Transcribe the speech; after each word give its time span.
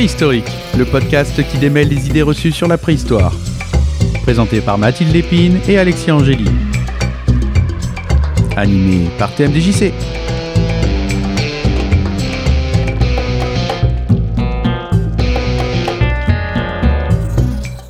Préhistorique, 0.00 0.50
le 0.78 0.86
podcast 0.86 1.46
qui 1.46 1.58
démêle 1.58 1.90
les 1.90 2.06
idées 2.06 2.22
reçues 2.22 2.52
sur 2.52 2.66
la 2.66 2.78
préhistoire. 2.78 3.34
Présenté 4.22 4.62
par 4.62 4.78
Mathilde 4.78 5.12
Lépine 5.12 5.60
et 5.68 5.76
Alexis 5.76 6.10
Angéli. 6.10 6.46
Animé 8.56 9.10
par 9.18 9.34
TMDJC. 9.34 9.92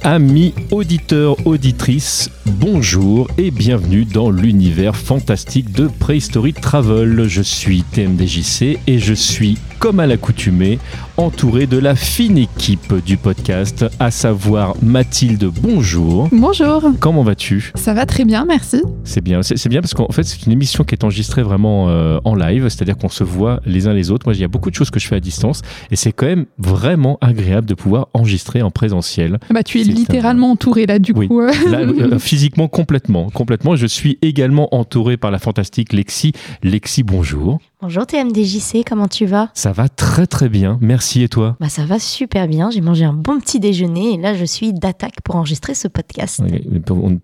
Amis 0.02 0.52
auditeurs, 0.72 1.36
auditrices, 1.46 2.28
bonjour 2.44 3.28
et 3.38 3.52
bienvenue 3.52 4.04
dans 4.04 4.32
l'univers 4.32 4.96
fantastique 4.96 5.70
de 5.70 5.86
Prehistory 5.86 6.54
Travel. 6.54 7.28
Je 7.28 7.42
suis 7.42 7.84
TMDJC 7.84 8.80
et 8.88 8.98
je 8.98 9.14
suis, 9.14 9.58
comme 9.80 9.98
à 9.98 10.06
l'accoutumée, 10.06 10.78
entouré 11.16 11.66
de 11.66 11.78
la 11.78 11.94
fine 11.96 12.36
équipe 12.36 12.94
du 13.06 13.16
podcast, 13.16 13.86
à 13.98 14.10
savoir 14.10 14.74
Mathilde, 14.82 15.50
bonjour. 15.62 16.28
Bonjour. 16.32 16.82
Comment 17.00 17.22
vas-tu? 17.22 17.72
Ça 17.76 17.94
va 17.94 18.04
très 18.04 18.26
bien, 18.26 18.44
merci. 18.44 18.82
C'est 19.04 19.22
bien, 19.24 19.42
c'est 19.42 19.68
bien 19.70 19.80
parce 19.80 19.94
qu'en 19.94 20.10
fait 20.12 20.22
c'est 20.22 20.44
une 20.44 20.52
émission 20.52 20.84
qui 20.84 20.94
est 20.94 21.02
enregistrée 21.02 21.42
vraiment 21.42 21.88
euh, 21.88 22.20
en 22.24 22.34
live, 22.34 22.64
c'est-à-dire 22.68 22.98
qu'on 22.98 23.08
se 23.08 23.24
voit 23.24 23.60
les 23.64 23.86
uns 23.86 23.94
les 23.94 24.10
autres. 24.10 24.26
Moi 24.26 24.34
il 24.34 24.40
y 24.40 24.44
a 24.44 24.48
beaucoup 24.48 24.68
de 24.68 24.74
choses 24.74 24.90
que 24.90 25.00
je 25.00 25.06
fais 25.08 25.16
à 25.16 25.20
distance 25.20 25.62
et 25.90 25.96
c'est 25.96 26.12
quand 26.12 26.26
même 26.26 26.44
vraiment 26.58 27.16
agréable 27.22 27.66
de 27.66 27.74
pouvoir 27.74 28.08
enregistrer 28.12 28.60
en 28.60 28.70
présentiel. 28.70 29.38
Bah, 29.48 29.62
tu 29.62 29.80
es 29.80 29.84
littéralement 29.84 30.50
entouré 30.50 30.84
là, 30.84 30.98
du 30.98 31.12
Oui. 31.16 31.26
coup. 31.26 31.40
euh. 31.40 31.50
Là, 31.70 31.78
euh, 31.80 32.18
physiquement, 32.18 32.68
complètement. 32.68 33.30
Complètement. 33.30 33.76
Je 33.76 33.86
suis 33.86 34.18
également 34.20 34.74
entouré 34.74 35.16
par 35.16 35.30
la 35.30 35.38
fantastique 35.38 35.94
Lexi. 35.94 36.32
Lexi, 36.62 37.02
bonjour. 37.02 37.60
Bonjour 37.82 38.06
TMDJC, 38.06 38.84
comment 38.86 39.08
tu 39.08 39.24
vas? 39.24 39.48
Ça 39.54 39.72
va 39.72 39.88
très 39.88 40.26
très 40.26 40.50
bien. 40.50 40.76
Merci 40.82 41.22
et 41.22 41.28
toi? 41.30 41.56
Bah 41.60 41.70
ça 41.70 41.86
va 41.86 41.98
super 41.98 42.46
bien, 42.46 42.70
j'ai 42.70 42.82
mangé 42.82 43.06
un 43.06 43.14
bon 43.14 43.40
petit 43.40 43.58
déjeuner 43.58 44.14
et 44.14 44.16
là 44.18 44.34
je 44.34 44.44
suis 44.44 44.74
d'attaque 44.74 45.22
pour 45.24 45.36
enregistrer 45.36 45.74
ce 45.74 45.88
podcast. 45.88 46.42
Oui, 46.44 46.60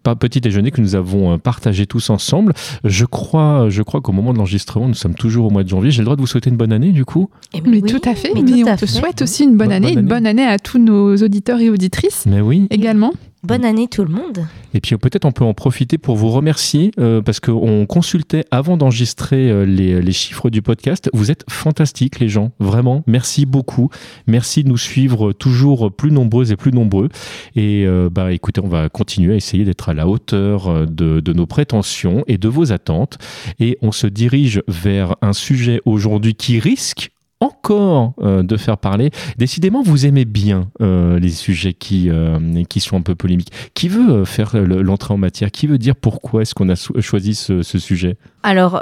Pas 0.03 0.17
petit 0.17 0.41
déjeuner 0.41 0.71
que 0.71 0.81
nous 0.81 0.95
avons 0.95 1.34
euh, 1.34 1.37
partagé 1.37 1.87
tous 1.87 2.09
ensemble. 2.09 2.55
Je 2.84 3.05
crois, 3.05 3.69
je 3.69 3.83
crois 3.83 4.01
qu'au 4.01 4.12
moment 4.12 4.33
de 4.33 4.39
l'enregistrement, 4.39 4.89
nous 4.89 4.95
sommes 4.95 5.15
toujours 5.15 5.45
au 5.47 5.51
mois 5.51 5.62
de 5.62 5.69
janvier. 5.69 5.91
J'ai 5.91 6.01
le 6.01 6.07
droit 6.07 6.17
de 6.17 6.23
vous 6.23 6.27
souhaiter 6.27 6.49
une 6.49 6.57
bonne 6.57 6.73
année, 6.73 6.93
du 6.93 7.05
coup? 7.05 7.29
Eh 7.53 7.61
Mais 7.61 7.83
oui, 7.83 7.83
tout 7.83 8.01
à 8.09 8.15
fait. 8.15 8.31
mais 8.34 8.41
Mais, 8.43 8.53
tout 8.53 8.59
on 8.67 8.67
à 8.73 8.77
te 8.79 8.87
fait. 8.87 8.99
souhaite 8.99 9.21
aussi 9.21 9.45
une 9.45 9.57
bonne 9.59 9.69
Bonne- 9.69 9.73
année, 9.77 9.93
bonne 9.95 10.05
une 10.05 10.09
bonne 10.09 10.27
année 10.27 10.47
à 10.47 10.59
tous 10.59 10.79
nos 10.79 11.15
auditeurs 11.17 11.61
et 11.61 11.69
auditrices 11.69 12.25
Mais 12.27 12.41
oui. 12.41 12.67
également. 12.71 13.12
Bonne 13.47 13.65
année 13.65 13.87
tout 13.87 14.03
le 14.03 14.13
monde. 14.13 14.45
Et 14.75 14.81
puis 14.81 14.97
peut-être 14.97 15.25
on 15.25 15.31
peut 15.31 15.45
en 15.45 15.55
profiter 15.55 15.99
pour 15.99 16.17
vous 16.17 16.31
remercier 16.31 16.91
euh, 16.99 17.23
parce 17.23 17.39
qu'on 17.39 17.87
consultait 17.87 18.45
avant 18.51 18.77
d'enregistrer 18.77 19.49
euh, 19.49 19.65
les, 19.65 20.03
les 20.03 20.13
chiffres 20.13 20.51
du 20.51 20.63
podcast. 20.63 21.09
Vous 21.13 21.31
êtes 21.31 21.45
fantastiques 21.49 22.19
les 22.19 22.29
gens, 22.29 22.51
vraiment. 22.59 23.05
Merci 23.07 23.47
beaucoup. 23.47 23.89
Merci 24.27 24.65
de 24.65 24.69
nous 24.69 24.77
suivre 24.77 25.33
toujours 25.33 25.95
plus 25.95 26.11
nombreux 26.11 26.51
et 26.51 26.57
plus 26.57 26.73
nombreux. 26.73 27.09
Et 27.55 27.85
euh, 27.87 28.11
bah 28.11 28.33
écoutez, 28.33 28.61
on 28.61 28.69
va 28.69 28.89
continuer 28.89 29.35
à 29.35 29.37
essayer 29.37 29.65
d'être 29.65 29.91
à 29.91 29.95
la 29.95 30.09
hauteur 30.09 30.67
euh, 30.67 30.85
de, 30.85 31.21
de 31.21 31.33
nos 31.33 31.47
prétentions 31.47 32.25
et 32.27 32.39
de 32.39 32.49
vos 32.49 32.73
attentes. 32.73 33.17
Et 33.61 33.79
on 33.81 33.93
se 33.93 34.09
dirige 34.09 34.61
vers 34.67 35.15
un 35.23 35.33
sujet 35.33 35.81
aujourd'hui 35.85 36.35
qui 36.35 36.59
risque 36.59 37.13
encore 37.41 38.15
euh, 38.23 38.42
de 38.42 38.56
faire 38.56 38.79
parler. 38.79 39.11
Décidément, 39.37 39.83
vous 39.83 40.06
aimez 40.06 40.25
bien 40.25 40.70
euh, 40.81 41.19
les 41.19 41.31
sujets 41.31 41.75
qui, 41.75 42.09
euh, 42.11 42.39
qui 42.69 42.81
sont 42.81 42.97
un 42.97 43.03
peu 43.03 43.15
polémiques. 43.15 43.53
Qui 43.75 43.89
veut 43.89 44.25
faire 44.25 44.56
le- 44.56 44.83
l'entrée 44.83 45.15
en 45.15 45.19
matière? 45.19 45.51
Qui 45.51 45.67
veut 45.67 45.78
dire 45.78 45.97
pourquoi 45.97 46.43
est-ce 46.43 46.55
qu'on 46.55 46.69
a 46.69 46.75
choisi 47.01 47.34
ce, 47.34 47.62
sujet? 47.62 48.17
Alors 48.43 48.81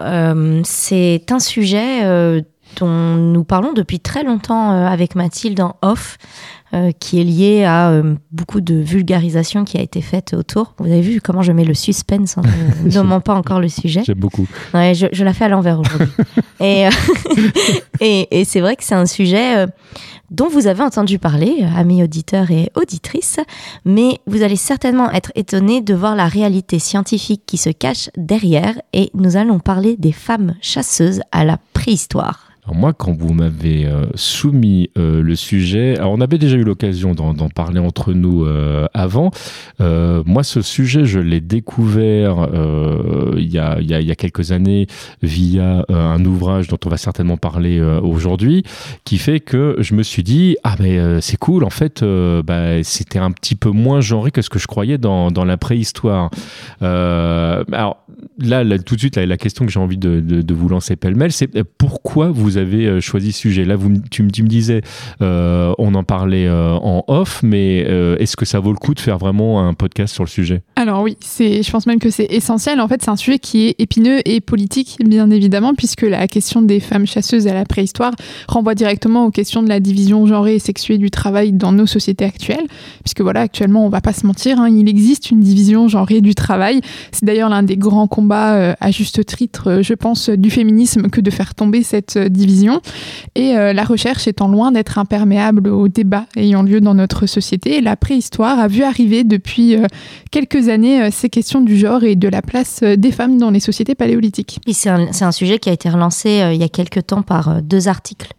c'est 0.64 1.33
un 1.33 1.38
sujet 1.41 2.42
dont 2.79 3.15
nous 3.17 3.45
parlons 3.45 3.73
depuis 3.73 4.01
très 4.01 4.25
longtemps 4.25 4.73
euh, 4.73 4.87
avec 4.87 5.15
Mathilde 5.15 5.61
en 5.61 5.77
off, 5.83 6.19
euh, 6.75 6.91
qui 6.98 7.20
est 7.20 7.25
lié 7.25 7.63
à 7.63 7.91
euh, 7.91 8.14
beaucoup 8.33 8.61
de 8.61 8.75
vulgarisation 8.75 9.64
qui 9.64 9.79
a 9.79 9.80
été 9.80 10.01
faite 10.01 10.35
autour. 10.35 10.74
Vous 10.79 10.91
avez 10.91 11.03
vu 11.03 11.20
comment 11.20 11.42
je 11.42 11.53
mets 11.53 11.64
le 11.64 11.74
suspense 11.74 12.36
en 12.36 12.42
ne 12.85 12.91
nommant 12.91 13.20
pas 13.20 13.35
encore 13.35 13.61
le 13.61 13.69
sujet. 13.69 14.03
J'aime 14.05 14.19
beaucoup. 14.19 14.48
Ouais, 14.73 14.92
je, 14.92 15.07
je 15.13 15.24
la 15.24 15.33
fais 15.33 15.45
à 15.45 15.48
l'envers 15.48 15.79
aujourd'hui. 15.79 16.08
et 16.61 16.86
euh, 16.86 16.91
et, 18.01 18.41
et 18.41 18.45
c'est 18.45 18.61
vrai 18.61 18.74
que 18.74 18.83
c'est 18.83 18.97
un 18.97 19.07
sujet 19.07 19.67
dont 20.30 20.48
vous 20.48 20.67
avez 20.67 20.83
entendu 20.83 21.18
parler, 21.18 21.58
euh, 21.62 21.79
amis 21.79 22.02
auditeurs 22.02 22.51
et 22.51 22.70
auditrices, 22.74 23.40
mais 23.85 24.20
vous 24.27 24.42
allez 24.42 24.57
certainement 24.57 25.11
être 25.11 25.33
étonnés 25.35 25.80
de 25.80 25.95
voir 25.95 26.17
la 26.17 26.27
réalité 26.27 26.79
scientifique 26.79 27.42
qui 27.46 27.57
se 27.57 27.70
cache 27.70 28.11
derrière, 28.17 28.80
et 28.92 29.11
nous 29.14 29.36
allons 29.36 29.58
parler 29.58 29.96
des 29.96 30.12
femmes 30.12 30.55
chasseuses 30.61 31.20
à 31.33 31.45
la 31.45 31.58
préhistoire. 31.73 32.48
Alors 32.67 32.77
moi, 32.77 32.95
quand 32.95 33.13
vous 33.13 33.35
m'avez 33.35 33.85
euh, 33.85 34.07
soumis 34.14 34.89
euh, 34.97 35.20
le 35.23 35.36
sujet, 35.36 36.01
on 36.01 36.23
avait 36.23 36.39
déjà 36.39 36.57
eu 36.57 36.64
l'occasion 36.64 37.14
d'en 37.14 37.35
parler 37.51 37.79
entre 37.79 38.14
nous 38.14 38.47
euh, 38.47 38.86
avant. 38.95 39.30
Moi, 39.80 40.42
ce 40.42 40.63
sujet, 40.63 41.05
je 41.05 41.20
l'ai 41.20 41.42
découvert 41.42 42.48
il, 43.36 43.51
y 43.51 43.58
a, 43.58 44.14
quelques 44.14 44.53
années 44.53 44.86
via 45.23 45.85
un 45.89 46.24
ouvrage 46.24 46.69
dont 46.69 46.79
on 46.86 46.89
va 46.89 46.97
certainement 46.97 47.36
parler 47.36 47.80
aujourd'hui, 47.80 48.63
qui 49.05 49.19
fait 49.19 49.41
que 49.41 49.77
je 49.80 49.95
me 49.95 50.03
suis 50.03 50.23
dit 50.23 50.57
ah 50.64 50.77
mais 50.80 51.20
c'est 51.20 51.36
cool. 51.36 51.64
En 51.64 51.70
fait, 51.70 52.03
bah, 52.03 52.83
c'était 52.83 53.19
un 53.19 53.30
petit 53.30 53.55
peu 53.55 53.70
moins 53.70 54.01
genré 54.01 54.30
que 54.30 54.42
ce 54.42 54.48
que 54.48 54.58
je 54.58 54.67
croyais 54.67 54.97
dans, 54.97 55.30
la 55.45 55.57
préhistoire. 55.57 56.30
Alors 56.80 57.98
là, 58.39 58.79
tout 58.79 58.95
de 58.95 59.01
suite, 59.01 59.17
la 59.17 59.36
question 59.36 59.67
que 59.67 59.73
j'ai 59.73 59.80
envie 59.80 59.98
de, 59.98 60.55
vous 60.55 60.69
lancer 60.69 60.97
pêle-mêle, 60.97 61.33
c'est 61.33 61.63
pourquoi 61.64 62.30
vous 62.30 62.54
avez 62.57 62.87
euh, 62.87 63.01
choisi 63.01 63.33
ce 63.33 63.41
sujet 63.41 63.65
Là, 63.65 63.77
vous, 63.77 63.92
tu, 64.11 64.23
me- 64.23 64.31
disais, 64.31 64.83
euh, 65.23 65.73
on 65.79 65.95
en 65.95 66.05
parlait 66.05 66.47
euh, 66.47 66.73
en 66.75 67.05
off, 67.09 67.41
mais 67.42 67.85
euh, 67.89 68.17
est-ce 68.19 68.37
que 68.37 68.45
ça 68.45 68.61
vaut 68.61 68.73
le 68.73 68.79
coup 68.79 68.95
de 68.95 69.01
faire 69.01 69.19
vraiment 69.19 69.67
un 69.67 69.75
podcast 69.75 70.15
sur 70.15 70.25
le 70.25 70.29
sujet? 70.29 70.63
Alors 70.77 71.03
oui, 71.03 71.17
je 71.39 71.70
pense 71.70 71.87
même 71.87 71.98
que 71.98 72.11
c'est 72.11 72.27
essentiel. 72.31 72.81
En 72.81 72.89
fait, 72.89 73.03
c'est 73.03 73.11
un 73.11 73.17
sujet 73.17 73.39
qui 73.39 73.67
est 73.69 73.75
épineux 73.79 74.20
et 74.29 74.41
politique, 74.41 74.97
bien 75.05 75.31
évidemment, 75.31 75.75
puisque 75.75 76.03
la 76.03 76.27
question 76.29 76.63
des 76.63 76.81
femmes 76.81 77.07
chasseuses 77.07 77.47
à 77.47 77.55
la 77.55 77.65
préhistoire 77.65 78.13
renvoie 78.48 78.75
directement 78.75 79.25
aux 79.27 79.31
questions 79.31 79.63
de 79.63 79.69
la 79.69 79.81
division 79.81 80.27
genrée 80.27 80.57
et 80.57 80.59
sexuée 80.59 80.98
du 80.98 81.11
travail 81.11 81.53
dans 81.53 81.73
nos 81.73 81.86
sociétés 81.86 82.25
actuelles. 82.25 82.67
Puisque 83.03 83.21
voilà, 83.21 83.41
actuellement, 83.41 83.86
on 83.86 83.89
va 83.89 84.01
pas 84.01 84.13
se 84.13 84.27
mentir, 84.27 84.61
hein, 84.61 84.69
il 84.69 84.89
existe 84.89 85.31
une 85.31 85.41
division 85.41 85.89
genrée 85.89 86.21
du 86.21 86.35
travail. 86.35 86.81
C'est 87.13 87.25
d'ailleurs 87.25 87.48
l'un 87.48 87.63
des 87.63 87.77
grands 87.77 88.07
combats, 88.09 88.77
à 88.81 88.91
juste 88.91 89.25
titre, 89.27 89.81
je 89.83 89.95
pense, 89.95 90.29
du 90.29 90.51
féminisme 90.51 91.09
que 91.09 91.21
de 91.21 91.31
faire 91.31 91.55
tomber 91.55 91.83
cette 91.83 92.17
euh, 92.17 92.29
Et 93.34 93.56
euh, 93.56 93.72
la 93.72 93.84
recherche 93.84 94.27
étant 94.27 94.48
loin 94.48 94.72
d'être 94.72 94.98
imperméable 94.98 95.68
aux 95.68 95.88
débats 95.88 96.27
ayant 96.36 96.62
lieu 96.62 96.80
dans 96.80 96.94
notre 96.94 97.27
société, 97.27 97.80
la 97.80 97.96
préhistoire 97.96 98.58
a 98.58 98.68
vu 98.68 98.82
arriver 98.82 99.24
depuis 99.24 99.77
euh, 99.77 99.86
quelques 100.30 100.68
années 100.68 101.02
euh, 101.02 101.08
ces 101.12 101.28
questions 101.28 101.60
du 101.60 101.77
genre 101.77 102.05
et 102.05 102.16
de 102.16 102.28
la 102.28 102.42
place 102.42 102.82
des 102.82 103.12
femmes 103.12 103.38
dans 103.38 103.50
les 103.50 103.60
sociétés 103.60 103.94
paléolithiques. 103.94 104.60
C'est 104.70 104.90
un, 104.90 105.08
un 105.20 105.32
sujet 105.32 105.58
qui 105.58 105.68
a 105.68 105.72
été 105.72 105.88
relancé 105.88 106.42
il 106.52 106.60
y 106.60 106.64
a 106.64 106.68
quelques 106.68 107.06
temps 107.06 107.22
par 107.22 107.62
deux 107.62 107.88
articles 107.88 108.32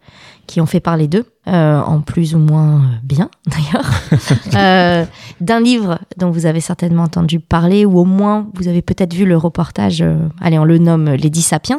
qui 0.47 0.61
ont 0.61 0.65
fait 0.65 0.79
parler 0.79 1.07
d'eux, 1.07 1.25
euh, 1.47 1.79
en 1.79 2.01
plus 2.01 2.35
ou 2.35 2.39
moins 2.39 2.75
euh, 2.75 2.87
bien 3.03 3.29
d'ailleurs, 3.47 3.91
euh, 4.55 5.05
d'un 5.41 5.59
livre 5.59 5.99
dont 6.17 6.31
vous 6.31 6.45
avez 6.45 6.61
certainement 6.61 7.03
entendu 7.03 7.39
parler, 7.39 7.85
ou 7.85 7.99
au 7.99 8.05
moins 8.05 8.47
vous 8.53 8.67
avez 8.67 8.81
peut-être 8.81 9.13
vu 9.13 9.25
le 9.25 9.37
reportage, 9.37 10.01
euh, 10.01 10.17
allez 10.41 10.59
on 10.59 10.65
le 10.65 10.77
nomme 10.77 11.05
Lady 11.05 11.41
Sapiens, 11.41 11.77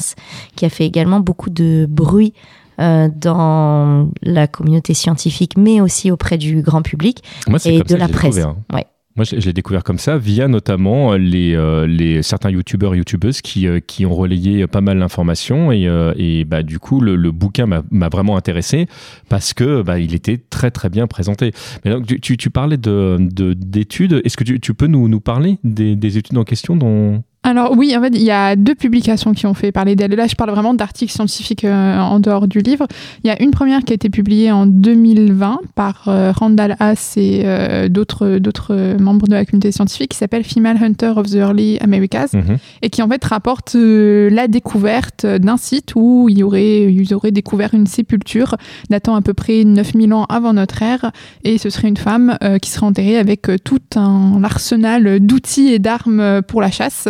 qui 0.55 0.65
a 0.65 0.69
fait 0.69 0.87
également 0.87 1.21
beaucoup 1.21 1.51
de 1.51 1.87
bruit 1.89 2.33
dans 2.79 4.11
la 4.21 4.47
communauté 4.47 4.93
scientifique, 4.93 5.57
mais 5.57 5.81
aussi 5.81 6.11
auprès 6.11 6.37
du 6.37 6.61
grand 6.61 6.83
public. 6.83 7.25
Moi, 7.49 7.59
Et 7.65 7.81
de 7.81 7.97
la 7.97 8.07
presse. 8.07 8.39
Ouais. 8.71 8.87
Moi, 9.17 9.25
je, 9.25 9.37
l'ai 9.37 9.53
découvert 9.53 9.83
comme 9.83 9.99
ça 9.99 10.19
via 10.19 10.47
notamment 10.47 11.13
euh, 11.13 11.17
les, 11.19 11.55
euh, 11.55 11.87
les 11.87 12.23
certains 12.23 12.51
youtubeurs 12.51 12.95
et 12.95 12.99
youtubeuses 12.99 13.41
qui, 13.41 13.67
euh, 13.67 13.81
qui 13.81 14.05
ont 14.05 14.15
relayé 14.15 14.67
pas 14.67 14.81
mal 14.83 14.99
d'informations 14.99 15.73
et, 15.73 15.87
euh, 15.89 16.13
et 16.17 16.45
bah, 16.45 16.63
du 16.63 16.79
coup 16.79 17.01
le, 17.01 17.17
le 17.17 17.31
bouquin 17.33 17.67
m'a 17.67 18.09
vraiment 18.09 18.37
intéressé 18.37 18.87
parce 19.29 19.55
que 19.55 19.83
bah, 19.83 19.99
il 19.99 20.15
était 20.15 20.37
très 20.37 20.71
très 20.71 20.91
bien 20.91 21.07
présenté. 21.07 21.53
Mais 21.85 21.91
donc 21.91 22.07
tu, 22.21 22.37
tu, 22.37 22.51
parlais 22.51 22.77
de 22.77 23.17
de- 23.21 23.55
d'études. 23.55 24.21
Est-ce 24.25 24.37
que 24.37 24.45
tu, 24.45 24.61
tu 24.61 24.75
peux 24.75 24.87
nous, 24.87 25.09
nous 25.09 25.21
parler 25.21 25.59
des, 25.65 25.97
des 25.97 26.19
études 26.19 26.37
en 26.37 26.45
question 26.45 26.77
dont 26.77 27.23
Alors 27.47 27.75
oui, 27.77 27.97
en 27.97 28.03
fait, 28.03 28.11
il 28.13 28.25
y 28.25 28.33
a 28.33 28.57
deux 28.57 28.75
publications 28.75 29.33
qui 29.33 29.47
ont 29.47 29.55
fait 29.55 29.71
parler 29.71 29.95
d'elle. 29.95 30.11
Là, 30.11 30.27
je 30.27 30.35
parle 30.35 30.51
vraiment 30.51 30.75
d'articles 30.75 31.13
scientifiques 31.13 31.65
euh, 31.65 31.97
en 31.97 32.19
dehors 32.19 32.49
du 32.49 32.59
livre. 32.59 32.89
Il 33.23 33.29
y 33.29 33.31
a 33.31 33.41
une 33.41 33.53
première 33.53 33.85
qui 33.85 33.93
a 33.93 33.95
été 33.95 34.11
publiée 34.11 34.51
en 34.51 34.67
2020 34.67 35.61
par 35.77 36.09
euh, 36.09 36.33
Randall 36.33 36.75
Haas 36.81 37.15
et 37.17 37.43
euh, 37.45 37.89
d'autres 37.89 38.39
d'autres 38.39 38.97
membres 38.99 39.29
de 39.29 39.35
la 39.35 39.45
communauté 39.45 39.71
scientifique 39.71 40.11
qui 40.11 40.19
s'appelle 40.19 40.43
Female 40.43 40.83
Hunter 40.83 41.13
of 41.15 41.31
the 41.31 41.37
Early 41.37 41.79
Americas 41.81 42.31
Mhm. 42.33 42.59
et 42.83 42.91
qui 42.91 43.01
en 43.01 43.09
fait 43.09 43.25
rapporte 43.25 43.77
la 43.77 44.49
découverte 44.49 45.25
d'un 45.25 45.57
site 45.57 45.93
où 45.95 46.29
il 46.29 46.39
y 46.39 46.43
aurait, 46.43 46.93
ils 46.93 47.15
auraient 47.15 47.31
découvert 47.31 47.75
une 47.75 47.87
sépulture 47.87 48.57
datant 48.91 49.15
à 49.15 49.21
peu 49.21 49.35
près 49.35 49.63
9000 49.63 50.13
ans 50.15 50.25
avant 50.25 50.53
notre 50.53 50.83
ère 50.83 51.13
et 51.45 51.59
ce 51.59 51.71
serait 51.71 51.87
une 51.87 51.97
femme 51.97 52.37
qui 52.61 52.71
serait 52.71 52.87
enterrée 52.87 53.19
avec 53.19 53.49
tout 53.63 53.79
un 53.95 54.43
arsenal 54.43 55.21
d'outils 55.21 55.69
et 55.69 55.79
d'armes 55.79 56.43
pour 56.43 56.61
la 56.61 56.73
chasse. 56.73 57.09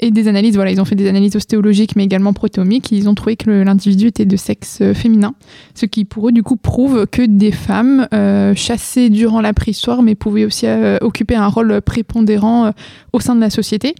Et 0.00 0.10
des 0.10 0.28
analyses. 0.28 0.54
Voilà, 0.54 0.70
ils 0.70 0.80
ont 0.80 0.84
fait 0.84 0.94
des 0.94 1.08
analyses 1.08 1.36
ostéologiques, 1.36 1.96
mais 1.96 2.04
également 2.04 2.32
protéomiques. 2.32 2.92
Ils 2.92 3.08
ont 3.08 3.14
trouvé 3.14 3.36
que 3.36 3.50
l'individu 3.50 4.06
était 4.08 4.26
de 4.26 4.36
sexe 4.36 4.82
féminin, 4.94 5.34
ce 5.74 5.86
qui 5.86 6.04
pour 6.04 6.28
eux 6.28 6.32
du 6.32 6.42
coup 6.42 6.56
prouve 6.56 7.06
que 7.06 7.22
des 7.22 7.52
femmes 7.52 8.08
chassées 8.54 9.10
durant 9.10 9.40
la 9.40 9.52
préhistoire, 9.52 10.02
mais 10.02 10.14
pouvaient 10.14 10.44
aussi 10.44 10.66
occuper 11.00 11.34
un 11.34 11.48
rôle 11.48 11.80
prépondérant 11.82 12.72
au 13.12 13.20
sein 13.20 13.34
de 13.34 13.40
la 13.40 13.50
société. 13.50 13.94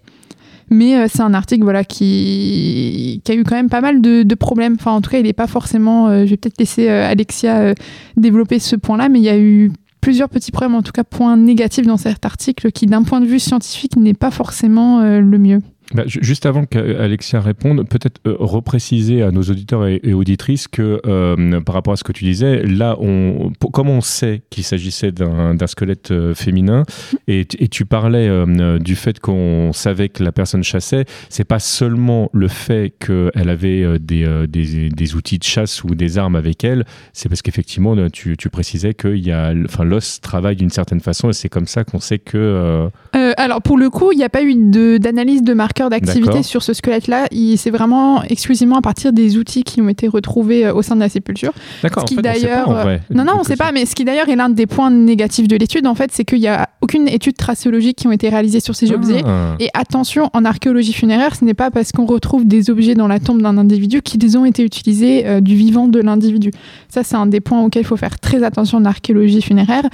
Mais 0.71 0.97
euh, 0.97 1.07
c'est 1.09 1.23
un 1.23 1.35
article 1.35 1.63
voilà, 1.63 1.85
qui, 1.85 3.23
a 3.29 3.35
eu 3.35 3.45
quand 3.45 3.55
même 3.55 3.69
pas 3.69 3.81
mal 3.81 4.01
de, 4.01 4.35
problèmes. 4.35 4.77
Enfin, 4.79 4.93
en 4.93 5.01
tout 5.01 5.11
cas, 5.11 5.19
il 5.19 5.25
n'est 5.25 5.33
pas 5.33 5.47
forcément. 5.47 6.09
Euh, 6.09 6.25
je 6.25 6.31
vais 6.31 6.37
peut-être 6.37 6.59
laisser 6.59 6.89
euh, 6.89 7.09
Alexia 7.09 7.75
développer 8.17 8.59
ce 8.59 8.77
point-là, 8.77 9.09
mais 9.09 9.21
il 9.21 9.25
y 9.25 9.29
a 9.29 9.39
eu 9.39 9.71
plusieurs 10.07 10.29
petits 10.29 10.53
problèmes, 10.53 10.77
en 10.77 10.83
tout 10.83 10.93
cas 10.93 11.03
points 11.03 11.37
négatifs 11.37 11.85
dans 11.85 11.97
cet 11.97 12.25
article 12.25 12.71
qui, 12.71 12.87
d'un 12.87 13.03
point 13.03 13.21
de 13.21 13.27
vue 13.27 13.41
scientifique, 13.41 13.97
n'est 13.97 14.15
pas 14.15 14.31
forcément 14.31 15.01
le 15.03 15.37
mieux. 15.37 15.59
Bah, 15.95 16.03
juste 16.07 16.47
avant 16.47 16.65
qu'Alexia 16.65 17.41
réponde, 17.41 17.89
peut-être 17.89 18.21
euh, 18.27 18.35
repréciser 18.41 19.23
à 19.23 19.31
nos 19.31 19.43
auditeurs 19.43 19.87
et, 19.87 20.13
auditrices 20.13 20.67
que 20.67 21.01
euh, 21.07 21.61
par 21.61 21.77
rapport 21.77 21.93
à 21.93 21.97
ce 21.97 22.03
que 22.03 22.11
tu 22.11 22.25
disais, 22.25 22.65
là, 22.65 22.97
on, 22.99 23.53
comme 23.73 23.89
on 23.89 24.01
sait 24.01 24.43
qu'il 24.51 24.65
s'agissait 24.65 25.13
d'un 25.13 25.67
squelette 25.67 26.11
euh, 26.11 26.35
féminin, 26.35 26.83
et, 27.29 27.47
tu 27.47 27.85
parlais 27.85 28.29
du 28.81 28.97
fait 28.97 29.21
qu'on 29.21 29.73
savait 29.73 30.09
que 30.09 30.25
la 30.25 30.33
personne 30.33 30.65
chassait, 30.65 31.05
c'est 31.29 31.45
pas 31.45 31.59
seulement 31.59 32.31
le 32.33 32.49
fait 32.49 32.95
qu'elle 32.99 33.49
avait 33.49 33.99
des, 33.99 35.15
outils 35.15 35.39
de 35.39 35.45
chasse 35.45 35.85
ou 35.85 35.95
des 35.95 36.19
armes 36.19 36.37
avec 36.37 36.65
elle, 36.65 36.85
c'est 37.13 37.29
parce 37.29 37.43
qu'effectivement, 37.43 37.95
tu, 38.11 38.37
tu, 38.37 38.49
précisais 38.49 38.95
que 38.95 39.09
l'os 39.83 40.21
travaille 40.21 40.57
d'une 40.57 40.71
certaine 40.71 41.01
façon, 41.01 41.31
et 41.31 41.33
c'est 41.33 41.49
comme 41.49 41.67
ça 41.67 41.85
qu'on 41.85 42.01
sait 42.01 42.19
que... 42.19 42.89
alors, 43.37 43.63
pour 43.63 43.79
le 43.79 43.91
coup, 43.91 44.13
il 44.13 44.19
n'y 44.19 44.25
a 44.25 44.29
pas 44.29 44.43
eu 44.43 44.55
d'analyse 44.99 45.43
de, 45.43 45.51
de 45.51 45.55
marque 45.55 45.77
d'activité 45.77 46.43
sur 46.43 46.63
ce 46.63 46.73
squelette-là, 46.73 47.27
c'est 47.57 47.71
vraiment 47.71 48.23
exclusivement 48.25 48.77
à 48.77 48.83
partir 48.83 49.13
des 49.13 49.37
outils 49.37 49.65
qui 49.65 49.81
ont 49.81 49.89
été 49.89 50.09
retrouvés 50.09 50.67
euh, 50.67 50.75
au 50.75 50.83
sein 50.83 50.95
de 50.95 51.01
la 51.01 51.09
sépulture. 51.09 51.53
D'accord. 51.83 52.09
Ce 52.09 52.15
qui 52.15 52.21
d'ailleurs, 52.21 52.71
euh, 52.71 52.97
non, 53.15 53.25
non, 53.25 53.33
on 53.37 53.39
ne 53.41 53.45
sait 53.45 53.57
pas, 53.57 53.73
mais 53.73 53.87
ce 53.87 53.95
qui 53.95 54.05
d'ailleurs 54.05 54.29
est 54.29 54.37
l'un 54.37 54.49
des 54.49 54.67
points 54.67 54.91
négatifs 54.91 55.49
de 55.49 55.57
l'étude, 55.57 55.87
en 55.87 55.95
fait, 55.95 56.11
c'est 56.13 56.25
qu'il 56.25 56.41
n'y 56.41 56.49
a 56.49 56.69
aucune 56.81 57.09
étude 57.09 57.37
tracéologique 57.37 57.97
qui 57.97 58.07
ont 58.07 58.13
été 58.13 58.29
réalisées 58.29 58.61
sur 58.61 58.75
ces 58.75 58.91
ah. 58.93 58.95
objets. 58.95 59.23
Et 59.61 59.69
attention, 59.75 60.31
en 60.33 60.45
archéologie 60.45 60.93
funéraire, 60.93 61.35
ce 61.35 61.45
n'est 61.45 61.55
pas 61.55 61.71
parce 61.71 61.93
qu'on 61.93 62.07
retrouve 62.07 62.47
des 62.47 62.71
objets 62.71 62.95
dans 62.95 63.09
la 63.09 63.19
tombe 63.19 63.43
d'un 63.43 63.59
individu 63.59 64.03
qu'ils 64.03 64.39
ont 64.39 64.45
été 64.45 64.63
utilisés 64.63 65.27
euh, 65.27 65.41
du 65.41 65.55
vivant 65.57 65.89
de 65.89 66.01
l'individu. 66.01 66.51
Ça, 66.89 67.03
c'est 67.03 67.17
un 67.17 67.27
des 67.27 67.41
points 67.41 67.63
auxquels 67.63 67.83
il 67.83 67.87
faut 67.87 67.97
faire 67.97 68.19
très 68.19 68.43
attention 68.43 68.79
en 68.79 68.85
archéologie 68.85 69.43
funéraire 69.43 69.85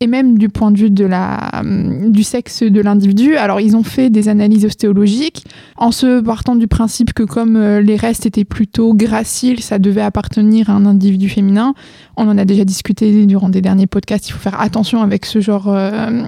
et 0.00 0.06
même 0.06 0.38
du 0.38 0.48
point 0.48 0.70
de 0.70 0.78
vue 0.78 0.90
de 0.90 1.04
la, 1.04 1.62
du 1.62 2.22
sexe 2.22 2.62
de 2.62 2.80
l'individu. 2.80 2.91
Alors, 3.36 3.60
ils 3.60 3.76
ont 3.76 3.82
fait 3.82 4.10
des 4.10 4.28
analyses 4.28 4.64
ostéologiques 4.64 5.44
en 5.76 5.92
se 5.92 6.20
partant 6.20 6.56
du 6.56 6.66
principe 6.66 7.12
que 7.12 7.22
comme 7.22 7.56
euh, 7.56 7.80
les 7.80 7.96
restes 7.96 8.26
étaient 8.26 8.44
plutôt 8.44 8.94
graciles, 8.94 9.60
ça 9.60 9.78
devait 9.78 10.02
appartenir 10.02 10.70
à 10.70 10.74
un 10.74 10.86
individu 10.86 11.28
féminin. 11.28 11.74
On 12.16 12.28
en 12.28 12.38
a 12.38 12.44
déjà 12.44 12.64
discuté 12.64 13.26
durant 13.26 13.48
des 13.48 13.60
derniers 13.60 13.86
podcasts, 13.86 14.28
il 14.28 14.32
faut 14.32 14.38
faire 14.38 14.60
attention 14.60 15.02
avec 15.02 15.26
ce 15.26 15.40
genre 15.40 15.68
euh, 15.68 16.24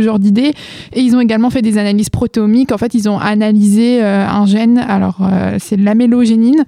genre 0.00 0.18
d'idées. 0.18 0.52
Et 0.92 1.00
ils 1.00 1.14
ont 1.14 1.20
également 1.20 1.50
fait 1.50 1.62
des 1.62 1.78
analyses 1.78 2.08
protéomiques. 2.08 2.72
En 2.72 2.78
fait, 2.78 2.94
ils 2.94 3.08
ont 3.08 3.18
analysé 3.18 4.02
euh, 4.02 4.26
un 4.26 4.46
gène, 4.46 4.78
alors 4.78 5.18
c'est 5.58 5.76
l'amélogénine, 5.76 6.64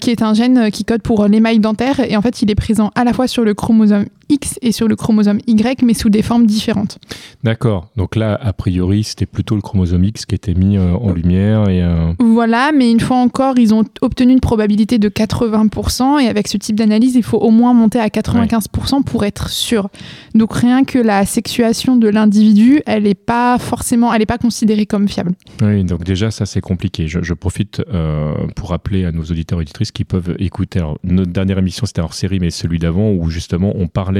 qui 0.00 0.10
est 0.10 0.22
un 0.22 0.34
gène 0.34 0.70
qui 0.70 0.84
code 0.84 1.02
pour 1.02 1.26
l'émail 1.26 1.60
dentaire. 1.60 2.00
Et 2.00 2.16
en 2.16 2.22
fait, 2.22 2.42
il 2.42 2.50
est 2.50 2.56
présent 2.56 2.90
à 2.94 3.04
la 3.04 3.12
fois 3.12 3.28
sur 3.28 3.44
le 3.44 3.54
chromosome 3.54 4.06
X 4.30 4.58
et 4.62 4.72
sur 4.72 4.88
le 4.88 4.96
chromosome 4.96 5.40
Y, 5.46 5.82
mais 5.82 5.94
sous 5.94 6.08
des 6.08 6.22
formes 6.22 6.46
différentes. 6.46 6.98
D'accord. 7.42 7.88
Donc 7.96 8.16
là, 8.16 8.38
a 8.40 8.52
priori, 8.52 9.04
c'était 9.04 9.26
plutôt 9.26 9.56
le 9.56 9.60
chromosome 9.60 10.04
X 10.04 10.26
qui 10.26 10.34
était 10.34 10.54
mis 10.54 10.76
euh, 10.76 10.94
en 10.94 11.12
lumière. 11.12 11.68
Et, 11.68 11.82
euh, 11.82 12.12
Voilà, 12.18 12.70
mais 12.72 12.90
une 12.90 13.00
fois 13.00 13.16
encore, 13.16 13.58
ils 13.58 13.74
ont 13.74 13.84
obtenu 14.00 14.32
une 14.32 14.40
probabilité 14.40 14.98
de 14.98 15.08
80%, 15.08 16.20
et 16.20 16.28
avec 16.28 16.48
ce 16.48 16.56
type 16.56 16.76
d'analyse, 16.76 17.14
il 17.14 17.22
faut 17.22 17.38
au 17.38 17.50
moins 17.50 17.74
monter 17.74 17.98
à 17.98 18.08
95% 18.08 19.02
pour 19.02 19.24
être 19.24 19.48
sûr. 19.48 19.88
Donc 20.34 20.54
rien 20.54 20.84
que 20.84 20.98
la 20.98 21.26
sexuation 21.26 21.96
de 21.96 22.08
l'individu, 22.08 22.82
elle 22.86 23.04
n'est 23.04 23.14
pas 23.14 23.58
forcément, 23.58 24.12
elle 24.12 24.20
n'est 24.20 24.26
pas 24.26 24.38
considérée 24.38 24.86
comme 24.86 25.08
fiable. 25.08 25.32
Oui, 25.62 25.84
donc 25.84 26.04
déjà, 26.04 26.30
ça 26.30 26.46
c'est 26.46 26.60
compliqué. 26.60 27.08
Je, 27.08 27.34
profite 27.34 27.82
euh, 27.92 28.34
pour 28.54 28.70
rappeler 28.70 29.04
à 29.04 29.12
nos 29.12 29.22
auditeurs 29.22 29.58
et 29.58 29.62
auditrices 29.62 29.92
qui 29.92 30.04
peuvent 30.04 30.36
écouter. 30.38 30.80
notre 31.04 31.32
dernière 31.32 31.58
émission, 31.58 31.86
c'était 31.86 32.02
hors 32.02 32.14
série, 32.14 32.38
mais 32.38 32.50
celui 32.50 32.78
d'avant, 32.78 33.10
où 33.10 33.30
justement 33.30 33.72
on 33.76 33.88
parlait 33.88 34.19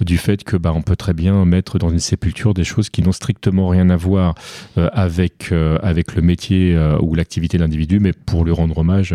du 0.00 0.18
fait 0.18 0.44
que 0.44 0.56
bah, 0.56 0.72
on 0.74 0.82
peut 0.82 0.96
très 0.96 1.12
bien 1.12 1.44
mettre 1.44 1.78
dans 1.78 1.90
une 1.90 1.98
sépulture 1.98 2.54
des 2.54 2.64
choses 2.64 2.90
qui 2.90 3.02
n'ont 3.02 3.12
strictement 3.12 3.68
rien 3.68 3.90
à 3.90 3.96
voir 3.96 4.34
euh, 4.78 4.88
avec, 4.92 5.48
euh, 5.52 5.78
avec 5.82 6.14
le 6.14 6.22
métier 6.22 6.74
euh, 6.74 6.98
ou 7.00 7.14
l'activité 7.14 7.56
de 7.58 7.62
l'individu, 7.62 8.00
mais 8.00 8.12
pour 8.12 8.44
lui 8.44 8.52
rendre 8.52 8.78
hommage. 8.78 9.14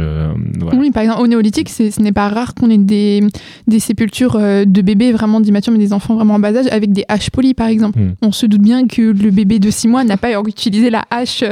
Oui, 0.74 0.92
par 0.92 1.04
exemple, 1.04 1.22
au 1.22 1.28
néolithique, 1.28 1.70
ce 1.70 2.02
n'est 2.02 2.12
pas 2.12 2.30
rare 2.30 2.54
qu'on 2.54 2.70
ait 2.70 2.78
des, 2.78 3.22
des 3.68 3.80
sépultures 3.80 4.38
de 4.38 4.82
bébés 4.82 5.12
vraiment 5.12 5.40
d'immatures, 5.40 5.74
mais 5.74 5.80
des 5.80 5.94
enfants 5.94 6.16
vraiment 6.16 6.36
en 6.36 6.40
bas 6.40 6.56
âge, 6.56 6.68
avec 6.72 6.92
des 6.92 7.06
haches 7.08 7.30
polies, 7.30 7.54
par 7.54 7.68
exemple. 7.68 8.00
Hmm. 8.00 8.14
On 8.22 8.32
se 8.32 8.46
doute 8.46 8.62
bien 8.62 8.88
que 8.88 9.02
le 9.02 9.32
bébé 9.32 9.60
de 9.60 9.70
6 9.70 9.88
mois 9.88 10.04
n'a 10.04 10.18
pas 10.18 10.32
utilisé 10.48 10.90
la 10.90 11.06
hache 11.10 11.44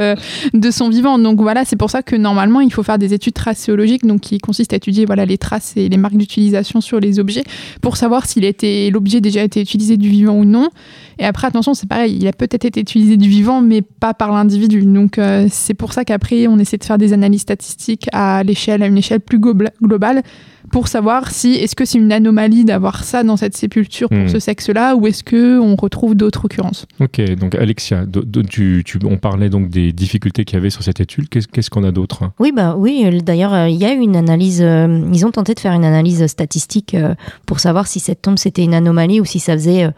de 0.52 0.70
son 0.70 0.88
vivant. 0.88 1.18
Donc 1.18 1.40
voilà, 1.40 1.64
c'est 1.64 1.76
pour 1.76 1.90
ça 1.90 2.02
que 2.02 2.16
normalement, 2.16 2.60
il 2.60 2.72
faut 2.72 2.82
faire 2.82 2.98
des 2.98 3.14
études 3.14 3.34
tracéologiques, 3.34 4.06
donc 4.06 4.20
qui 4.20 4.38
consistent 4.38 4.72
à 4.72 4.76
étudier 4.76 5.04
voilà, 5.04 5.24
les 5.24 5.38
traces 5.38 5.74
et 5.76 5.88
les 5.88 5.96
marques 5.96 6.16
d'utilisation 6.16 6.80
sur 6.80 7.00
les 7.00 7.18
objets, 7.18 7.44
pour 7.80 7.96
savoir 7.96 8.26
s'il 8.26 8.44
était 8.44 8.69
l'objet 8.92 9.20
déjà 9.20 9.42
été 9.42 9.60
utilisé 9.60 9.96
du 9.96 10.08
vivant 10.08 10.34
ou 10.34 10.44
non. 10.44 10.70
Et 11.18 11.24
après, 11.24 11.46
attention, 11.46 11.74
c'est 11.74 11.88
pareil, 11.88 12.16
il 12.20 12.26
a 12.26 12.32
peut-être 12.32 12.64
été 12.64 12.80
utilisé 12.80 13.16
du 13.16 13.28
vivant, 13.28 13.60
mais 13.60 13.82
pas 13.82 14.14
par 14.14 14.32
l'individu. 14.32 14.84
Donc 14.84 15.18
euh, 15.18 15.46
c'est 15.50 15.74
pour 15.74 15.92
ça 15.92 16.04
qu'après, 16.04 16.46
on 16.46 16.58
essaie 16.58 16.78
de 16.78 16.84
faire 16.84 16.98
des 16.98 17.12
analyses 17.12 17.42
statistiques 17.42 18.08
à 18.12 18.42
l'échelle, 18.42 18.82
à 18.82 18.86
une 18.86 18.98
échelle 18.98 19.20
plus 19.20 19.38
globale, 19.38 20.22
pour 20.70 20.88
savoir 20.88 21.30
si 21.30 21.54
est-ce 21.54 21.74
que 21.74 21.84
c'est 21.84 21.98
une 21.98 22.12
anomalie 22.12 22.64
d'avoir 22.64 23.04
ça 23.04 23.22
dans 23.22 23.36
cette 23.36 23.56
sépulture 23.56 24.08
pour 24.08 24.18
hmm. 24.18 24.28
ce 24.28 24.38
sexe-là, 24.38 24.96
ou 24.96 25.06
est-ce 25.06 25.24
que 25.24 25.58
on 25.58 25.76
retrouve 25.76 26.14
d'autres 26.14 26.44
occurrences. 26.44 26.86
Ok, 27.00 27.20
donc 27.34 27.54
Alexia, 27.54 28.04
on 29.04 29.16
parlait 29.16 29.50
donc 29.50 29.68
des 29.68 29.92
difficultés 29.92 30.44
qu'il 30.44 30.56
y 30.56 30.60
avait 30.60 30.70
sur 30.70 30.82
cette 30.82 31.00
étude. 31.00 31.28
Qu'est-ce 31.28 31.70
qu'on 31.70 31.84
a 31.84 31.92
d'autre 31.92 32.30
Oui, 32.38 32.52
bah 32.54 32.76
oui. 32.76 33.02
Euh, 33.04 33.20
d'ailleurs, 33.20 33.54
euh, 33.54 33.68
il 33.68 33.76
y 33.76 33.84
a 33.84 33.92
eu 33.92 33.98
une 33.98 34.16
analyse. 34.16 34.60
ils 34.60 35.26
ont 35.26 35.30
tenté 35.30 35.54
de 35.54 35.60
faire 35.60 35.72
une 35.72 35.84
analyse 35.84 36.26
statistique 36.26 36.96
pour 37.46 37.60
savoir 37.60 37.86
si 37.86 38.00
cette 38.00 38.22
tombe 38.22 38.38
c'était 38.38 38.62
une 38.62 38.74
anomalie 38.74 39.20
ou 39.20 39.24
si 39.24 39.38
ça 39.38 39.54
faisait 39.54 39.90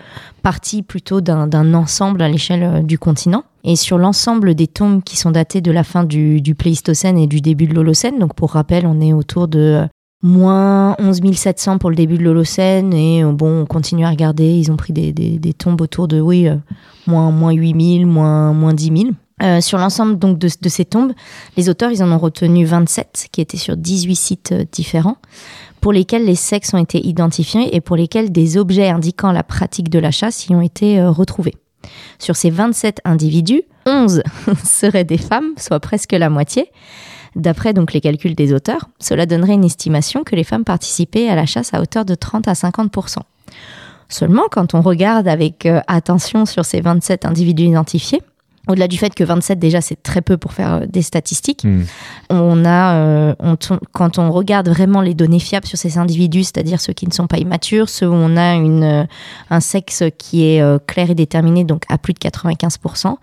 partie 0.42 0.82
plutôt 0.82 1.20
d'un 1.20 1.74
ensemble 1.74 2.20
à 2.20 2.28
l'échelle 2.28 2.62
euh, 2.62 2.82
du 2.82 2.98
continent. 2.98 3.44
Et 3.64 3.76
sur 3.76 3.96
l'ensemble 3.96 4.54
des 4.54 4.66
tombes 4.66 5.02
qui 5.04 5.16
sont 5.16 5.30
datées 5.30 5.60
de 5.60 5.70
la 5.70 5.84
fin 5.84 6.04
du, 6.04 6.42
Pléistocène 6.58 7.16
et 7.16 7.28
du 7.28 7.40
début 7.40 7.66
de 7.66 7.74
l'Holocène, 7.74 8.18
donc 8.18 8.34
pour 8.34 8.50
rappel, 8.50 8.86
on 8.86 9.00
est 9.00 9.12
autour 9.12 9.46
de 9.46 9.58
euh, 9.58 9.86
moins 10.22 10.94
11 10.98 11.20
700 11.34 11.78
pour 11.78 11.90
le 11.90 11.96
début 11.96 12.18
de 12.18 12.24
l'Holocène, 12.24 12.92
et 12.94 13.24
euh, 13.24 13.32
bon, 13.32 13.62
on 13.62 13.66
continue 13.66 14.04
à 14.04 14.10
regarder, 14.10 14.44
ils 14.44 14.70
ont 14.70 14.76
pris 14.76 14.92
des, 14.92 15.54
tombes 15.54 15.80
autour 15.80 16.08
de, 16.08 16.20
oui, 16.20 16.48
moins, 17.06 17.30
moins 17.30 17.52
8 17.52 17.98
000, 17.98 18.10
moins, 18.10 18.52
moins 18.52 18.74
10 18.74 18.92
000. 19.40 19.60
sur 19.60 19.78
l'ensemble 19.78 20.18
donc 20.18 20.38
de, 20.38 20.48
de, 20.60 20.68
ces 20.68 20.84
tombes, 20.84 21.12
les 21.56 21.68
auteurs 21.68 21.90
ils 21.90 22.02
en 22.02 22.12
ont 22.12 22.18
retenu 22.18 22.64
27 22.64 23.26
qui 23.32 23.40
étaient 23.40 23.56
sur 23.56 23.76
18 23.76 24.16
sites 24.16 24.54
différents 24.72 25.16
pour 25.82 25.92
lesquels 25.92 26.24
les 26.24 26.36
sexes 26.36 26.72
ont 26.72 26.78
été 26.78 27.04
identifiés 27.04 27.74
et 27.74 27.82
pour 27.82 27.96
lesquels 27.96 28.32
des 28.32 28.56
objets 28.56 28.88
indiquant 28.88 29.32
la 29.32 29.42
pratique 29.42 29.90
de 29.90 29.98
la 29.98 30.12
chasse 30.12 30.46
y 30.46 30.54
ont 30.54 30.62
été 30.62 30.98
euh, 30.98 31.10
retrouvés. 31.10 31.56
Sur 32.20 32.36
ces 32.36 32.50
27 32.50 33.00
individus, 33.04 33.62
11 33.84 34.22
seraient 34.64 35.04
des 35.04 35.18
femmes, 35.18 35.52
soit 35.58 35.80
presque 35.80 36.12
la 36.12 36.30
moitié. 36.30 36.70
D'après 37.34 37.72
donc 37.72 37.92
les 37.92 38.00
calculs 38.00 38.34
des 38.34 38.52
auteurs, 38.52 38.88
cela 38.98 39.26
donnerait 39.26 39.54
une 39.54 39.64
estimation 39.64 40.24
que 40.24 40.36
les 40.36 40.44
femmes 40.44 40.64
participaient 40.64 41.28
à 41.28 41.34
la 41.34 41.46
chasse 41.46 41.72
à 41.72 41.80
hauteur 41.80 42.04
de 42.04 42.14
30 42.14 42.48
à 42.48 42.52
50% 42.52 43.18
Seulement, 44.08 44.42
quand 44.50 44.74
on 44.74 44.82
regarde 44.82 45.26
avec 45.26 45.64
euh, 45.64 45.80
attention 45.86 46.44
sur 46.44 46.66
ces 46.66 46.82
27 46.82 47.24
individus 47.24 47.64
identifiés, 47.64 48.20
au-delà 48.68 48.88
du 48.88 48.96
fait 48.96 49.14
que 49.14 49.24
27 49.24 49.58
déjà 49.58 49.80
c'est 49.80 50.02
très 50.02 50.22
peu 50.22 50.36
pour 50.36 50.52
faire 50.52 50.74
euh, 50.74 50.86
des 50.86 51.02
statistiques, 51.02 51.64
hmm. 51.64 51.82
on 52.30 52.64
a, 52.64 52.94
euh, 52.94 53.34
quand 53.92 54.18
on 54.18 54.30
regarde 54.30 54.68
vraiment 54.68 55.00
les 55.00 55.14
données 55.14 55.38
fiables 55.38 55.66
sur 55.66 55.78
ces 55.78 55.98
individus, 55.98 56.44
c'est-à-dire 56.44 56.80
ceux 56.80 56.92
qui 56.92 57.06
ne 57.06 57.12
sont 57.12 57.26
pas 57.26 57.38
immatures, 57.38 57.88
ceux 57.88 58.08
où 58.08 58.14
on 58.14 58.36
a 58.36 58.54
une, 58.54 58.84
euh, 58.84 59.04
un 59.50 59.60
sexe 59.60 60.04
qui 60.18 60.44
est 60.44 60.62
clair 60.86 61.10
et 61.10 61.14
déterminé, 61.14 61.64
donc 61.64 61.84
à 61.88 61.98
plus 61.98 62.12
de 62.12 62.18
95%, 62.18 63.16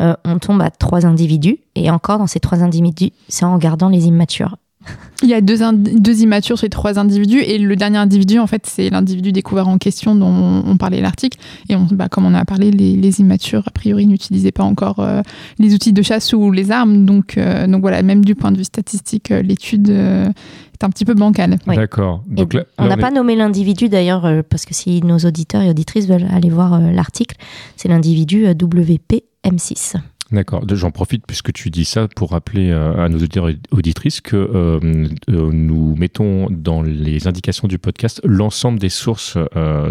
on 0.00 0.38
tombe 0.38 0.62
à 0.62 0.70
trois 0.70 1.06
individus. 1.06 1.58
Et 1.74 1.90
encore 1.90 2.18
dans 2.18 2.26
ces 2.26 2.40
trois 2.40 2.62
individus, 2.62 3.10
c'est 3.28 3.44
en 3.44 3.54
regardant 3.54 3.88
les 3.88 4.06
immatures. 4.06 4.56
Il 5.22 5.28
y 5.28 5.34
a 5.34 5.40
deux, 5.40 5.58
deux 5.72 6.22
immatures 6.22 6.58
sur 6.58 6.66
les 6.66 6.70
trois 6.70 6.98
individus 6.98 7.40
et 7.40 7.58
le 7.58 7.76
dernier 7.76 7.98
individu, 7.98 8.38
en 8.38 8.46
fait, 8.46 8.66
c'est 8.66 8.90
l'individu 8.90 9.32
découvert 9.32 9.68
en 9.68 9.78
question 9.78 10.14
dont 10.14 10.62
on, 10.66 10.76
parlait 10.76 11.00
l'article. 11.00 11.38
Et 11.68 11.76
on, 11.76 11.86
bah, 11.90 12.08
comme 12.08 12.26
on 12.26 12.34
a 12.34 12.44
parlé, 12.44 12.70
les, 12.70 13.20
immatures, 13.20 13.62
a 13.66 13.70
priori, 13.70 14.06
n'utilisaient 14.06 14.52
pas 14.52 14.64
encore 14.64 14.98
euh, 14.98 15.22
les 15.58 15.74
outils 15.74 15.92
de 15.92 16.02
chasse 16.02 16.32
ou 16.32 16.50
les 16.50 16.70
armes. 16.70 17.06
Donc, 17.06 17.38
euh, 17.38 17.66
donc 17.66 17.82
voilà, 17.82 18.02
même 18.02 18.24
du 18.24 18.34
point 18.34 18.50
de 18.50 18.58
vue 18.58 18.64
statistique, 18.64 19.30
euh, 19.30 19.40
l'étude 19.40 19.88
est 19.88 20.84
un 20.84 20.90
petit 20.90 21.04
peu 21.04 21.14
bancale. 21.14 21.58
D'accord. 21.66 22.24
on 22.78 22.86
n'a 22.86 22.96
pas 22.96 23.10
nommé 23.10 23.36
l'individu 23.36 23.88
d'ailleurs, 23.88 24.28
parce 24.50 24.64
que 24.64 24.74
si 24.74 25.00
nos 25.02 25.18
auditeurs 25.18 25.62
et 25.62 25.70
auditrices 25.70 26.08
veulent 26.08 26.26
aller 26.30 26.50
voir 26.50 26.80
l'article, 26.80 27.36
c'est 27.76 27.88
l'individu 27.88 28.46
WPM6. 28.46 29.96
D'accord. 30.34 30.64
J'en 30.68 30.90
profite 30.90 31.24
puisque 31.26 31.52
tu 31.52 31.70
dis 31.70 31.84
ça 31.84 32.08
pour 32.08 32.32
rappeler 32.32 32.70
euh, 32.70 33.04
à 33.04 33.08
nos 33.08 33.18
auditeurs 33.18 33.48
et 33.48 33.56
auditrices 33.70 34.20
que 34.20 34.36
euh, 34.36 34.80
euh, 35.30 35.50
nous 35.52 35.94
mettons 35.96 36.48
dans 36.50 36.82
les 36.82 37.28
indications 37.28 37.68
du 37.68 37.78
podcast 37.78 38.20
l'ensemble 38.24 38.80
des 38.80 38.88
sources 38.88 39.38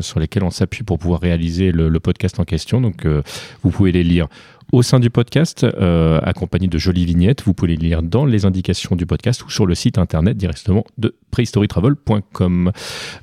sur 0.02 0.20
lesquelles 0.20 0.44
on 0.44 0.52
s'appuie 0.52 0.84
pour 0.84 1.00
pouvoir 1.00 1.22
réaliser 1.22 1.72
le, 1.72 1.88
le, 1.88 2.00
podcast 2.00 2.40
en 2.40 2.44
question. 2.44 2.82
Donc, 2.82 3.08
vous 3.64 3.70
pouvez 3.70 3.92
les 3.92 4.04
lire 4.04 4.28
au 4.72 4.82
sein 4.82 5.00
du 5.00 5.10
podcast, 5.10 5.64
euh, 5.64 6.20
accompagné 6.24 6.68
de 6.68 6.78
jolies 6.78 7.06
vignettes. 7.06 7.44
Vous 7.44 7.54
pouvez 7.54 7.76
les 7.76 7.78
lire 7.78 8.04
dans 8.04 8.26
les 8.26 8.46
indications 8.46 8.96
du 8.96 9.06
podcast 9.06 9.44
ou 9.44 9.50
sur 9.50 9.66
le 9.66 9.76
site 9.76 9.98
internet 9.98 10.38
directement 10.38 10.84
de 10.98 11.16
prehistorytravel.com. 11.32 12.72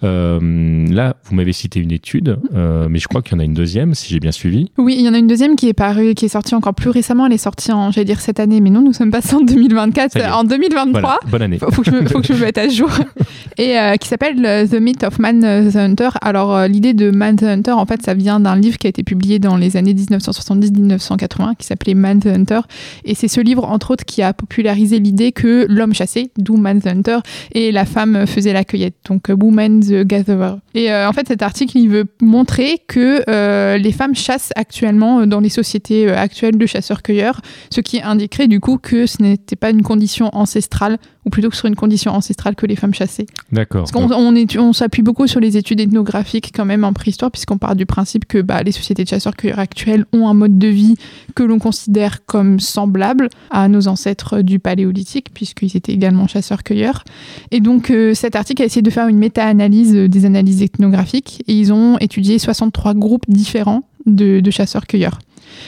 Euh, 0.03 0.87
là, 0.89 1.17
vous 1.25 1.35
m'avez 1.35 1.53
cité 1.53 1.81
une 1.81 1.93
étude, 1.93 2.39
euh, 2.55 2.89
mais 2.89 2.99
je 2.99 3.09
crois 3.09 3.23
qu'il 3.23 3.33
y 3.33 3.37
en 3.37 3.41
a 3.41 3.45
une 3.45 3.55
deuxième, 3.55 3.95
si 3.95 4.13
j'ai 4.13 4.21
bien 4.21 4.33
suivi. 4.33 4.71
Oui, 4.79 4.97
il 4.99 5.05
y 5.05 5.09
en 5.09 5.15
a 5.15 5.19
une 5.19 5.29
deuxième 5.29 5.57
qui 5.57 5.69
est 5.69 5.75
parue, 5.75 6.15
qui 6.15 6.25
est 6.25 6.29
sortie 6.29 6.55
encore 6.55 6.75
plus 6.75 6.91
récemment. 6.91 7.27
Elle 7.27 7.33
est 7.33 7.39
sortie 7.39 7.73
en, 7.73 7.91
j'allais 7.91 8.05
dire 8.05 8.21
cette 8.21 8.41
année, 8.41 8.61
mais 8.61 8.71
non, 8.71 8.83
nous 8.83 8.93
sommes 8.93 9.11
passés 9.11 9.35
en 9.35 9.41
2024, 9.41 10.37
en 10.37 10.45
2023. 10.45 11.21
bonne 11.29 11.43
année. 11.43 11.59
Faut, 11.59 11.71
faut, 11.71 11.83
que 11.83 11.91
je 11.91 11.97
me, 11.97 12.07
faut 12.07 12.21
que 12.21 12.27
je 12.27 12.33
me 12.35 12.41
mette 12.41 12.59
à 12.59 12.69
jour. 12.69 12.91
Et 13.59 13.77
qui 14.01 14.09
s'appelle 14.09 14.69
The 14.69 14.81
Myth 14.81 15.05
of 15.05 15.19
Man 15.19 15.41
the 15.41 15.77
Hunter. 15.77 16.09
Alors, 16.23 16.67
l'idée 16.67 16.95
de 16.95 17.11
Man 17.11 17.37
the 17.37 17.43
Hunter, 17.43 17.73
en 17.73 17.85
fait, 17.85 18.03
ça 18.03 18.15
vient 18.15 18.41
d'un 18.41 18.57
livre 18.57 18.79
qui 18.79 18.87
a 18.87 18.91
été 18.91 19.03
publié 19.03 19.39
dans 19.39 19.57
les 19.57 19.77
années 19.77 19.93
1970-1980 19.93 21.30
qui 21.59 21.67
s'appelait 21.67 21.95
Man 21.95 22.21
the 22.21 22.27
Hunter. 22.27 22.61
Et 23.05 23.15
c'est 23.15 23.29
ce 23.29 23.41
livre, 23.41 23.65
entre 23.65 23.93
autres, 23.93 24.05
qui 24.05 24.23
a 24.23 24.33
popularisé 24.33 24.99
l'idée 24.99 25.33
que 25.33 25.67
l'homme 25.69 25.95
chassait, 25.95 26.31
d'où 26.37 26.57
Man 26.57 26.81
the 26.81 26.87
Hunter, 26.89 27.19
et 27.53 27.73
la 27.73 27.85
femme 27.85 28.27
faisait 28.27 28.53
la 28.53 28.65
cueillette, 28.65 28.97
donc 29.09 29.29
Woman 29.29 29.81
the 29.81 30.05
Gatherer. 30.05 30.57
Et 30.75 30.93
euh, 30.93 31.09
en 31.09 31.13
fait, 31.13 31.29
cet 31.29 31.43
article, 31.43 31.79
il 31.79 31.89
veut 31.89 32.07
montrer 32.21 32.79
que 32.87 33.23
euh, 33.29 33.77
les 33.77 33.93
femmes 33.93 34.15
chassent 34.15 34.53
actuellement 34.57 35.27
dans 35.27 35.41
les 35.41 35.49
sociétés 35.49 36.09
euh, 36.09 36.17
actuelles 36.17 36.59
de 36.59 36.67
chasseurs-cueilleurs, 36.67 37.41
ce 37.71 37.81
qui 37.81 38.01
indiquerait 38.01 38.49
du 38.49 38.61
coup 38.61 38.79
que 38.79 39.07
ce 39.07 39.23
n'était 39.23 39.57
pas 39.57 39.71
une 39.71 39.83
condition 39.83 40.31
ancestrale 40.33 40.99
ou 41.27 41.31
plutôt 41.31 41.51
que 41.51 41.57
sur 41.57 41.67
une 41.67 41.77
condition 41.77 42.13
ancestrale 42.13 42.55
que 42.55 42.67
les 42.67 42.77
femmes 42.77 42.95
chassaient. 42.95 43.27
D'accord. 43.53 43.83
Parce 43.83 43.93
qu'on 43.93 44.11
on, 44.13 44.35
on 44.59 44.73
s'appuie 44.73 45.03
beaucoup 45.03 45.27
sur 45.27 45.41
les 45.41 45.57
études 45.57 45.81
ethnographiques 45.81 46.53
quand 46.55 46.65
même 46.65 46.85
en 46.85 46.93
préhistoire, 46.93 47.31
puisqu'on 47.31 47.59
part 47.59 47.77
du 47.77 47.87
principe 47.87 48.25
que 48.27 48.41
bah, 48.41 48.63
les 48.63 48.73
sociétés 48.73 49.05
de 49.05 49.09
chasseurs-cueilleurs 49.09 49.59
actuelles 49.59 50.07
ont 50.13 50.29
un 50.29 50.35
mode 50.35 50.59
de 50.59 50.69
vie 50.69 50.97
que 51.35 51.43
l'on 51.43 51.59
considère 51.59 52.25
comme 52.25 52.59
semblable 52.61 53.29
à 53.51 53.69
nos 53.69 53.89
ancêtres 53.89 54.41
du 54.41 54.59
paléolithique, 54.59 55.33
puisqu'ils 55.35 55.77
étaient 55.77 55.93
également 55.93 56.27
chasseurs-cueilleurs. 56.27 57.05
Et 57.51 57.61
donc 57.61 57.91
euh, 57.91 58.15
cet 58.15 58.37
article 58.37 58.63
a 58.63 58.65
essayé 58.65 58.83
de 58.83 58.91
faire 58.91 59.09
une 59.09 59.19
méta-analyse 59.19 59.93
des 59.93 60.25
analyses 60.25 60.63
ethnographiques, 60.63 61.43
et 61.49 61.55
ils 61.55 61.73
ont 61.73 61.99
étudié 61.99 62.39
63 62.39 62.95
groupes 62.95 63.25
différents 63.29 63.83
de, 64.07 64.41
de 64.41 64.51
chasseurs-cueilleurs. 64.51 65.19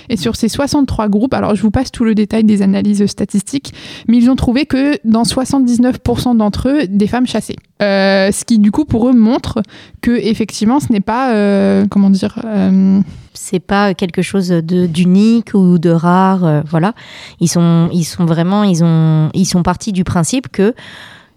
Et 0.09 0.17
sur 0.17 0.37
ces 0.37 0.49
63 0.49 1.09
groupes, 1.09 1.35
alors 1.35 1.55
je 1.55 1.63
vous 1.63 1.71
passe 1.71 1.91
tout 1.91 2.05
le 2.05 2.15
détail 2.15 2.45
des 2.45 2.63
analyses 2.63 3.07
statistiques, 3.07 3.73
mais 4.09 4.17
ils 4.19 4.31
ont 4.31 4.37
trouvé 4.37 4.67
que 4.67 4.99
dans 5.05 5.23
79% 5.23 6.37
d'entre 6.37 6.69
eux, 6.69 6.87
des 6.89 7.07
femmes 7.07 7.27
chassaient. 7.27 7.57
Euh, 7.83 8.31
ce 8.31 8.45
qui 8.45 8.59
du 8.59 8.71
coup 8.71 8.85
pour 8.85 9.09
eux 9.09 9.13
montre 9.13 9.61
que 10.03 10.13
effectivement 10.13 10.79
ce 10.79 10.93
n'est 10.93 11.01
pas 11.01 11.35
euh, 11.35 11.85
comment 11.91 12.11
dire 12.11 12.39
euh... 12.45 13.01
c'est 13.33 13.59
pas 13.59 13.93
quelque 13.93 14.23
chose 14.23 14.51
d'unique 14.51 15.55
ou 15.55 15.79
de 15.81 15.91
rare 15.91 16.45
euh, 16.45 16.61
voilà 16.65 16.95
ils 17.41 17.49
sont 17.49 17.89
ils 17.93 18.05
sont 18.05 18.25
vraiment 18.25 18.63
ils 18.63 18.85
ont 18.85 19.31
ils 19.35 19.47
sont 19.47 19.65
partis 19.65 19.91
du 19.91 20.05
principe 20.05 20.47
que 20.47 20.75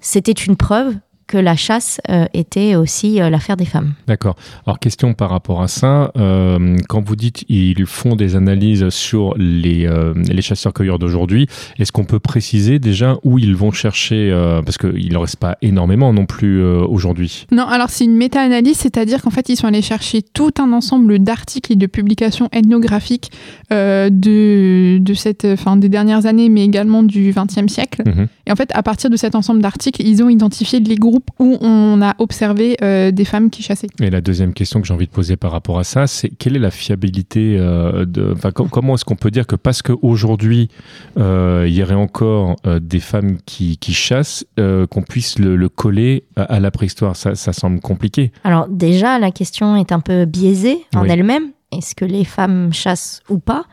c'était 0.02 0.34
une 0.34 0.56
preuve 0.56 0.94
que 1.28 1.38
la 1.38 1.56
chasse 1.56 2.00
euh, 2.10 2.26
était 2.34 2.76
aussi 2.76 3.20
euh, 3.20 3.30
l'affaire 3.30 3.58
des 3.58 3.66
femmes. 3.66 3.94
D'accord. 4.08 4.36
Alors 4.66 4.80
question 4.80 5.14
par 5.14 5.30
rapport 5.30 5.62
à 5.62 5.68
ça, 5.68 6.12
euh, 6.18 6.78
quand 6.88 7.02
vous 7.02 7.16
dites 7.16 7.46
ils 7.50 7.86
font 7.86 8.16
des 8.16 8.36
analyses 8.36 8.90
sur 8.90 9.34
les, 9.38 9.88
euh, 9.88 10.14
les 10.16 10.42
chasseurs-cueilleurs 10.42 11.00
d'aujourd'hui, 11.00 11.48
est-ce 11.80 11.92
qu'on 11.92 12.06
peut 12.06 12.20
préciser 12.20 12.80
déjà 12.80 13.18
où 13.24 13.40
ils 13.40 13.56
vont 13.56 13.72
chercher, 13.72 14.30
euh, 14.32 14.62
parce 14.62 14.78
qu'il 14.78 15.12
ne 15.12 15.18
reste 15.18 15.38
pas 15.38 15.58
énormément 15.62 16.14
non 16.14 16.26
plus 16.26 16.62
euh, 16.62 16.86
aujourd'hui? 16.86 17.48
Non, 17.52 17.66
alors 17.66 17.90
c'est 17.90 18.06
une 18.06 18.18
méta-analyse, 18.18 18.78
c'est-à-dire 18.78 19.22
qu'en 19.22 19.32
fait 19.32 19.50
ils 19.50 19.56
sont 19.56 19.68
allés 19.68 19.82
chercher 19.82 20.22
tout 20.22 20.52
un 20.60 20.72
ensemble 20.74 21.20
d'articles 21.20 21.74
et 21.74 21.76
de 21.76 21.88
publications 21.88 22.50
ethnographiques 22.52 23.32
de, 23.72 24.98
de 25.00 25.14
cette, 25.14 25.56
fin, 25.56 25.76
des 25.78 25.90
dernières 25.90 26.26
années, 26.26 26.50
mais 26.50 26.64
également 26.64 27.04
du 27.04 27.34
XXe 27.36 27.72
siècle. 27.72 28.04
Mhm. 28.06 28.28
Et 28.48 28.52
en 28.52 28.56
fait, 28.56 28.70
à 28.74 28.84
partir 28.84 29.10
de 29.10 29.18
cet 29.18 29.36
ensemble 29.36 29.62
d'articles, 29.62 30.02
ils 30.04 30.22
ont 30.22 30.30
identifié 30.30 30.80
les 30.80 30.96
groupes 30.96 31.15
où 31.40 31.58
on 31.62 32.02
a 32.02 32.16
observé 32.20 32.78
euh, 32.82 33.12
des 33.12 33.26
femmes 33.26 33.50
qui 33.50 33.64
chassaient. 33.64 33.88
Et 34.02 34.10
la 34.10 34.22
deuxième 34.22 34.54
question 34.54 34.82
que 34.82 34.88
j'ai 34.88 34.94
envie 34.94 35.06
de 35.08 35.12
poser 35.12 35.36
par 35.38 35.52
rapport 35.52 35.80
à 35.80 35.84
ça, 35.84 36.08
c'est 36.08 36.30
quelle 36.30 36.56
est 36.56 36.60
la 36.60 36.72
fiabilité 36.72 37.58
euh, 37.58 38.06
de, 38.06 38.34
com- 38.54 38.70
comment 38.70 38.96
est-ce 38.96 39.06
qu'on 39.06 39.16
peut 39.16 39.32
dire 39.32 39.48
que 39.48 39.56
parce 39.56 39.82
qu'aujourd'hui 39.82 40.70
euh, 41.18 41.66
il 41.68 41.74
y 41.74 41.84
aurait 41.84 41.94
encore 41.96 42.56
euh, 42.66 42.80
des 42.80 43.00
femmes 43.00 43.38
qui, 43.46 43.78
qui 43.78 43.94
chassent, 43.94 44.46
euh, 44.60 44.88
qu'on 44.88 45.02
puisse 45.02 45.40
le, 45.40 45.56
le 45.56 45.70
coller 45.70 46.24
à, 46.36 46.44
à 46.44 46.60
la 46.60 46.72
préhistoire? 46.72 47.16
Ça, 47.16 47.36
ça 47.36 47.54
semble 47.54 47.80
compliqué. 47.80 48.32
Alors 48.44 48.68
déjà, 48.68 49.20
la 49.20 49.32
question 49.32 49.76
est 49.76 49.92
un 49.92 50.00
peu 50.00 50.26
biaisée 50.26 50.80
en 50.96 51.02
Oui. 51.04 51.10
elle-même. 51.12 51.52
Est-ce 51.72 51.96
que 51.96 52.06
les 52.06 52.24
femmes 52.24 52.72
chassent 52.72 53.22
ou 53.30 53.40
pas? 53.40 53.66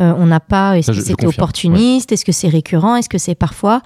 Euh, 0.00 0.12
On 0.18 0.26
n'a 0.26 0.40
pas. 0.40 0.76
Est-ce 0.76 0.90
que 0.90 1.00
c'était 1.00 1.26
opportuniste? 1.26 2.10
Est-ce 2.10 2.24
que 2.24 2.32
c'est 2.32 2.48
récurrent? 2.48 2.96
Est-ce 2.96 3.08
que 3.08 3.18
c'est 3.18 3.36
parfois 3.36 3.80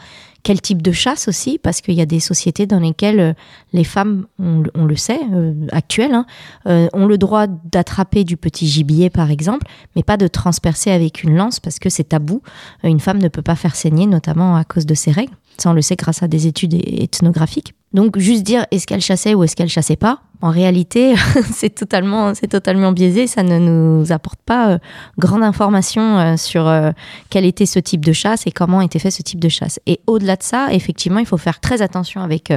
quel 0.49 0.63
type 0.63 0.81
de 0.81 0.93
chasse 0.93 1.29
aussi 1.29 1.59
Parce 1.63 1.83
qu'il 1.83 1.93
y 1.93 2.01
a 2.01 2.07
des 2.07 2.21
sociétés 2.21 2.65
dans 2.65 2.81
lesquelles 2.81 3.21
euh, 3.21 3.33
les 3.75 3.85
femmes, 3.85 4.25
on, 4.39 4.63
le- 4.87 4.97
sait, 4.97 5.21
euh, 5.31 5.53
actuelles, 5.73 6.15
hein, 6.15 6.25
euh, 6.67 6.89
ont 6.95 7.05
le 7.05 7.19
droit 7.19 7.47
d'attraper 7.47 8.25
du 8.25 8.39
petit 8.39 8.67
gibier, 8.67 9.11
par 9.11 9.31
exemple, 9.31 9.67
mais 9.95 10.03
pas 10.03 10.17
de 10.17 10.27
transpercer 10.27 10.91
avec 10.91 11.23
une 11.23 11.37
lance 11.37 11.61
parce 11.61 11.79
que 11.79 11.91
c'est 11.91 12.05
tabou. 12.05 12.41
Une 12.83 12.99
femme 12.99 13.19
ne 13.19 13.29
peut 13.29 13.43
pas 13.43 13.57
faire 13.57 13.77
saigner, 13.77 14.07
notamment 14.07 14.57
à 14.57 14.65
cause 14.65 14.87
de 14.87 14.95
ses 14.95 15.11
règles. 15.11 15.35
Ça, 15.59 15.69
on 15.69 15.75
le 15.75 15.83
sait 15.83 15.97
grâce 15.97 16.23
à 16.23 16.29
des 16.29 16.47
études 16.47 16.73
ethnographiques. 16.73 17.75
Donc, 17.93 18.19
juste 18.19 18.43
dire 18.43 18.65
est-ce 18.71 18.87
qu'elle 18.87 19.03
chassait 19.03 19.35
ou 19.35 19.45
est-ce 19.45 19.55
qu'elle 19.55 19.69
chassait 19.69 19.97
pas, 19.97 20.23
en 20.41 20.51
réalité, 20.51 21.15
c'est 21.53 21.75
totalement, 21.75 22.35
c'est 22.35 22.47
totalement 22.47 22.93
biaisé. 22.93 23.27
Ça 23.27 23.43
ne 23.43 23.59
nous 23.59 24.13
apporte 24.13 24.41
pas 24.45 24.71
euh, 24.71 24.79
grande 25.19 25.43
information 25.43 26.19
euh, 26.19 26.37
sur 26.37 26.67
euh, 26.69 26.93
quel 27.31 27.45
était 27.45 27.67
ce 27.67 27.79
type 27.79 28.05
de 28.05 28.13
chasse 28.13 28.47
et 28.47 28.53
comment 28.53 28.81
était 28.81 28.99
fait 28.99 29.11
ce 29.11 29.23
type 29.23 29.41
de 29.41 29.49
chasse. 29.49 29.81
Et 29.87 30.01
au-delà 30.07 30.37
de 30.37 30.43
ça, 30.43 30.69
effectivement, 30.71 31.19
il 31.19 31.27
faut 31.27 31.39
faire 31.39 31.61
très 31.61 31.83
attention 31.83 32.21
avec 32.21 32.53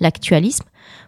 l'actualisme 0.00 0.64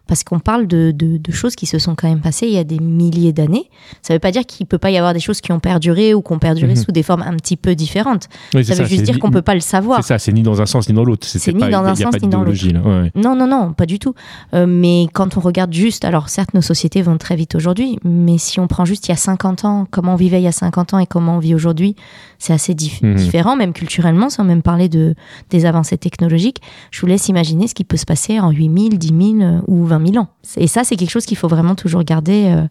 parce 0.07 0.23
qu'on 0.23 0.39
parle 0.39 0.67
de, 0.67 0.91
de, 0.91 1.17
de 1.17 1.31
choses 1.31 1.55
qui 1.55 1.65
se 1.65 1.77
sont 1.79 1.95
quand 1.95 2.07
même 2.09 2.21
passées 2.21 2.47
il 2.47 2.53
y 2.53 2.57
a 2.57 2.63
des 2.63 2.79
milliers 2.79 3.33
d'années. 3.33 3.69
Ça 4.01 4.13
ne 4.13 4.15
veut 4.15 4.19
pas 4.19 4.31
dire 4.31 4.45
qu'il 4.45 4.65
peut 4.65 4.77
pas 4.77 4.89
y 4.91 4.97
avoir 4.97 5.13
des 5.13 5.19
choses 5.19 5.39
qui 5.41 5.51
ont 5.51 5.59
perduré 5.59 6.13
ou 6.13 6.21
qui 6.21 6.31
ont 6.33 6.39
perduré 6.39 6.69
Mhm. 6.73 6.75
sous 6.77 6.91
des 6.91 7.03
formes 7.03 7.21
un 7.23 7.35
petit 7.35 7.57
peu 7.57 7.75
différentes. 7.75 8.27
Oui, 8.55 8.65
Ça 8.65 8.75
veut 8.75 8.85
juste 8.85 9.03
dire 9.03 9.19
qu'on 9.19 9.31
peut 9.31 9.41
pas 9.41 9.53
le 9.53 9.59
savoir. 9.59 10.01
C'est 10.03 10.07
ça, 10.09 10.19
c'est 10.19 10.31
ni 10.31 10.41
dans 10.41 10.61
un 10.61 10.65
sens 10.65 10.87
ni 10.89 10.95
dans 10.95 11.03
l'autre. 11.03 11.27
C'est 11.27 11.53
ni 11.53 11.59
pas- 11.59 11.69
dans 11.69 11.83
un 11.83 11.95
sens 11.95 12.13
ni 12.21 12.27
dans. 12.27 12.43
Ouais, 12.43 13.01
ouais. 13.01 13.11
Non, 13.15 13.35
non, 13.35 13.47
non, 13.47 13.73
pas 13.73 13.85
du 13.85 13.99
tout. 13.99 14.13
Euh, 14.53 14.65
mais 14.67 15.07
quand 15.13 15.37
on 15.37 15.39
regarde 15.41 15.73
juste, 15.73 16.05
alors 16.05 16.29
certes, 16.29 16.53
nos 16.53 16.61
sociétés 16.61 17.01
vont 17.01 17.17
très 17.17 17.35
vite 17.35 17.55
aujourd'hui, 17.55 17.99
mais 18.03 18.37
si 18.37 18.59
on 18.59 18.67
prend 18.67 18.85
juste 18.85 19.07
il 19.07 19.11
y 19.11 19.13
a 19.13 19.17
50 19.17 19.65
ans, 19.65 19.85
comment 19.91 20.13
on 20.13 20.17
vivait 20.17 20.39
il 20.39 20.43
y 20.43 20.47
a 20.47 20.51
50 20.51 20.93
ans 20.93 20.99
et 20.99 21.05
comment 21.05 21.35
on 21.35 21.39
vit 21.39 21.53
aujourd'hui, 21.55 21.95
c'est 22.39 22.53
assez 22.53 22.73
dif- 22.73 22.99
Mhm. 23.05 23.15
différent, 23.15 23.55
même 23.55 23.73
culturellement, 23.73 24.29
sans 24.29 24.43
même 24.43 24.61
parler 24.61 24.89
de, 24.89 25.15
des 25.49 25.65
avancées 25.65 25.97
technologiques. 25.97 26.61
Je 26.91 27.01
vous 27.01 27.07
laisse 27.07 27.27
imaginer 27.29 27.67
ce 27.67 27.75
qui 27.75 27.83
peut 27.83 27.97
se 27.97 28.05
passer 28.05 28.39
en 28.39 28.49
8000, 28.51 28.97
10 28.97 29.07
000 29.37 29.41
euh, 29.41 29.59
ou 29.69 29.85
20 29.85 30.13
000 30.13 30.23
ans. 30.23 30.27
Et 30.57 30.67
ça, 30.67 30.83
c'est 30.83 30.95
quelque 30.95 31.11
chose 31.11 31.25
qu'il 31.25 31.37
faut 31.37 31.47
vraiment 31.47 31.75
toujours 31.75 32.03
garder 32.03 32.47
euh, 32.47 32.65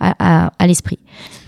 à, 0.00 0.66
l'esprit. 0.66 0.98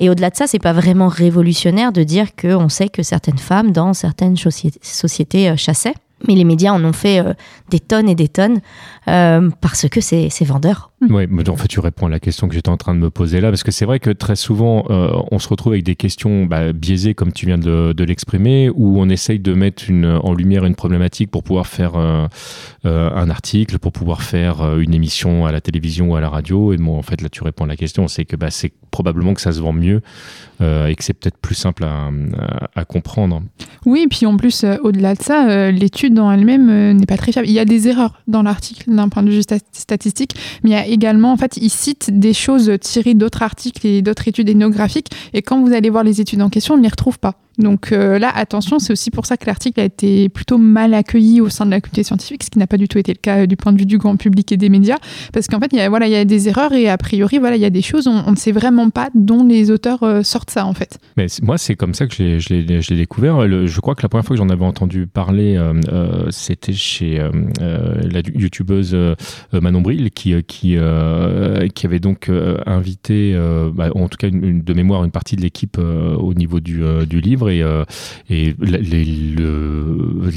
Et 0.00 0.08
au-delà 0.08 0.30
de 0.30 0.36
ça, 0.36 0.46
c'est 0.46 0.58
pas 0.58 0.72
vraiment 0.72 1.08
révolutionnaire 1.08 1.92
de 1.92 2.02
dire 2.02 2.34
qu'on 2.34 2.68
sait 2.68 2.88
que 2.88 3.02
certaines 3.02 3.38
femmes 3.38 3.72
dans 3.72 3.92
certaines 3.92 4.36
sociétés, 4.36 4.80
sociétés 4.82 5.50
euh, 5.50 5.56
chassaient. 5.56 5.94
Mais 6.26 6.34
les 6.34 6.44
médias 6.44 6.72
en 6.72 6.82
ont 6.82 6.94
fait 6.94 7.20
euh, 7.20 7.34
des 7.68 7.80
tonnes 7.80 8.08
et 8.08 8.14
des 8.14 8.28
tonnes 8.28 8.60
euh, 9.08 9.50
parce 9.60 9.88
que 9.88 10.00
c'est 10.00 10.28
c'est 10.30 10.44
vendeur. 10.44 10.90
Oui, 11.10 11.26
mais 11.28 11.46
en 11.50 11.56
fait, 11.56 11.68
tu 11.68 11.78
réponds 11.78 12.06
à 12.06 12.08
la 12.08 12.18
question 12.20 12.48
que 12.48 12.54
j'étais 12.54 12.70
en 12.70 12.78
train 12.78 12.94
de 12.94 12.98
me 13.00 13.10
poser 13.10 13.40
là, 13.42 13.50
parce 13.50 13.62
que 13.62 13.70
c'est 13.70 13.84
vrai 13.84 14.00
que 14.00 14.08
très 14.10 14.34
souvent, 14.34 14.84
euh, 14.88 15.10
on 15.30 15.38
se 15.38 15.46
retrouve 15.48 15.74
avec 15.74 15.84
des 15.84 15.94
questions 15.94 16.46
bah, 16.46 16.72
biaisées, 16.72 17.12
comme 17.12 17.32
tu 17.32 17.44
viens 17.44 17.58
de, 17.58 17.92
de 17.92 18.04
l'exprimer, 18.04 18.70
où 18.74 18.98
on 18.98 19.08
essaye 19.10 19.38
de 19.38 19.52
mettre 19.52 19.84
une, 19.90 20.06
en 20.06 20.32
lumière 20.32 20.64
une 20.64 20.74
problématique 20.74 21.30
pour 21.30 21.42
pouvoir 21.42 21.66
faire 21.66 21.96
euh, 21.96 22.26
euh, 22.86 23.10
un 23.14 23.28
article, 23.28 23.78
pour 23.78 23.92
pouvoir 23.92 24.22
faire 24.22 24.62
euh, 24.62 24.78
une 24.78 24.94
émission 24.94 25.44
à 25.44 25.52
la 25.52 25.60
télévision 25.60 26.10
ou 26.12 26.16
à 26.16 26.20
la 26.22 26.30
radio. 26.30 26.72
Et 26.72 26.78
bon, 26.78 26.98
en 26.98 27.02
fait, 27.02 27.20
là, 27.20 27.28
tu 27.28 27.42
réponds 27.44 27.64
à 27.64 27.68
la 27.68 27.76
question, 27.76 28.08
c'est 28.08 28.24
que 28.24 28.36
bah, 28.36 28.50
c'est 28.50 28.72
probablement 28.90 29.34
que 29.34 29.42
ça 29.42 29.52
se 29.52 29.60
vend 29.60 29.74
mieux 29.74 30.00
euh, 30.62 30.86
et 30.86 30.94
que 30.94 31.04
c'est 31.04 31.12
peut-être 31.12 31.36
plus 31.36 31.54
simple 31.54 31.84
à, 31.84 32.06
à- 32.08 32.80
à 32.80 32.84
comprendre. 32.86 33.42
Oui, 33.84 34.02
et 34.04 34.08
puis 34.08 34.24
en 34.24 34.38
plus, 34.38 34.64
euh, 34.64 34.76
au-delà 34.82 35.14
de 35.14 35.20
ça, 35.22 35.46
euh, 35.50 35.70
l'étude 35.70 36.18
en 36.18 36.32
elle-même 36.32 36.70
euh, 36.70 36.92
n'est 36.94 37.04
pas 37.06 37.18
très 37.18 37.32
fiable. 37.32 37.48
Il 37.48 37.52
y 37.54 37.58
a 37.58 37.66
des 37.66 37.88
erreurs 37.88 38.22
dans 38.26 38.42
l'article 38.42 38.90
d'un 38.96 39.08
point 39.08 39.22
de 39.22 39.30
vue 39.30 39.40
sta- 39.40 39.60
statistique, 39.72 40.34
mais 40.62 40.70
il 40.70 40.72
y 40.72 40.76
a 40.76 40.86
également, 40.86 41.32
en 41.32 41.36
fait, 41.36 41.56
il 41.56 41.70
cite 41.70 42.18
des 42.18 42.32
choses 42.32 42.72
tirées 42.80 43.14
d'autres 43.14 43.42
articles 43.42 43.86
et 43.86 44.02
d'autres 44.02 44.26
études 44.28 44.48
ethnographiques, 44.48 45.08
et 45.32 45.42
quand 45.42 45.62
vous 45.62 45.72
allez 45.72 45.90
voir 45.90 46.04
les 46.04 46.20
études 46.20 46.42
en 46.42 46.50
question, 46.50 46.74
on 46.74 46.78
ne 46.78 46.82
les 46.82 46.88
retrouve 46.88 47.18
pas. 47.18 47.34
Donc 47.58 47.92
euh, 47.92 48.18
là, 48.18 48.30
attention, 48.34 48.78
c'est 48.78 48.92
aussi 48.92 49.10
pour 49.10 49.26
ça 49.26 49.36
que 49.36 49.46
l'article 49.46 49.80
a 49.80 49.84
été 49.84 50.28
plutôt 50.28 50.58
mal 50.58 50.92
accueilli 50.94 51.40
au 51.40 51.48
sein 51.48 51.64
de 51.64 51.70
la 51.70 51.80
communauté 51.80 52.02
scientifique, 52.02 52.44
ce 52.44 52.50
qui 52.50 52.58
n'a 52.58 52.66
pas 52.66 52.76
du 52.76 52.88
tout 52.88 52.98
été 52.98 53.12
le 53.12 53.18
cas 53.18 53.42
euh, 53.42 53.46
du 53.46 53.56
point 53.56 53.72
de 53.72 53.78
vue 53.78 53.86
du 53.86 53.98
grand 53.98 54.16
public 54.16 54.52
et 54.52 54.56
des 54.56 54.68
médias, 54.68 54.98
parce 55.32 55.46
qu'en 55.46 55.58
fait, 55.58 55.70
il 55.72 55.78
y 55.78 55.80
a, 56.16 56.24
des 56.24 56.48
erreurs 56.48 56.72
et 56.72 56.88
a 56.88 56.98
priori, 56.98 57.38
voilà, 57.38 57.56
il 57.56 57.62
y 57.62 57.64
a 57.64 57.70
des 57.70 57.82
choses, 57.82 58.06
on, 58.06 58.30
ne 58.30 58.36
sait 58.36 58.52
vraiment 58.52 58.90
pas 58.90 59.08
dont 59.14 59.44
les 59.44 59.70
auteurs 59.70 60.02
euh, 60.02 60.22
sortent 60.22 60.50
ça 60.50 60.66
en 60.66 60.74
fait. 60.74 60.98
Mais 61.16 61.26
moi, 61.42 61.56
c'est 61.56 61.76
comme 61.76 61.94
ça 61.94 62.06
que 62.06 62.38
je 62.38 62.48
l'ai- 62.48 62.96
découvert. 62.96 63.46
Je 63.66 63.80
crois 63.80 63.94
que 63.94 64.02
la 64.02 64.08
première 64.08 64.24
fois 64.24 64.36
que 64.36 64.42
j'en 64.42 64.48
avais 64.48 64.64
entendu 64.64 65.06
parler, 65.06 65.60
c'était 66.30 66.72
chez 66.72 67.18
la 67.60 68.20
youtubeuse 68.34 68.96
Manon 69.52 69.80
Bril, 69.80 70.10
qui, 70.10 70.34
qui, 70.44 70.76
avait 70.76 71.98
donc 71.98 72.30
invité, 72.66 73.38
bah, 73.74 73.90
en 73.94 74.08
tout 74.08 74.16
cas 74.18 74.28
de 74.30 74.74
mémoire, 74.74 75.04
une 75.04 75.10
partie 75.10 75.36
de 75.36 75.42
l'équipe 75.42 75.78
au 75.78 76.34
niveau 76.34 76.60
du 76.60 77.20
livre. 77.20 77.45
Et, 77.48 77.62
euh, 77.62 77.84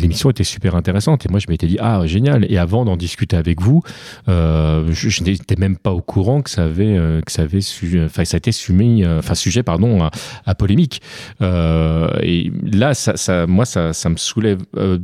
l'émission 0.02 0.30
était 0.30 0.44
super 0.44 0.76
intéressante. 0.76 1.26
Et 1.26 1.30
moi, 1.30 1.40
je 1.40 1.46
m'étais 1.50 1.68
dit, 1.68 1.78
ah, 1.80 2.06
génial. 2.06 2.46
Et 2.50 2.58
avant 2.58 2.86
d'en 2.86 2.98
discuter 2.98 3.36
avec 3.36 3.62
vous, 3.62 3.82
euh, 4.28 4.86
je, 4.92 5.24
n'étais 5.24 5.56
même 5.56 5.78
pas 5.78 5.92
au 5.92 6.02
courant 6.02 6.42
que 6.42 6.50
ça 6.50 6.66
avait, 6.66 6.98
euh, 6.98 7.22
que 7.22 7.32
ça 7.32 7.44
avait 7.44 7.60
enfin, 8.06 8.26
ça 8.26 8.36
a 8.36 8.40
été 8.40 8.52
soumis, 8.52 9.06
enfin, 9.06 9.36
sujet, 9.36 9.64
pardon, 9.64 10.10
à, 10.46 10.56
polémique. 10.56 11.02
Et 11.42 12.52
là, 12.72 12.94
ça, 12.94 13.48
moi, 13.48 13.66
ça, 13.66 13.94
ça 13.94 14.10
me 14.10 14.18
soulève 14.18 14.60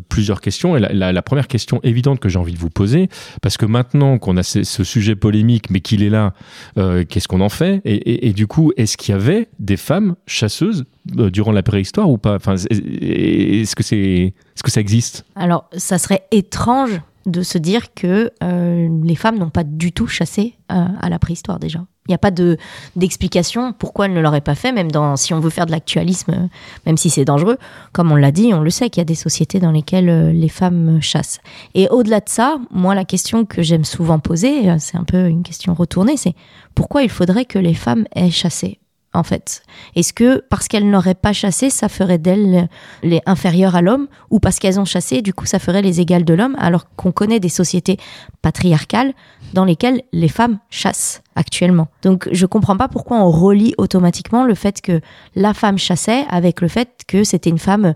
plusieurs 0.10 0.42
questions. 0.42 0.78
Et 0.78 0.80
la, 0.80 1.22
première 1.22 1.48
question 1.48 1.80
évidente 1.84 2.20
que 2.20 2.30
j'ai 2.30 2.38
envie 2.38 2.54
de 2.54 2.60
vous 2.60 2.70
poser, 2.70 3.10
parce 3.42 3.58
que 3.58 3.66
maintenant 3.66 4.20
qu'on 4.20 4.38
a 4.38 4.44
ce, 4.44 4.64
sujet 4.84 5.16
polémique, 5.16 5.70
mais 5.70 5.80
qu'il 5.80 6.04
est 6.04 6.10
là, 6.10 6.34
qu'est-ce 6.76 7.28
qu'on 7.28 7.42
en 7.42 7.50
fait? 7.50 7.82
Et, 7.86 8.34
du 8.34 8.48
coup, 8.48 8.72
est-ce 8.78 8.98
qu'il 8.98 9.14
y 9.14 9.16
avait 9.16 9.48
des 9.60 9.78
femmes 9.78 10.16
chasseuses 10.28 10.86
durant 11.06 11.52
la 11.52 11.64
préhistoire 11.64 12.10
ou 12.10 12.18
pas? 12.18 12.36
Enfin, 12.36 12.56
est- 12.56 13.62
est-ce 13.62 13.76
que 13.76 13.84
c'est, 13.84 14.34
est-ce 14.56 14.64
que 14.64 14.72
ça 14.72 14.82
existe? 14.82 15.26
Alors, 15.36 15.70
ça 15.78 15.98
serait 15.98 16.24
étrange 16.32 17.02
de 17.26 17.42
se 17.42 17.58
dire 17.58 17.94
que 17.96 18.32
euh, 18.44 18.88
les 19.04 19.16
femmes 19.16 19.40
n'ont 19.40 19.50
pas 19.50 19.64
du 19.64 19.92
tout 19.92 20.06
chassé 20.08 20.54
euh, 20.72 20.86
à 21.00 21.10
la 21.10 21.18
préhistoire 21.18 21.58
déjà. 21.60 21.80
Il 22.08 22.12
n'y 22.12 22.16
a 22.16 22.20
pas 22.20 22.30
de 22.30 22.58
d'explication 22.96 23.74
pourquoi 23.74 24.06
elles 24.06 24.14
ne 24.14 24.20
l'auraient 24.22 24.40
pas 24.42 24.54
fait, 24.54 24.72
même 24.72 24.92
dans, 24.92 25.16
si 25.16 25.34
on 25.34 25.40
veut 25.40 25.50
faire 25.50 25.66
de 25.66 25.72
l'actualisme, 25.72 26.32
euh, 26.34 26.48
même 26.86 26.98
si 26.98 27.10
c'est 27.10 27.26
dangereux. 27.26 27.58
Comme 27.94 28.12
on 28.12 28.16
l'a 28.16 28.32
dit, 28.32 28.54
on 28.54 28.62
le 28.62 28.70
sait 28.70 28.92
qu'il 28.92 29.02
y 29.02 29.02
a 29.02 29.06
des 29.06 29.16
sociétés 29.16 29.60
dans 29.60 29.72
lesquelles 29.72 30.10
euh, 30.10 30.32
les 30.32 30.50
femmes 30.50 31.02
chassent. 31.02 31.40
Et 31.74 31.88
au-delà 31.90 32.20
de 32.20 32.30
ça, 32.30 32.60
moi, 32.70 32.94
la 32.94 33.06
question 33.06 33.44
que 33.44 33.64
j'aime 33.64 33.86
souvent 33.86 34.20
poser, 34.20 34.70
euh, 34.70 34.76
c'est 34.78 34.98
un 34.98 35.04
peu 35.04 35.26
une 35.28 35.42
question 35.42 35.74
retournée, 35.74 36.16
c'est 36.16 36.36
pourquoi 36.76 37.02
il 37.02 37.10
faudrait 37.10 37.46
que 37.46 37.58
les 37.58 37.74
femmes 37.74 38.06
aient 38.16 38.30
chassé? 38.30 38.78
En 39.16 39.24
fait. 39.24 39.64
Est-ce 39.96 40.14
que 40.14 40.44
parce 40.50 40.68
qu'elles 40.68 40.90
n'auraient 40.90 41.16
pas 41.16 41.34
chassé, 41.34 41.70
ça 41.70 41.90
ferait 41.90 42.18
d'elles 42.18 42.68
les 43.04 43.22
inférieures 43.26 43.76
à 43.76 43.82
l'homme 43.82 44.08
ou 44.30 44.40
parce 44.40 44.60
qu'elles 44.60 44.80
ont 44.80 44.86
chassé, 44.86 45.22
du 45.22 45.34
coup 45.34 45.46
ça 45.46 45.60
ferait 45.60 45.82
les 45.82 46.02
égales 46.02 46.26
de 46.26 46.34
l'homme 46.34 46.56
alors 46.60 46.86
qu'on 46.96 47.12
connaît 47.12 47.40
des 47.40 47.50
sociétés 47.50 47.98
patriarcales 48.42 49.14
dans 49.54 49.66
lesquelles 49.66 50.02
les 50.12 50.28
femmes 50.28 50.60
chassent 50.70 51.22
actuellement. 51.38 51.88
Donc 52.02 52.30
je 52.32 52.46
comprends 52.46 52.78
pas 52.78 52.88
pourquoi 52.88 53.18
on 53.18 53.30
relie 53.30 53.74
automatiquement 53.78 54.46
le 54.46 54.56
fait 54.56 54.82
que 54.82 55.02
la 55.36 55.54
femme 55.54 55.78
chassait 55.78 56.24
avec 56.30 56.62
le 56.62 56.68
fait 56.70 56.90
que 57.08 57.24
c'était 57.26 57.50
une 57.50 57.58
femme 57.60 57.94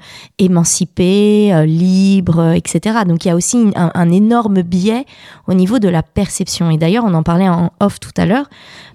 émancipée, 0.60 1.53
euh, 1.53 1.65
libre, 1.65 2.39
euh, 2.39 2.51
etc. 2.53 3.00
Donc 3.08 3.24
il 3.24 3.29
y 3.29 3.32
a 3.32 3.36
aussi 3.36 3.72
un, 3.75 3.91
un 3.94 4.12
énorme 4.12 4.62
biais 4.62 5.06
au 5.48 5.53
niveau 5.53 5.79
de 5.79 5.88
la 5.88 6.03
perception. 6.03 6.70
Et 6.70 6.77
d'ailleurs 6.77 7.06
on 7.06 7.13
en 7.13 7.24
parlait 7.24 7.48
en 7.48 7.72
off 7.79 8.00
tout 8.00 8.12
à 8.18 8.25
l'heure. 8.25 8.50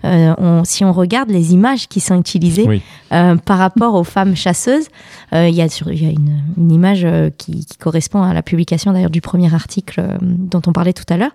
Euh, 0.05 0.35
on- 0.39 0.65
si 0.65 0.85
on 0.85 0.93
regarde 0.93 1.31
les 1.31 1.55
images 1.55 1.89
qui 1.89 2.01
sont 2.01 2.19
utilisées 2.21 2.67
Oui. 2.69 2.83
euh, 3.13 3.37
par 3.37 3.59
rapport 3.59 3.95
aux 3.95 4.05
femmes 4.05 4.37
chasseuses, 4.37 4.89
euh, 5.33 5.49
il 5.49 5.55
y 5.55 5.63
a, 5.63 5.69
sur- 5.69 5.91
il 5.91 6.03
y 6.03 6.07
a 6.07 6.11
une, 6.11 6.43
une 6.59 6.71
image 6.71 7.05
euh, 7.05 7.31
qui, 7.37 7.65
qui 7.65 7.79
correspond 7.79 8.23
à 8.23 8.35
la 8.35 8.43
publication 8.43 8.93
d'ailleurs 8.93 9.11
du 9.11 9.21
premier 9.23 9.53
article 9.55 10.01
euh, 10.01 10.19
dont 10.21 10.61
on 10.67 10.73
parlait 10.73 10.93
tout 10.93 11.05
à 11.09 11.17
l'heure. 11.17 11.33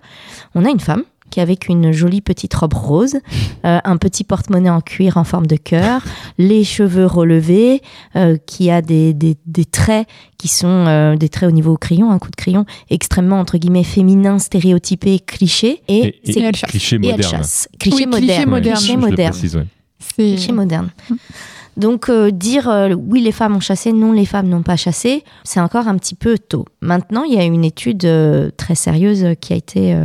On 0.54 0.64
a 0.64 0.70
une 0.70 0.80
femme 0.80 1.02
qui 1.30 1.40
est 1.40 1.42
avec 1.42 1.68
une 1.68 1.92
jolie 1.92 2.20
petite 2.20 2.52
robe 2.54 2.74
rose, 2.74 3.16
euh, 3.64 3.78
un 3.84 3.96
petit 3.96 4.24
porte-monnaie 4.24 4.70
en 4.70 4.80
cuir 4.80 5.16
en 5.16 5.24
forme 5.24 5.46
de 5.46 5.56
cœur, 5.56 6.02
les 6.38 6.64
cheveux 6.64 7.06
relevés, 7.06 7.82
euh, 8.16 8.36
qui 8.46 8.70
a 8.70 8.82
des, 8.82 9.14
des, 9.14 9.36
des 9.46 9.64
traits 9.64 10.06
qui 10.38 10.48
sont 10.48 10.66
euh, 10.86 11.16
des 11.16 11.28
traits 11.28 11.48
au 11.48 11.52
niveau 11.52 11.76
crayon, 11.76 12.10
un 12.10 12.18
coup 12.18 12.30
de 12.30 12.36
crayon 12.36 12.64
extrêmement 12.90 13.38
entre 13.40 13.58
guillemets 13.58 13.84
féminin, 13.84 14.38
stéréotypé, 14.38 15.18
cliché, 15.20 15.82
et, 15.88 15.98
Et- 15.98 16.20
et 16.28 16.32
c'est 16.32 16.40
elle 16.40 16.56
chasse. 16.56 16.70
cliché 16.70 16.96
et 16.96 16.98
elle 17.06 17.12
moderne 17.12 17.30
chasse. 17.32 17.68
Cliché 17.78 18.04
Oui, 18.06 18.10
cliché 18.10 18.46
moderne. 18.46 18.50
moderne. 18.50 18.76
Cliché 18.76 18.92
Je 18.92 18.96
le 18.98 19.00
moderne. 19.00 19.30
précise, 19.30 19.56
ouais. 19.56 19.66
C'est 19.98 20.14
Cliché 20.34 20.52
moderne. 20.52 20.90
Donc 21.76 22.08
euh, 22.08 22.30
dire 22.30 22.68
euh, 22.68 22.94
oui 22.94 23.20
les 23.20 23.32
femmes 23.32 23.54
ont 23.56 23.60
chassé, 23.60 23.92
non 23.92 24.12
les 24.12 24.26
femmes 24.26 24.48
n'ont 24.48 24.62
pas 24.62 24.76
chassé, 24.76 25.24
c'est 25.44 25.60
encore 25.60 25.86
un 25.88 25.96
petit 25.96 26.14
peu 26.16 26.36
tôt. 26.36 26.64
Maintenant 26.82 27.22
il 27.22 27.32
y 27.34 27.38
a 27.38 27.44
une 27.44 27.64
étude 27.64 28.04
euh, 28.04 28.50
très 28.56 28.74
sérieuse 28.74 29.24
qui 29.40 29.52
a 29.52 29.56
été 29.56 29.96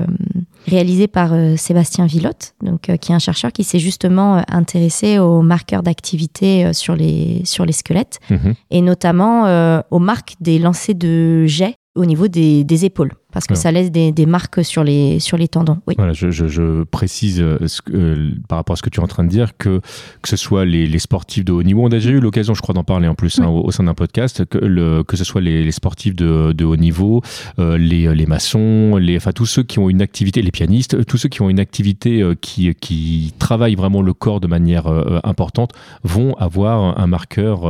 réalisée 0.67 1.07
par 1.07 1.33
euh, 1.33 1.55
Sébastien 1.57 2.05
Villotte, 2.05 2.55
donc 2.61 2.89
euh, 2.89 2.97
qui 2.97 3.11
est 3.11 3.15
un 3.15 3.19
chercheur 3.19 3.51
qui 3.51 3.63
s'est 3.63 3.79
justement 3.79 4.37
euh, 4.37 4.41
intéressé 4.49 5.19
aux 5.19 5.41
marqueurs 5.41 5.83
d'activité 5.83 6.73
sur 6.73 6.95
les 6.95 7.41
sur 7.45 7.65
les 7.65 7.73
squelettes 7.73 8.19
Mhm. 8.29 8.53
et 8.71 8.81
notamment 8.81 9.81
aux 9.91 9.99
marques 9.99 10.35
des 10.39 10.59
lancers 10.59 10.95
de 10.95 11.45
jets 11.45 11.75
au 11.95 12.05
niveau 12.05 12.27
des, 12.27 12.63
des 12.63 12.85
épaules 12.85 13.13
parce 13.35 13.45
que 13.47 13.53
ça 13.55 13.71
laisse 13.71 13.91
des, 13.91 14.11
des 14.11 14.25
marques 14.25 14.63
sur 14.65 14.83
les 14.83 15.19
sur 15.19 15.37
les 15.37 15.47
tendons. 15.47 15.77
Oui. 15.87 15.93
Voilà, 15.97 16.13
je, 16.13 16.31
je- 16.31 16.47
je 16.47 16.83
précise 16.85 17.39
euh, 17.41 17.59
ce 17.67 17.81
que- 17.81 17.91
euh, 17.93 18.31
par 18.47 18.57
rapport 18.57 18.73
à 18.73 18.77
ce 18.77 18.81
que 18.81 18.89
tu 18.89 18.99
es 18.99 19.03
en 19.03 19.07
train 19.07 19.23
de 19.23 19.29
dire 19.29 19.57
que 19.57 19.81
que 20.21 20.29
ce 20.29 20.37
soit 20.37 20.65
les, 20.65 20.87
les 20.87 20.99
sportifs 20.99 21.45
de 21.45 21.51
haut 21.51 21.61
niveau, 21.63 21.83
on 21.83 21.87
a 21.87 21.89
déjà 21.89 22.09
eu 22.09 22.19
l'occasion, 22.19 22.53
je 22.55 22.61
crois, 22.61 22.73
d'en 22.73 22.83
parler 22.83 23.07
en 23.07 23.13
plus 23.13 23.39
hein, 23.39 23.47
au, 23.47 23.65
au 23.65 23.71
sein 23.71 23.83
d'un 23.83 23.93
podcast, 23.93 24.45
que, 24.45 24.57
le, 24.57 25.03
que 25.03 25.17
ce 25.17 25.23
soit 25.23 25.41
les, 25.41 25.63
les 25.63 25.71
sportifs 25.71 26.15
de, 26.15 26.53
de 26.53 26.65
haut 26.65 26.77
niveau, 26.77 27.21
euh, 27.59 27.77
les, 27.77 28.13
les 28.15 28.25
maçons, 28.25 28.95
les, 28.97 29.17
enfin 29.17 29.31
tous 29.33 29.45
ceux 29.45 29.63
qui 29.63 29.77
ont 29.79 29.89
une 29.89 30.01
activité, 30.01 30.41
les 30.41 30.51
pianistes, 30.51 31.05
tous 31.05 31.17
ceux 31.17 31.29
qui 31.29 31.41
ont 31.41 31.49
une 31.49 31.59
activité 31.59 32.21
euh, 32.21 32.35
qui, 32.39 32.73
qui 32.75 33.33
travaillent 33.37 33.75
vraiment 33.75 34.01
le 34.01 34.13
corps 34.13 34.39
de 34.39 34.47
manière 34.47 34.87
importante, 35.25 35.73
vont 36.03 36.33
avoir 36.35 36.97
un 36.99 37.07
marqueur, 37.07 37.61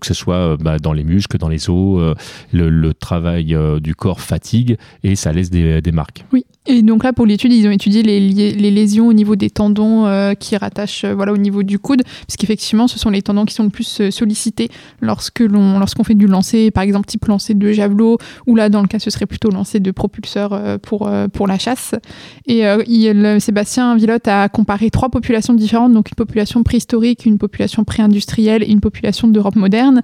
que 0.00 0.06
ce 0.06 0.14
soit 0.14 0.56
bah, 0.56 0.78
dans 0.78 0.92
les 0.94 1.04
muscles, 1.04 1.36
dans 1.38 1.48
les 1.48 1.68
os, 1.68 2.14
le, 2.52 2.70
le 2.70 2.94
travail 2.94 3.54
du 3.80 3.94
corps 3.94 4.20
fatigue 4.20 4.78
et 5.02 5.16
ça 5.16 5.32
laisse 5.32 5.50
des, 5.50 5.92
marques. 5.92 6.24
Oui. 6.32 6.44
Et 6.66 6.82
donc 6.82 7.04
là, 7.04 7.12
pour 7.12 7.26
l'étude, 7.26 7.52
ils 7.52 7.66
ont 7.68 7.70
étudié 7.70 8.02
les, 8.02 8.18
les 8.20 8.70
lésions 8.70 9.06
au 9.06 9.12
niveau 9.12 9.36
des 9.36 9.50
tendons 9.50 10.06
euh, 10.06 10.34
qui 10.34 10.56
rattachent 10.56 11.04
euh, 11.04 11.14
voilà, 11.14 11.32
au 11.32 11.36
niveau 11.36 11.62
du 11.62 11.78
coude, 11.78 12.02
puisqu'effectivement, 12.26 12.88
ce 12.88 12.98
sont 12.98 13.10
les 13.10 13.22
tendons 13.22 13.44
qui 13.44 13.54
sont 13.54 13.64
le 13.64 13.70
plus 13.70 14.00
euh, 14.00 14.10
sollicités 14.10 14.68
lorsque 15.00 15.40
l'on, 15.40 15.78
lorsqu'on 15.78 16.04
fait 16.04 16.14
du 16.14 16.26
lancer, 16.26 16.70
par 16.70 16.82
exemple, 16.82 17.06
type 17.06 17.24
lancer 17.26 17.54
de 17.54 17.72
javelot, 17.72 18.18
ou 18.46 18.56
là, 18.56 18.68
dans 18.68 18.82
le 18.82 18.88
cas, 18.88 18.98
ce 18.98 19.10
serait 19.10 19.26
plutôt 19.26 19.50
lancer 19.50 19.80
de 19.80 19.90
propulseur 19.90 20.78
pour, 20.80 21.10
pour 21.32 21.46
la 21.46 21.58
chasse. 21.58 21.94
Et 22.46 22.64
Sébastien 23.38 23.96
Villotte 23.96 24.28
a 24.28 24.48
comparé 24.48 24.90
trois 24.90 25.08
populations 25.08 25.54
différentes, 25.54 25.92
donc 25.92 26.10
une 26.10 26.14
population 26.14 26.62
préhistorique, 26.62 27.24
une 27.26 27.38
population 27.38 27.84
pré-industrielle 27.84 28.62
et 28.62 28.70
une 28.70 28.80
population 28.80 29.28
d'Europe 29.28 29.56
moderne. 29.56 30.02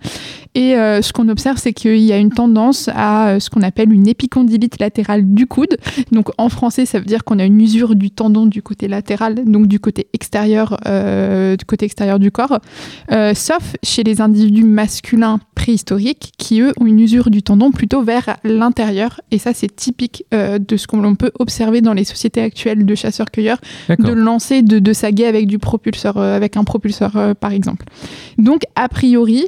Et 0.55 0.73
ce 0.75 1.13
qu'on 1.13 1.29
observe, 1.29 1.59
c'est 1.59 1.73
qu'il 1.73 1.99
y 1.99 2.13
a 2.13 2.19
une 2.19 2.31
tendance 2.31 2.89
à 2.95 3.39
ce 3.41 3.51
qu'on 3.51 3.63
appelle 3.63 3.93
une 3.93 4.09
épicondylite 4.09 4.72
latérale 4.79 5.35
du 5.35 5.47
coude. 5.47 5.77
Donc 6.11 6.31
en 6.39 6.49
français, 6.49 6.87
ça 6.87 6.99
veut 6.99 7.05
dire 7.05 7.25
qu'on 7.25 7.39
a 7.39 7.45
une 7.45 7.61
usure 7.61 7.95
du 7.95 8.11
tendon 8.11 8.47
du 8.47 8.63
côté 8.63 8.89
latéral, 8.89 9.45
donc 9.45 9.67
du 9.67 9.81
côté 9.81 10.09
extérieur, 10.13 10.77
euh, 10.87 11.57
du 11.57 11.65
côté 11.65 11.87
extérieur 11.87 12.19
du 12.19 12.31
corps, 12.31 12.61
Euh, 13.11 13.35
sauf 13.35 13.75
chez 13.83 14.03
les 14.03 14.21
individus 14.21 14.65
masculins 14.65 15.39
préhistoriques 15.55 16.33
qui 16.39 16.61
eux 16.61 16.73
ont 16.81 16.87
une 16.87 17.01
usure 17.01 17.31
du 17.31 17.43
tendon 17.43 17.71
plutôt 17.71 18.03
vers 18.03 18.37
l'intérieur. 18.45 19.21
Et 19.31 19.39
ça, 19.39 19.53
c'est 19.53 19.75
typique 19.75 20.25
euh, 20.33 20.59
de 20.59 20.77
ce 20.77 20.87
qu'on 20.87 21.15
peut 21.15 21.33
observer 21.39 21.81
dans 21.81 21.93
les 21.93 22.05
sociétés 22.05 22.43
actuelles 22.43 22.85
de 22.87 22.95
chasseurs-cueilleurs 22.95 23.59
de 23.89 24.13
lancer 24.13 24.63
de, 24.63 24.79
de 24.79 24.93
saguer 24.93 25.27
avec 25.27 25.47
du 25.47 25.59
propulseur, 25.59 26.17
avec 26.17 26.57
un 26.57 26.65
propulseur 26.65 27.35
par 27.41 27.53
exemple. 27.53 27.87
Donc 28.39 28.63
a 28.75 28.89
priori, 28.89 29.47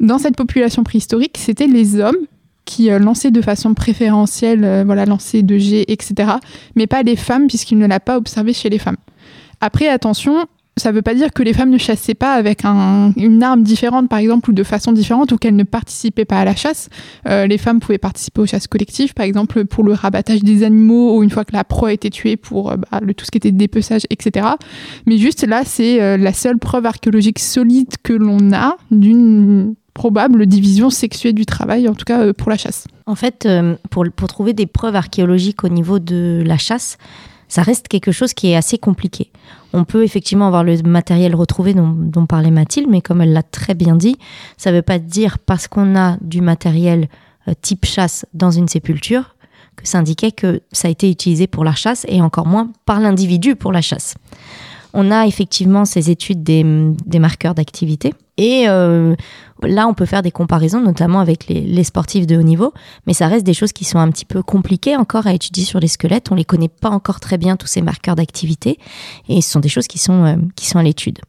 dans 0.00 0.18
cette 0.18 0.36
population 0.36 0.82
préhistorique, 0.84 1.36
c'était 1.38 1.66
les 1.66 2.00
hommes 2.00 2.16
qui 2.64 2.90
euh, 2.90 2.98
lançaient 2.98 3.30
de 3.30 3.40
façon 3.42 3.74
préférentielle, 3.74 4.64
euh, 4.64 4.82
voilà, 4.84 5.04
lancer 5.06 5.42
de 5.42 5.58
jet, 5.58 5.84
etc. 5.88 6.32
Mais 6.76 6.86
pas 6.86 7.02
les 7.02 7.16
femmes, 7.16 7.46
puisqu'il 7.46 7.78
ne 7.78 7.86
l'a 7.86 8.00
pas 8.00 8.16
observé 8.16 8.52
chez 8.52 8.70
les 8.70 8.78
femmes. 8.78 8.96
Après, 9.60 9.88
attention, 9.88 10.46
ça 10.76 10.90
ne 10.90 10.96
veut 10.96 11.02
pas 11.02 11.14
dire 11.14 11.32
que 11.32 11.44
les 11.44 11.52
femmes 11.52 11.70
ne 11.70 11.78
chassaient 11.78 12.14
pas 12.14 12.32
avec 12.34 12.64
un- 12.64 13.12
une 13.16 13.44
arme 13.44 13.62
différente, 13.62 14.08
par 14.08 14.18
exemple, 14.18 14.50
ou 14.50 14.52
de 14.52 14.64
façon 14.64 14.90
différente, 14.90 15.30
ou 15.30 15.36
qu'elles 15.36 15.54
ne 15.54 15.62
participaient 15.62 16.24
pas 16.24 16.40
à 16.40 16.44
la 16.44 16.56
chasse. 16.56 16.88
Euh, 17.28 17.46
les 17.46 17.58
femmes 17.58 17.78
pouvaient 17.78 17.98
participer 17.98 18.40
aux 18.40 18.46
chasses 18.46 18.66
collectives, 18.66 19.14
par 19.14 19.24
exemple, 19.24 19.66
pour 19.66 19.84
le 19.84 19.92
rabattage 19.92 20.42
des 20.42 20.64
animaux, 20.64 21.16
ou 21.16 21.22
une 21.22 21.30
fois 21.30 21.44
que 21.44 21.52
la 21.52 21.62
proie 21.62 21.90
a 21.90 21.92
été 21.92 22.10
tuée, 22.10 22.36
pour 22.36 22.72
euh, 22.72 22.76
bah, 22.76 22.98
le, 23.02 23.14
tout 23.14 23.24
ce 23.24 23.30
qui 23.30 23.38
était 23.38 23.52
dépeçage, 23.52 24.02
etc. 24.10 24.48
Mais 25.06 25.16
juste 25.18 25.46
là, 25.46 25.62
c'est 25.64 26.18
la 26.18 26.32
seule 26.32 26.58
preuve 26.58 26.86
archéologique 26.86 27.38
solide 27.38 27.94
que 28.02 28.12
l'on 28.12 28.52
a 28.52 28.76
d'une 28.90 29.74
probable 29.94 30.46
division 30.46 30.90
sexuée 30.90 31.32
du 31.32 31.46
travail, 31.46 31.88
en 31.88 31.94
tout 31.94 32.04
cas 32.04 32.20
euh, 32.20 32.32
pour 32.32 32.50
la 32.50 32.58
chasse. 32.58 32.86
En 33.06 33.14
fait, 33.14 33.46
euh, 33.46 33.76
pour, 33.90 34.04
trouver 34.28 34.52
des 34.52 34.66
preuves 34.66 34.96
archéologiques 34.96 35.64
au 35.64 35.68
niveau 35.68 36.00
de 36.00 36.42
la 36.44 36.58
chasse, 36.58 36.98
ça 37.48 37.62
reste 37.62 37.88
quelque 37.88 38.10
chose 38.10 38.34
qui 38.34 38.48
est 38.48 38.56
assez 38.56 38.76
compliqué. 38.76 39.30
On 39.72 39.84
peut 39.84 40.02
effectivement 40.02 40.48
avoir 40.48 40.64
le 40.64 40.82
matériel 40.82 41.34
retrouvé 41.34 41.72
dont, 41.72 41.90
dont 41.90 42.26
parlait 42.26 42.50
Mathilde, 42.50 42.88
mais 42.90 43.00
comme 43.00 43.20
elle 43.20 43.32
l'a 43.32 43.42
très 43.42 43.74
bien 43.74 43.94
dit, 43.94 44.16
ça 44.56 44.70
ne 44.70 44.76
veut 44.76 44.82
pas 44.82 44.98
dire 44.98 45.38
parce 45.38 45.68
qu'on 45.68 45.96
a 45.96 46.16
du 46.20 46.40
matériel 46.40 47.08
euh, 47.46 47.52
type 47.62 47.86
chasse 47.86 48.26
dans 48.34 48.50
une 48.50 48.68
sépulture 48.68 49.36
que 49.76 49.86
ça 49.86 49.98
indiquait 49.98 50.32
que 50.32 50.60
ça 50.72 50.88
a 50.88 50.90
été 50.90 51.10
utilisé 51.10 51.46
pour 51.46 51.64
la 51.64 51.74
chasse 51.74 52.04
et 52.08 52.20
encore 52.20 52.46
moins 52.46 52.70
par 52.84 53.00
l'individu 53.00 53.56
pour 53.56 53.72
la 53.72 53.80
chasse. 53.80 54.14
On 54.92 55.10
a 55.10 55.26
effectivement 55.26 55.84
ces 55.84 56.10
études 56.10 56.44
des, 56.44 56.64
des 57.06 57.18
marqueurs 57.18 57.54
d'activité 57.54 58.14
et 58.36 58.64
euh, 58.68 59.14
là 59.62 59.86
on 59.86 59.94
peut 59.94 60.06
faire 60.06 60.22
des 60.22 60.30
comparaisons 60.30 60.80
notamment 60.80 61.20
avec 61.20 61.46
les, 61.48 61.84
sportifs 61.84 62.26
de 62.26 62.36
haut 62.36 62.42
niveau, 62.42 62.72
mais 63.06 63.14
ça 63.14 63.28
reste 63.28 63.44
des 63.44 63.54
choses 63.54 63.72
qui 63.72 63.84
sont 63.84 63.98
un 63.98 64.10
petit 64.10 64.24
peu 64.24 64.42
compliquées 64.42 64.96
encore 64.96 65.26
à 65.26 65.32
étudier 65.32 65.64
sur 65.64 65.80
les 65.80 65.88
squelettes. 65.88 66.30
On 66.30 66.34
les 66.34 66.44
connaît 66.44 66.68
pas 66.68 66.90
encore 66.90 67.20
très 67.20 67.38
bien 67.38 67.56
tous 67.56 67.66
ces 67.66 67.82
marqueurs 67.82 68.16
d'activité 68.16 68.78
et 69.28 69.40
ce 69.40 69.50
sont 69.50 69.60
des 69.60 69.68
choses 69.68 69.86
qui 69.86 69.98
sont, 69.98 70.24
euh, 70.24 70.36
qui 70.56 70.66
sont 70.66 70.78
à 70.78 70.82
l'étude. 70.82 71.20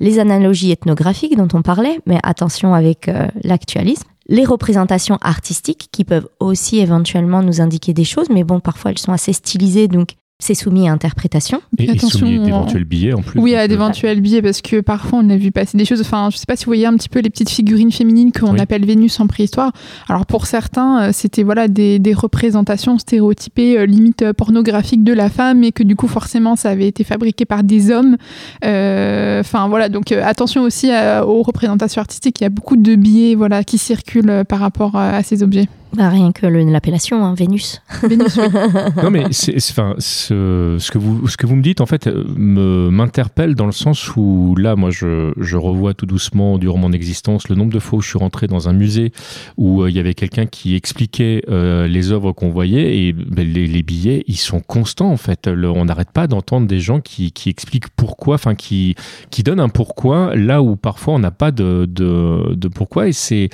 Les 0.00 0.18
analogies 0.18 0.70
ethnographiques 0.70 1.36
dont 1.36 1.48
on 1.54 1.62
parlait, 1.62 1.98
mais 2.06 2.20
attention 2.22 2.74
avec 2.74 3.08
euh, 3.08 3.26
l'actualisme 3.42 4.08
les 4.28 4.44
représentations 4.44 5.18
artistiques 5.22 5.88
qui 5.90 6.04
peuvent 6.04 6.28
aussi 6.38 6.78
éventuellement 6.78 7.42
nous 7.42 7.60
indiquer 7.60 7.94
des 7.94 8.04
choses, 8.04 8.28
mais 8.28 8.44
bon, 8.44 8.60
parfois 8.60 8.90
elles 8.90 8.98
sont 8.98 9.12
assez 9.12 9.32
stylisées, 9.32 9.88
donc 9.88 10.16
c'est 10.40 10.54
soumis 10.54 10.88
à 10.88 10.92
interprétation. 10.92 11.60
Et, 11.78 11.90
et 11.90 11.98
soumis 11.98 12.38
à 12.38 12.44
d'éventuels 12.44 12.84
billets 12.84 13.12
en 13.12 13.22
plus. 13.22 13.40
Oui, 13.40 13.56
à 13.56 13.66
d'éventuels 13.66 14.20
billets, 14.20 14.40
parce 14.40 14.62
que 14.62 14.80
parfois 14.80 15.18
on 15.22 15.28
a 15.30 15.36
vu 15.36 15.50
passer 15.50 15.76
des 15.76 15.84
choses. 15.84 16.00
Enfin, 16.00 16.28
je 16.30 16.36
sais 16.36 16.46
pas 16.46 16.54
si 16.54 16.64
vous 16.64 16.70
voyez 16.70 16.86
un 16.86 16.94
petit 16.94 17.08
peu 17.08 17.18
les 17.18 17.28
petites 17.28 17.50
figurines 17.50 17.90
féminines 17.90 18.30
qu'on 18.30 18.52
oui. 18.52 18.60
appelle 18.60 18.86
Vénus 18.86 19.18
en 19.18 19.26
préhistoire. 19.26 19.72
Alors 20.08 20.26
pour 20.26 20.46
certains, 20.46 21.10
c'était 21.12 21.42
voilà 21.42 21.66
des, 21.66 21.98
des 21.98 22.14
représentations 22.14 22.98
stéréotypées, 22.98 23.78
euh, 23.78 23.86
limite 23.86 24.22
euh, 24.22 24.32
pornographiques 24.32 25.02
de 25.02 25.12
la 25.12 25.28
femme, 25.28 25.64
et 25.64 25.72
que 25.72 25.82
du 25.82 25.96
coup 25.96 26.06
forcément 26.06 26.54
ça 26.54 26.70
avait 26.70 26.86
été 26.86 27.02
fabriqué 27.02 27.44
par 27.44 27.64
des 27.64 27.90
hommes. 27.90 28.16
Euh, 28.64 29.40
enfin 29.40 29.66
voilà, 29.68 29.88
donc 29.88 30.12
euh, 30.12 30.22
attention 30.24 30.62
aussi 30.62 30.92
à, 30.92 31.26
aux 31.26 31.42
représentations 31.42 32.00
artistiques. 32.00 32.40
Il 32.40 32.44
y 32.44 32.46
a 32.46 32.50
beaucoup 32.50 32.76
de 32.76 32.94
billets 32.94 33.34
voilà 33.34 33.64
qui 33.64 33.76
circulent 33.76 34.44
par 34.48 34.60
rapport 34.60 34.94
à 34.94 35.20
ces 35.24 35.42
objets. 35.42 35.66
Bah, 35.94 36.10
rien 36.10 36.32
que 36.32 36.46
l'appellation, 36.46 37.24
hein, 37.24 37.34
Vénus. 37.34 37.80
Vénus 38.02 38.36
oui. 38.36 38.48
non, 39.02 39.10
mais 39.10 39.24
c'est, 39.30 39.56
enfin, 39.56 39.94
ce, 39.98 40.76
ce, 40.78 40.90
que 40.90 40.98
vous, 40.98 41.26
ce 41.28 41.36
que 41.36 41.46
vous 41.46 41.56
me 41.56 41.62
dites, 41.62 41.80
en 41.80 41.86
fait, 41.86 42.06
me, 42.06 42.90
m'interpelle 42.90 43.54
dans 43.54 43.64
le 43.64 43.72
sens 43.72 44.14
où, 44.14 44.54
là, 44.58 44.76
moi, 44.76 44.90
je, 44.90 45.32
je 45.38 45.56
revois 45.56 45.94
tout 45.94 46.04
doucement, 46.04 46.58
durant 46.58 46.76
mon 46.76 46.92
existence, 46.92 47.48
le 47.48 47.56
nombre 47.56 47.72
de 47.72 47.78
fois 47.78 47.98
où 47.98 48.02
je 48.02 48.08
suis 48.08 48.18
rentré 48.18 48.46
dans 48.46 48.68
un 48.68 48.74
musée 48.74 49.12
où 49.56 49.86
il 49.86 49.92
euh, 49.92 49.96
y 49.96 49.98
avait 49.98 50.14
quelqu'un 50.14 50.46
qui 50.46 50.74
expliquait 50.74 51.42
euh, 51.48 51.88
les 51.88 52.12
œuvres 52.12 52.32
qu'on 52.32 52.50
voyait 52.50 52.98
et 52.98 53.12
ben, 53.14 53.50
les, 53.50 53.66
les, 53.66 53.82
billets, 53.82 54.24
ils 54.26 54.36
sont 54.36 54.60
constants, 54.60 55.10
en 55.10 55.16
fait. 55.16 55.46
Le, 55.46 55.70
on 55.70 55.86
n'arrête 55.86 56.10
pas 56.10 56.26
d'entendre 56.26 56.66
des 56.66 56.80
gens 56.80 57.00
qui, 57.00 57.32
qui 57.32 57.48
expliquent 57.48 57.88
pourquoi, 57.96 58.34
enfin, 58.34 58.54
qui, 58.54 58.94
qui 59.30 59.42
donnent 59.42 59.60
un 59.60 59.70
pourquoi 59.70 60.36
là 60.36 60.62
où 60.62 60.76
parfois 60.76 61.14
on 61.14 61.18
n'a 61.18 61.30
pas 61.30 61.50
de, 61.50 61.86
de, 61.88 62.54
de, 62.54 62.68
pourquoi. 62.68 63.08
Et, 63.08 63.12
c'est, 63.12 63.48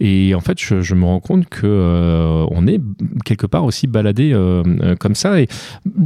et 0.00 0.34
en 0.34 0.40
fait, 0.40 0.58
je, 0.58 0.80
je 0.80 0.94
me 0.94 1.04
rends 1.04 1.20
compte 1.20 1.46
que 1.46 1.73
euh, 1.74 2.46
on 2.50 2.66
est 2.66 2.80
quelque 3.24 3.46
part 3.46 3.64
aussi 3.64 3.86
baladé 3.86 4.32
euh, 4.32 4.62
euh, 4.82 4.96
comme 4.96 5.14
ça. 5.14 5.40
Et 5.40 5.48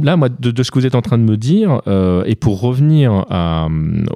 là, 0.01 0.17
moi, 0.17 0.29
de, 0.29 0.51
de, 0.51 0.63
ce 0.63 0.71
que 0.71 0.79
vous 0.79 0.85
êtes 0.85 0.95
en 0.95 1.01
train 1.01 1.17
de 1.17 1.23
me 1.23 1.37
dire, 1.37 1.81
et 2.25 2.35
pour 2.35 2.61
revenir 2.61 3.25
à, 3.29 3.67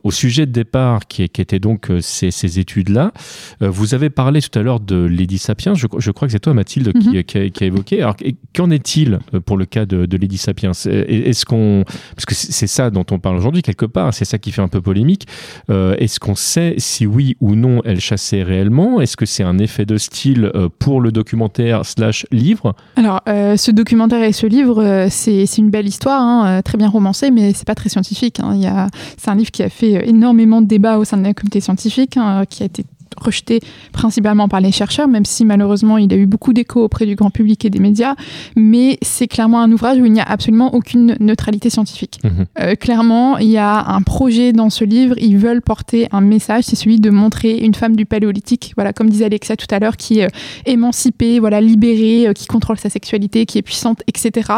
au 0.03 0.11
sujet 0.11 0.45
de 0.45 0.51
départ, 0.51 1.07
qui, 1.07 1.29
qui 1.29 1.41
était 1.41 1.59
donc 1.59 1.91
ces, 2.01 2.31
ces 2.31 2.59
études-là, 2.59 3.11
vous 3.59 3.93
avez 3.93 4.09
parlé 4.09 4.41
tout 4.41 4.57
à 4.57 4.61
l'heure 4.61 4.79
de 4.79 4.95
Lady 4.95 5.37
Sapiens. 5.37 5.73
Je, 5.73 5.87
je, 5.97 6.11
crois 6.11 6.27
que 6.27 6.31
c'est 6.31 6.39
toi, 6.39 6.53
Mathilde, 6.53 6.91
mm 6.93 6.99
-hmm. 6.99 7.03
qui, 7.03 7.23
qui, 7.23 7.37
a, 7.37 7.49
qui, 7.49 7.63
a, 7.63 7.67
évoqué. 7.67 8.01
Alors, 8.01 8.15
qu'en 8.55 8.69
est-il 8.69 9.19
pour 9.45 9.57
le 9.57 9.65
cas 9.65 9.85
de, 9.85 10.05
de 10.05 10.17
Lady 10.17 10.37
Sapiens? 10.37 10.71
Est-ce 10.71 11.45
qu'on, 11.45 11.83
parce 12.15 12.25
que 12.25 12.35
c'est 12.35 12.67
ça 12.67 12.89
dont 12.89 13.05
on 13.11 13.19
parle 13.19 13.37
aujourd'hui 13.37 13.61
quelque 13.61 13.85
part, 13.85 14.13
c'est 14.13 14.25
ça 14.25 14.37
qui 14.37 14.51
fait 14.51 14.61
un 14.61 14.67
peu 14.67 14.81
polémique. 14.81 15.27
Est-ce 15.69 16.19
qu'on 16.19 16.35
sait 16.35 16.75
si 16.77 17.05
oui 17.05 17.35
ou 17.39 17.55
non 17.55 17.81
elle 17.85 17.99
chassait 17.99 18.43
réellement? 18.43 19.01
Est-ce 19.01 19.17
que 19.17 19.25
c'est 19.25 19.43
un 19.43 19.57
effet 19.59 19.85
de 19.85 19.97
style 19.97 20.51
pour 20.79 21.01
le 21.01 21.11
documentaire 21.43 21.85
slash 21.85 22.25
livre 22.31 22.75
Alors, 22.95 23.21
euh, 23.27 23.57
ce 23.57 23.71
documentaire 23.71 24.23
et 24.23 24.31
ce 24.31 24.47
livre, 24.47 24.83
euh, 24.83 25.07
c'est 25.09 25.45
une 25.57 25.69
belle 25.69 25.87
histoire, 25.87 26.21
hein, 26.21 26.61
très 26.61 26.77
bien 26.77 26.89
romancée, 26.89 27.31
mais 27.31 27.53
c'est 27.53 27.67
pas 27.67 27.75
très 27.75 27.89
scientifique. 27.89 28.39
Hein. 28.39 28.87
C'est 29.17 29.29
un 29.29 29.35
livre 29.35 29.51
qui 29.51 29.63
a 29.63 29.69
fait 29.69 30.07
énormément 30.07 30.61
de 30.61 30.67
débats 30.67 30.97
au 30.97 31.03
sein 31.03 31.17
de 31.17 31.23
la 31.23 31.33
communauté 31.33 31.59
scientifique, 31.61 32.17
hein, 32.17 32.43
qui 32.49 32.63
a 32.63 32.65
été 32.65 32.85
rejeté 33.17 33.59
principalement 33.91 34.47
par 34.47 34.61
les 34.61 34.71
chercheurs, 34.71 35.07
même 35.07 35.25
si 35.25 35.45
malheureusement 35.45 35.97
il 35.97 36.11
a 36.13 36.17
eu 36.17 36.25
beaucoup 36.25 36.53
d'écho 36.53 36.83
auprès 36.83 37.05
du 37.05 37.15
grand 37.15 37.29
public 37.29 37.65
et 37.65 37.69
des 37.69 37.79
médias. 37.79 38.15
Mais 38.55 38.97
c'est 39.01 39.27
clairement 39.27 39.61
un 39.61 39.71
ouvrage 39.71 39.99
où 39.99 40.05
il 40.05 40.11
n'y 40.11 40.21
a 40.21 40.25
absolument 40.25 40.73
aucune 40.73 41.15
neutralité 41.19 41.69
scientifique. 41.69 42.19
Mmh. 42.23 42.29
Euh, 42.59 42.75
clairement, 42.75 43.37
il 43.37 43.49
y 43.49 43.57
a 43.57 43.85
un 43.87 44.01
projet 44.01 44.53
dans 44.53 44.69
ce 44.69 44.83
livre. 44.83 45.15
Ils 45.17 45.37
veulent 45.37 45.61
porter 45.61 46.07
un 46.11 46.21
message, 46.21 46.65
c'est 46.65 46.75
celui 46.75 46.99
de 46.99 47.09
montrer 47.09 47.57
une 47.57 47.73
femme 47.73 47.95
du 47.95 48.05
paléolithique, 48.05 48.73
voilà, 48.75 48.93
comme 48.93 49.09
disait 49.09 49.25
Alexa 49.25 49.55
tout 49.55 49.67
à 49.69 49.79
l'heure, 49.79 49.97
qui 49.97 50.19
est 50.19 50.27
émancipée, 50.65 51.39
voilà, 51.39 51.61
libérée, 51.61 52.27
euh, 52.27 52.33
qui 52.33 52.47
contrôle 52.47 52.77
sa 52.77 52.89
sexualité, 52.89 53.45
qui 53.45 53.57
est 53.57 53.61
puissante, 53.61 54.01
etc. 54.07 54.53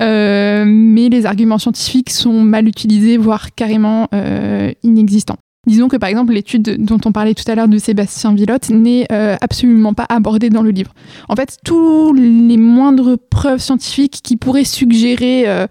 Euh, 0.00 0.64
mais 0.66 1.08
les 1.08 1.26
arguments 1.26 1.58
scientifiques 1.58 2.10
sont 2.10 2.42
mal 2.42 2.68
utilisés, 2.68 3.16
voire 3.16 3.54
carrément 3.54 4.08
euh, 4.14 4.72
inexistants. 4.82 5.38
Disons 5.66 5.88
que 5.88 5.96
par 5.96 6.08
exemple 6.08 6.32
l'étude 6.32 6.84
dont 6.84 7.00
on 7.04 7.12
parlait 7.12 7.34
tout 7.34 7.44
à 7.50 7.54
l'heure 7.54 7.68
de 7.68 7.78
Sébastien 7.78 8.34
Villotte 8.34 8.70
n'est 8.70 9.06
euh, 9.10 9.36
absolument 9.40 9.94
pas 9.94 10.06
abordée 10.08 10.48
dans 10.48 10.62
le 10.62 10.70
livre. 10.70 10.92
En 11.28 11.34
fait, 11.34 11.58
tous 11.64 12.12
les 12.12 12.56
moindres 12.56 13.16
preuves 13.30 13.58
scientifiques 13.58 14.20
qui 14.22 14.36
pourraient 14.36 14.64
suggérer 14.64 15.48
euh, 15.48 15.66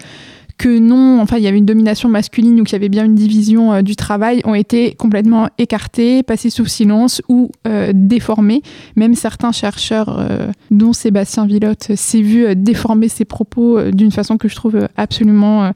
que 0.58 0.80
non, 0.80 1.22
enfin 1.22 1.38
il 1.38 1.44
y 1.44 1.48
avait 1.48 1.58
une 1.58 1.66
domination 1.66 2.10
masculine 2.10 2.60
ou 2.60 2.64
qu'il 2.64 2.74
y 2.74 2.76
avait 2.76 2.90
bien 2.90 3.06
une 3.06 3.16
division 3.16 3.74
euh, 3.74 3.82
du 3.82 3.96
travail 3.96 4.42
ont 4.46 4.56
été 4.56 4.94
complètement 4.96 5.50
écartés, 5.58 6.24
passés 6.24 6.50
sous 6.50 6.66
silence 6.66 7.22
ou 7.28 7.52
euh, 7.68 7.92
déformés. 7.94 8.62
Même 8.96 9.16
certains 9.16 9.52
chercheurs, 9.52 10.18
euh, 10.20 10.48
dont 10.72 10.94
Sébastien 10.94 11.46
Villotte, 11.46 11.96
s'est 11.96 12.22
vu 12.22 12.56
déformer 12.56 13.10
ses 13.10 13.26
propos 13.26 13.92
d'une 13.92 14.12
façon 14.12 14.38
que 14.38 14.48
je 14.48 14.56
trouve 14.56 14.88
absolument 14.96 15.72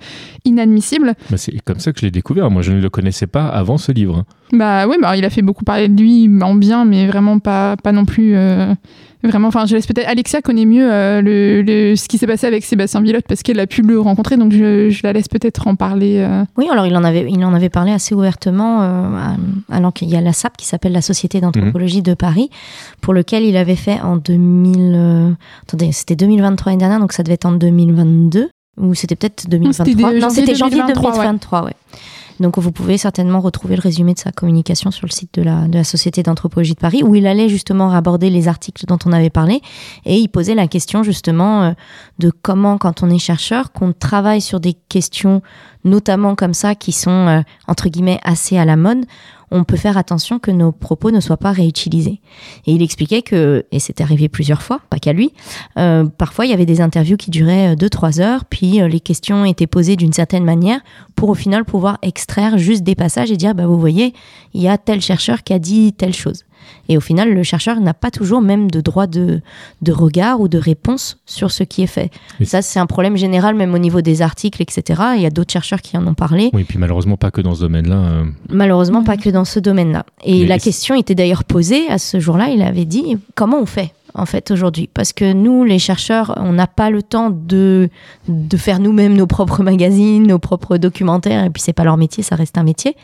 inadmissible. 0.45 1.13
Bah 1.29 1.37
c'est 1.37 1.59
comme 1.63 1.79
ça 1.79 1.91
que 1.91 1.99
je 1.99 2.05
l'ai 2.05 2.11
découvert. 2.11 2.49
Moi, 2.49 2.61
je 2.61 2.71
ne 2.71 2.81
le 2.81 2.89
connaissais 2.89 3.27
pas 3.27 3.47
avant 3.47 3.77
ce 3.77 3.91
livre. 3.91 4.25
Bah 4.51 4.88
oui, 4.88 4.95
bah, 5.01 5.15
il 5.15 5.25
a 5.25 5.29
fait 5.29 5.41
beaucoup 5.41 5.63
parler 5.63 5.88
de 5.88 6.01
lui 6.01 6.29
en 6.41 6.55
bien, 6.55 6.85
mais 6.85 7.07
vraiment 7.07 7.39
pas, 7.39 7.77
pas 7.77 7.91
non 7.91 8.05
plus 8.05 8.35
vraiment 9.27 9.49
enfin 9.49 9.65
je 9.65 9.75
laisse 9.75 9.85
peut-être 9.85 10.07
Alexia 10.07 10.41
connaît 10.41 10.65
mieux 10.65 10.89
euh, 10.89 11.21
le, 11.21 11.62
le, 11.62 11.95
ce 11.95 12.07
qui 12.07 12.17
s'est 12.17 12.27
passé 12.27 12.47
avec 12.47 12.63
Sébastien 12.63 13.01
Villotte 13.01 13.25
parce 13.27 13.43
qu'elle 13.43 13.59
a 13.59 13.67
pu 13.67 13.81
le 13.81 13.99
rencontrer 13.99 14.38
donc 14.38 14.53
je, 14.53 14.89
je 14.89 15.01
la 15.03 15.12
laisse 15.12 15.27
peut-être 15.27 15.67
en 15.67 15.75
parler 15.75 16.19
euh. 16.19 16.45
oui 16.57 16.67
alors 16.71 16.85
il 16.85 16.95
en 16.95 17.03
avait 17.03 17.29
il 17.29 17.43
en 17.43 17.53
avait 17.53 17.69
parlé 17.69 17.91
assez 17.91 18.15
ouvertement 18.15 18.81
euh, 18.81 19.35
alors 19.69 19.93
qu'il 19.93 20.09
y 20.09 20.15
a 20.15 20.21
la 20.21 20.31
SAP 20.31 20.55
qui 20.55 20.65
s'appelle 20.65 20.93
la 20.93 21.01
société 21.01 21.41
d'anthropologie 21.41 21.99
mmh. 21.99 22.03
de 22.03 22.13
Paris 22.13 22.49
pour 23.01 23.13
lequel 23.13 23.43
il 23.43 23.57
avait 23.57 23.75
fait 23.75 23.99
en 23.99 24.15
2000 24.15 24.93
euh, 24.95 25.31
attendez 25.63 25.91
c'était 25.91 26.15
2023 26.15 26.71
l'année 26.71 26.79
dernière 26.79 26.99
donc 26.99 27.12
ça 27.12 27.23
devait 27.23 27.33
être 27.33 27.45
en 27.45 27.51
2022 27.51 28.49
ou 28.77 28.93
c'était 28.93 29.17
peut-être 29.17 29.49
2023 29.49 30.13
non 30.13 30.29
c'était 30.29 30.55
janvier 30.55 30.77
2023, 30.79 31.12
2023 31.12 31.59
ouais. 31.59 31.65
ouais. 31.65 31.73
Donc 32.39 32.58
vous 32.58 32.71
pouvez 32.71 32.97
certainement 32.97 33.39
retrouver 33.39 33.75
le 33.75 33.82
résumé 33.82 34.13
de 34.13 34.19
sa 34.19 34.32
communication 34.32 34.91
sur 34.91 35.06
le 35.06 35.12
site 35.12 35.34
de 35.34 35.43
la, 35.43 35.84
Société 35.84 36.23
d'anthropologie 36.23 36.73
de 36.73 36.80
Paris, 36.80 37.04
où 37.04 37.15
il 37.15 37.25
allait 37.25 37.49
justement 37.49 37.91
aborder 37.91 38.30
les 38.30 38.47
articles 38.47 38.86
dont 38.86 38.99
on 39.06 39.12
avait 39.12 39.30
parlé, 39.30 39.62
et 40.06 40.17
il 40.17 40.28
posait 40.28 40.56
la 40.56 40.67
question 40.67 41.04
justement 41.04 41.63
euh, 41.63 41.71
de 42.19 42.32
comment, 42.32 42.78
quand 42.78 43.02
on 43.02 43.10
est 43.10 43.19
chercheur, 43.19 43.71
qu'on 43.71 43.93
travaille 43.93 44.41
sur 44.41 44.60
des 44.60 44.73
questions 44.89 45.41
notamment 45.83 46.35
comme 46.35 46.53
ça, 46.53 46.75
qui 46.75 46.91
sont, 46.91 47.27
euh, 47.27 47.41
entre 47.67 47.89
guillemets, 47.89 48.19
assez 48.23 48.57
à 48.57 48.65
la 48.65 48.75
mode, 48.75 49.05
on 49.51 49.63
peut 49.63 49.77
faire 49.77 49.97
attention 49.97 50.39
que 50.39 50.51
nos 50.51 50.71
propos 50.71 51.11
ne 51.11 51.19
soient 51.19 51.37
pas 51.37 51.51
réutilisés. 51.51 52.21
Et 52.65 52.73
il 52.73 52.81
expliquait 52.81 53.21
que, 53.21 53.65
et 53.71 53.79
c'est 53.79 54.01
arrivé 54.01 54.29
plusieurs 54.29 54.61
fois, 54.61 54.81
pas 54.89 54.99
qu'à 54.99 55.13
lui, 55.13 55.33
euh, 55.77 56.05
parfois 56.05 56.45
il 56.45 56.51
y 56.51 56.53
avait 56.53 56.65
des 56.65 56.81
interviews 56.81 57.17
qui 57.17 57.31
duraient 57.31 57.75
2-3 57.75 58.21
heures, 58.21 58.45
puis 58.45 58.81
euh, 58.81 58.87
les 58.87 58.99
questions 58.99 59.45
étaient 59.45 59.67
posées 59.67 59.95
d'une 59.95 60.13
certaine 60.13 60.43
manière 60.43 60.81
pour 61.15 61.29
au 61.29 61.35
final 61.35 61.65
pouvoir 61.65 61.97
extraire 62.01 62.57
juste 62.57 62.83
des 62.83 62.95
passages 62.95 63.31
et 63.31 63.37
dire, 63.37 63.55
bah 63.55 63.65
vous 63.65 63.79
voyez, 63.79 64.13
il 64.53 64.61
y 64.61 64.67
a 64.67 64.77
tel 64.77 65.01
chercheur 65.01 65.43
qui 65.43 65.53
a 65.53 65.59
dit 65.59 65.93
telle 65.93 66.13
chose. 66.13 66.45
Et 66.87 66.97
au 66.97 67.01
final, 67.01 67.33
le 67.33 67.43
chercheur 67.43 67.79
n'a 67.79 67.93
pas 67.93 68.11
toujours 68.11 68.41
même 68.41 68.71
de 68.71 68.81
droit 68.81 69.07
de, 69.07 69.41
de 69.81 69.91
regard 69.91 70.41
ou 70.41 70.47
de 70.47 70.57
réponse 70.57 71.19
sur 71.25 71.51
ce 71.51 71.63
qui 71.63 71.83
est 71.83 71.87
fait. 71.87 72.11
Et 72.39 72.45
ça, 72.45 72.61
c'est 72.61 72.79
un 72.79 72.87
problème 72.87 73.15
général, 73.15 73.55
même 73.55 73.73
au 73.73 73.77
niveau 73.77 74.01
des 74.01 74.21
articles, 74.21 74.61
etc. 74.61 75.01
Il 75.15 75.21
y 75.21 75.25
a 75.25 75.29
d'autres 75.29 75.53
chercheurs 75.53 75.81
qui 75.81 75.97
en 75.97 76.07
ont 76.07 76.15
parlé. 76.15 76.49
Oui, 76.53 76.63
puis 76.63 76.79
malheureusement 76.79 77.17
pas 77.17 77.31
que 77.31 77.41
dans 77.41 77.55
ce 77.55 77.61
domaine-là. 77.61 77.95
Euh... 77.95 78.25
Malheureusement 78.49 79.03
pas 79.03 79.17
que 79.17 79.29
dans 79.29 79.45
ce 79.45 79.59
domaine-là. 79.59 80.05
Et 80.23 80.41
Mais 80.41 80.47
la 80.47 80.59
question 80.59 80.95
était 80.95 81.15
d'ailleurs 81.15 81.43
posée 81.43 81.87
à 81.89 81.97
ce 81.99 82.19
jour-là. 82.19 82.49
Il 82.49 82.61
avait 82.61 82.85
dit 82.85 83.17
comment 83.35 83.59
on 83.59 83.65
fait? 83.65 83.93
En 84.13 84.25
fait 84.25 84.51
aujourd'hui. 84.51 84.89
Parce 84.93 85.13
que 85.13 85.33
nous 85.33 85.63
les 85.63 85.79
chercheurs 85.79 86.33
on 86.37 86.53
n'a 86.53 86.67
pas 86.67 86.89
le 86.89 87.03
temps 87.03 87.29
de 87.29 87.89
faire 88.57 88.79
nous-mêmes 88.79 89.13
nos 89.13 89.27
propres 89.27 89.63
magazines 89.63 90.25
nos 90.25 90.39
propres 90.39 90.77
documentaires 90.77 91.45
et 91.45 91.49
puis 91.49 91.61
c'est 91.61 91.73
pas 91.73 91.83
leur 91.83 91.97
métier 91.97 92.23
ça 92.23 92.35
reste 92.35 92.57
un 92.57 92.63
métier. 92.63 92.95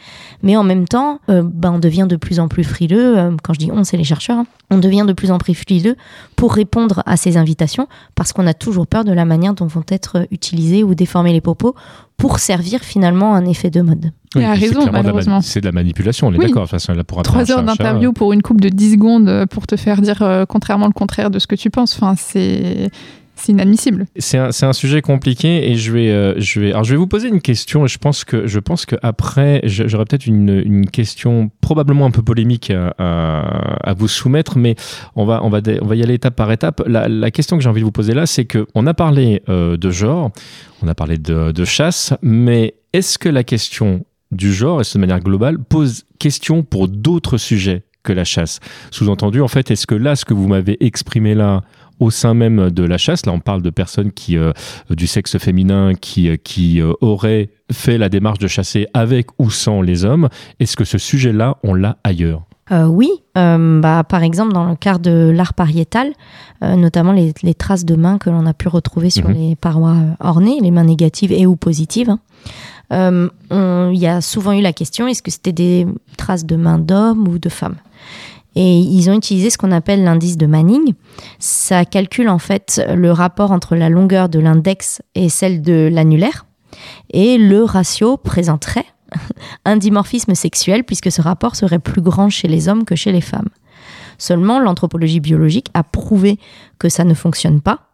Mais 0.43 0.57
en 0.57 0.63
même 0.63 0.87
temps 0.87 1.19
euh, 1.29 1.43
ben 1.43 1.73
on 1.73 1.79
devient 1.79 2.07
de 2.09 2.15
plus 2.15 2.39
en 2.39 2.47
plus 2.47 2.63
frileux 2.63 3.17
euh, 3.17 3.31
quand 3.43 3.53
je 3.53 3.59
dis 3.59 3.71
on 3.71 3.83
c'est 3.83 3.97
les 3.97 4.03
chercheurs 4.03 4.39
hein, 4.39 4.47
on 4.69 4.77
devient 4.77 5.05
de 5.07 5.13
plus 5.13 5.31
en 5.31 5.37
plus 5.37 5.53
frileux 5.53 5.95
pour 6.35 6.53
répondre 6.53 7.03
à 7.05 7.17
ces 7.17 7.37
invitations 7.37 7.87
parce 8.15 8.33
qu'on 8.33 8.47
a 8.47 8.53
toujours 8.53 8.87
peur 8.87 9.03
de 9.03 9.11
la 9.11 9.25
manière 9.25 9.53
dont 9.53 9.67
vont 9.67 9.83
être 9.89 10.27
utilisés 10.31 10.83
ou 10.83 10.95
déformés 10.95 11.33
les 11.33 11.41
propos 11.41 11.75
pour 12.17 12.39
servir 12.39 12.81
finalement 12.81 13.35
un 13.35 13.45
effet 13.45 13.69
de 13.69 13.81
mode. 13.81 14.11
Il 14.39 14.45
a 14.45 14.55
c'est 14.55 14.61
raison, 14.61 14.73
clairement 14.81 14.91
de 14.91 14.95
la 14.95 15.03
malheureusement. 15.03 15.41
C'est 15.41 15.61
de 15.61 15.65
la 15.65 15.71
manipulation, 15.71 16.27
on 16.27 16.33
est 16.33 16.37
Oui. 16.37 16.47
d'accord. 16.47 16.67
Pour 17.07 17.23
Trois 17.23 17.51
heures 17.51 17.63
d'interview 17.63 18.13
pour 18.13 18.33
une 18.33 18.41
coupe 18.41 18.61
de 18.61 18.69
10 18.69 18.93
secondes 18.93 19.29
euh, 19.29 19.45
pour 19.45 19.67
te 19.67 19.75
faire 19.75 20.01
dire 20.01 20.21
euh, 20.21 20.45
contrairement 20.45 20.87
le 20.87 20.93
contraire 20.93 21.29
de 21.29 21.39
ce 21.39 21.47
que 21.47 21.55
tu 21.55 21.69
penses. 21.69 21.95
Enfin, 21.95 22.15
c'est 22.17 22.89
c'est 23.37 23.51
inadmissible. 23.51 24.05
C'est 24.17 24.37
un, 24.37 24.73
sujet 24.73 25.01
compliqué 25.01 25.69
et 25.69 25.75
je 25.75 25.91
vais, 25.91 26.09
euh, 26.09 26.35
je 26.39 26.61
vais, 26.61 26.69
alors 26.71 26.85
je 26.85 26.91
vais 26.91 26.97
vous 26.97 27.05
poser 27.05 27.27
une 27.27 27.41
question 27.41 27.83
et 27.83 27.87
je 27.89 27.97
pense 27.97 28.23
que, 28.23 28.47
je 28.47 28.59
pense 28.59 28.85
que 28.85 28.95
après 29.03 29.59
j'aurai 29.65 30.05
peut-être 30.05 30.25
une, 30.25 30.61
une 30.65 30.89
question 30.89 31.51
probablement 31.59 32.05
un 32.05 32.11
peu 32.11 32.21
polémique 32.21 32.71
à, 32.71 32.93
à- 32.97 33.89
à 33.89 33.93
vous 33.93 34.07
soumettre, 34.07 34.57
mais 34.57 34.75
on 35.17 35.25
va, 35.25 35.43
on 35.43 35.49
va, 35.49 35.59
on 35.81 35.85
va 35.85 35.95
y 35.97 36.01
aller 36.03 36.13
étape 36.13 36.35
par 36.37 36.49
étape. 36.51 36.81
La, 36.87 37.09
la 37.09 37.29
question 37.29 37.57
que 37.57 37.63
j'ai 37.63 37.69
envie 37.69 37.81
de 37.81 37.85
vous 37.85 37.91
poser 37.91 38.13
là, 38.13 38.25
c'est 38.25 38.45
que 38.45 38.67
on 38.73 38.87
a 38.87 38.93
parlé 38.93 39.43
euh, 39.49 39.75
de 39.75 39.89
genre, 39.91 40.31
on 40.81 40.87
a 40.87 40.95
parlé 40.95 41.17
de, 41.17 41.51
de 41.51 41.65
chasse, 41.65 42.13
mais 42.21 42.75
est-ce 42.93 43.17
que 43.19 43.27
la 43.27 43.43
question 43.43 44.05
du 44.35 44.53
genre, 44.53 44.81
et 44.81 44.83
ce 44.83 44.97
de 44.97 45.01
manière 45.01 45.19
globale, 45.19 45.57
pose 45.59 46.03
question 46.19 46.63
pour 46.63 46.87
d'autres 46.87 47.37
sujets 47.37 47.83
que 48.03 48.13
la 48.13 48.23
chasse 48.23 48.59
Sous-entendu, 48.91 49.41
en 49.41 49.47
fait, 49.47 49.71
est-ce 49.71 49.87
que 49.87 49.95
là, 49.95 50.15
ce 50.15 50.25
que 50.25 50.33
vous 50.35 50.47
m'avez 50.47 50.77
exprimé 50.85 51.33
là, 51.33 51.61
au 51.99 52.11
sein 52.11 52.33
même 52.33 52.69
de 52.71 52.83
la 52.83 52.97
chasse, 52.97 53.25
là 53.25 53.31
on 53.31 53.39
parle 53.39 53.61
de 53.61 53.69
personnes 53.69 54.11
qui, 54.11 54.37
euh, 54.37 54.51
du 54.89 55.07
sexe 55.07 55.37
féminin 55.37 55.93
qui, 55.95 56.27
euh, 56.29 56.35
qui 56.35 56.81
euh, 56.81 56.91
auraient 56.99 57.49
fait 57.71 57.97
la 57.97 58.09
démarche 58.09 58.37
de 58.39 58.47
chasser 58.47 58.85
avec 58.93 59.27
ou 59.39 59.49
sans 59.49 59.81
les 59.81 60.03
hommes, 60.03 60.27
est-ce 60.59 60.75
que 60.75 60.83
ce 60.83 60.97
sujet-là, 60.97 61.57
on 61.63 61.73
l'a 61.73 61.97
ailleurs? 62.03 62.43
Euh, 62.71 62.85
oui, 62.85 63.09
bah, 63.35 64.03
par 64.09 64.23
exemple 64.23 64.51
dans 64.53 64.67
le 64.67 64.75
cas 64.75 64.97
de 64.97 65.31
l'art 65.33 65.53
pariétal, 65.53 66.11
notamment 66.61 67.11
les, 67.11 67.31
les 67.43 67.53
traces 67.53 67.85
de 67.85 67.95
mains 67.95 68.17
que 68.17 68.29
l'on 68.31 68.45
a 68.47 68.53
pu 68.53 68.67
retrouver 68.67 69.09
sur 69.11 69.29
Mhm. 69.29 69.35
les 69.35 69.55
parois 69.55 69.97
ornées, 70.19 70.59
les 70.61 70.71
mains 70.71 70.83
négatives 70.83 71.31
et 71.31 71.45
ou 71.45 71.55
positives. 71.55 72.09
hein. 72.09 72.19
Euh, 72.93 73.29
Il 73.93 73.99
y 73.99 74.07
a 74.07 74.21
souvent 74.21 74.51
eu 74.51 74.61
la 74.61 74.73
question 74.73 75.07
est-ce 75.07 75.21
que 75.21 75.31
c'était 75.31 75.51
des 75.51 75.87
traces 76.17 76.45
de 76.45 76.55
mains 76.55 76.79
d'hommes 76.79 77.27
ou 77.27 77.39
de 77.39 77.49
femmes 77.49 77.77
Et 78.55 78.77
ils 78.79 79.09
ont 79.09 79.13
utilisé 79.13 79.49
ce 79.49 79.57
qu'on 79.57 79.71
appelle 79.71 80.03
l'indice 80.03 80.37
de 80.37 80.45
Manning. 80.45 80.93
Ça 81.39 81.85
calcule 81.85 82.29
en 82.29 82.39
fait 82.39 82.81
le 82.93 83.11
rapport 83.11 83.51
entre 83.51 83.75
la 83.75 83.89
longueur 83.89 84.29
de 84.29 84.39
l'index 84.39 85.01
et 85.15 85.29
celle 85.29 85.61
de 85.61 85.89
l'annulaire. 85.91 86.45
Et 87.11 87.37
le 87.37 87.63
ratio 87.63 88.17
présenterait 88.17 88.85
un 89.65 89.77
dimorphisme 89.77 90.35
sexuel 90.35 90.83
puisque 90.83 91.11
ce 91.11 91.21
rapport 91.21 91.55
serait 91.55 91.79
plus 91.79 92.01
grand 92.01 92.29
chez 92.29 92.47
les 92.47 92.67
hommes 92.67 92.85
que 92.85 92.95
chez 92.95 93.11
les 93.11 93.21
femmes. 93.21 93.49
Seulement, 94.17 94.59
l'anthropologie 94.59 95.19
biologique 95.19 95.67
a 95.73 95.83
prouvé 95.83 96.39
que 96.79 96.89
ça 96.89 97.03
ne 97.03 97.13
fonctionne 97.13 97.61
pas 97.61 97.89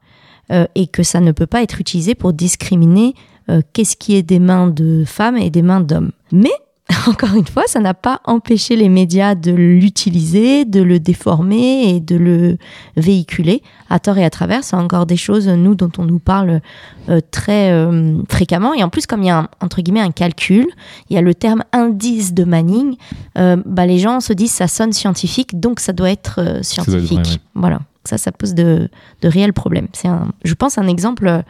euh, 0.51 0.65
et 0.75 0.87
que 0.87 1.03
ça 1.03 1.19
ne 1.19 1.31
peut 1.31 1.47
pas 1.47 1.63
être 1.63 1.79
utilisé 1.79 2.15
pour 2.15 2.33
discriminer 2.33 3.15
euh, 3.51 3.61
qu'est-ce 3.73 3.95
qui 3.95 4.15
est 4.15 4.23
des 4.23 4.39
mains 4.39 4.67
de 4.67 5.03
femmes 5.05 5.37
et 5.37 5.49
des 5.49 5.61
mains 5.61 5.81
d'hommes. 5.81 6.11
Mais 6.31 6.51
encore 7.07 7.35
une 7.35 7.47
fois, 7.47 7.63
ça 7.67 7.79
n'a 7.79 7.93
pas 7.93 8.21
empêché 8.25 8.75
les 8.75 8.89
médias 8.89 9.35
de 9.35 9.51
l'utiliser, 9.51 10.65
de 10.65 10.81
le 10.81 10.99
déformer 10.99 11.95
et 11.95 11.99
de 11.99 12.15
le 12.15 12.57
véhiculer 12.97 13.61
à 13.89 13.99
tort 13.99 14.17
et 14.17 14.25
à 14.25 14.29
travers. 14.29 14.63
C'est 14.63 14.75
encore 14.75 15.05
des 15.05 15.17
choses, 15.17 15.47
nous, 15.47 15.75
dont 15.75 15.91
on 15.97 16.05
nous 16.05 16.19
parle 16.19 16.61
euh, 17.09 17.19
très 17.31 17.71
euh, 17.71 18.17
fréquemment. 18.29 18.73
Et 18.73 18.83
en 18.83 18.89
plus, 18.89 19.05
comme 19.05 19.23
il 19.23 19.27
y 19.27 19.31
a 19.31 19.39
un, 19.39 19.47
entre 19.61 19.81
guillemets 19.81 20.01
un 20.01 20.11
calcul, 20.11 20.67
il 21.09 21.15
y 21.15 21.17
a 21.17 21.21
le 21.21 21.33
terme 21.33 21.63
indice 21.71 22.33
de 22.33 22.43
Manning, 22.43 22.95
euh, 23.37 23.57
bah, 23.65 23.85
les 23.85 23.99
gens 23.99 24.19
se 24.19 24.33
disent 24.33 24.51
ça 24.51 24.67
sonne 24.67 24.93
scientifique, 24.93 25.59
donc 25.59 25.79
ça 25.79 25.93
doit 25.93 26.09
être 26.09 26.41
doit 26.41 26.55
être 26.55 26.65
scientifique. 26.65 27.19
vrai, 27.19 27.31
ouais. 27.31 27.39
Voilà, 27.53 27.79
ça, 28.03 28.17
ça 28.17 28.31
pose 28.31 28.53
de, 28.53 28.89
réels 29.23 29.53
problèmes. 29.53 29.87
C'est, 29.93 30.09
je 30.43 30.53
pense, 30.53 30.77
un 30.77 30.87
exemple 30.87 31.27
euh, 31.27 31.41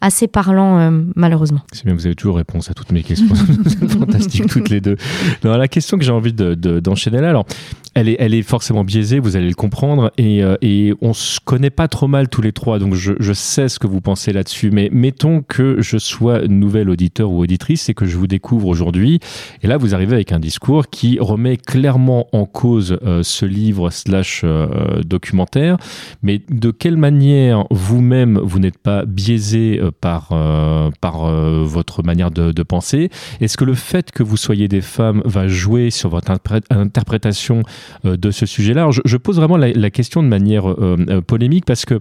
assez 0.00 0.26
parlant, 0.26 0.78
euh, 0.78 1.02
malheureusement. 1.14 1.60
C'est 1.72 1.84
bien, 1.84 1.94
vous 1.94 2.06
avez 2.06 2.14
toujours 2.14 2.36
réponse 2.36 2.70
à 2.70 2.74
toutes 2.74 2.90
mes 2.92 3.02
questions. 3.02 3.34
Fantastiques 3.88 4.48
toutes 4.48 4.70
les 4.70 4.80
deux. 4.80 4.96
La 5.42 5.68
question 5.68 5.98
que 5.98 6.04
j'ai 6.04 6.12
envie 6.12 6.32
de- 6.32 6.54
d'enchaîner 6.80 7.20
là, 7.20 7.28
alors, 7.30 7.46
elle 7.94 8.08
est, 8.08 8.16
elle 8.18 8.34
est 8.34 8.42
forcément 8.42 8.84
biaisée, 8.84 9.18
vous 9.18 9.36
allez 9.36 9.48
le 9.48 9.54
comprendre, 9.54 10.12
et, 10.16 10.42
euh, 10.42 10.56
et 10.62 10.94
on 11.00 11.12
se 11.12 11.40
connaît 11.40 11.70
pas 11.70 11.88
trop 11.88 12.08
mal 12.08 12.28
tous 12.28 12.42
les 12.42 12.52
trois, 12.52 12.78
donc 12.78 12.94
je, 12.94 13.12
je 13.18 13.32
sais 13.32 13.68
ce 13.68 13.78
que 13.78 13.86
vous 13.86 14.00
pensez 14.00 14.32
là-dessus, 14.32 14.70
mais 14.70 14.88
mettons 14.92 15.42
que 15.42 15.80
je 15.80 15.98
sois 15.98 16.46
nouvel 16.46 16.90
auditeur 16.90 17.30
ou 17.30 17.42
auditrice 17.42 17.88
et 17.88 17.94
que 17.94 18.06
je 18.06 18.16
vous 18.16 18.26
découvre 18.26 18.68
aujourd'hui, 18.68 19.20
et 19.62 19.66
là 19.66 19.76
vous 19.76 19.94
arrivez 19.94 20.14
avec 20.14 20.32
un 20.32 20.40
discours 20.40 20.88
qui 20.88 21.18
remet 21.20 21.56
clairement 21.56 22.28
en 22.32 22.44
cause 22.44 22.98
euh, 23.04 23.22
ce 23.22 23.46
livre 23.46 23.90
slash 23.90 24.42
euh, 24.44 25.02
documentaire, 25.02 25.76
mais 26.22 26.42
de 26.48 26.70
quelle 26.70 26.96
manière 26.96 27.64
vous-même 27.70 28.38
vous 28.38 28.58
n'êtes 28.58 28.78
pas 28.78 29.04
biaisé 29.04 29.80
euh, 29.80 29.90
par, 30.00 30.28
euh, 30.32 30.90
par 31.00 31.24
euh, 31.24 31.64
votre 31.64 32.02
manière 32.02 32.30
de, 32.30 32.52
de 32.52 32.62
penser? 32.62 33.10
Est-ce 33.40 33.56
que 33.56 33.64
le 33.64 33.74
fait 33.74 34.10
que 34.10 34.22
vous 34.22 34.36
soyez 34.36 34.68
des 34.68 34.80
femmes 34.80 35.22
va 35.24 35.48
jouer 35.48 35.90
sur 35.90 36.08
votre 36.08 36.30
interpré- 36.30 36.62
interprétation 36.70 37.62
de 38.04 38.30
ce 38.30 38.46
sujet-là 38.46 38.90
je, 39.04 39.16
pose 39.16 39.36
vraiment 39.36 39.56
la, 39.56 39.90
question 39.90 40.22
de 40.22 40.28
manière 40.28 40.70
euh, 40.70 40.96
euh, 41.08 41.20
polémique 41.20 41.64
parce 41.64 41.84
que 41.84 41.98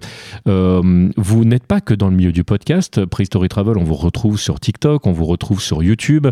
euh, 0.48 1.10
vous 1.18 1.46
n'êtes 1.46 1.66
pas 1.66 1.82
que 1.82 1.94
dans 1.94 2.10
le 2.10 2.16
milieu 2.16 2.32
du 2.32 2.44
podcast. 2.44 3.06
Prehistory 3.06 3.50
Travel, 3.50 3.78
on 3.78 3.84
vous 3.84 3.96
retrouve 3.96 4.40
sur 4.40 4.60
TikTok, 4.60 5.08
on 5.08 5.12
vous 5.12 5.26
retrouve 5.26 5.62
sur 5.62 5.84
YouTube, 5.84 6.28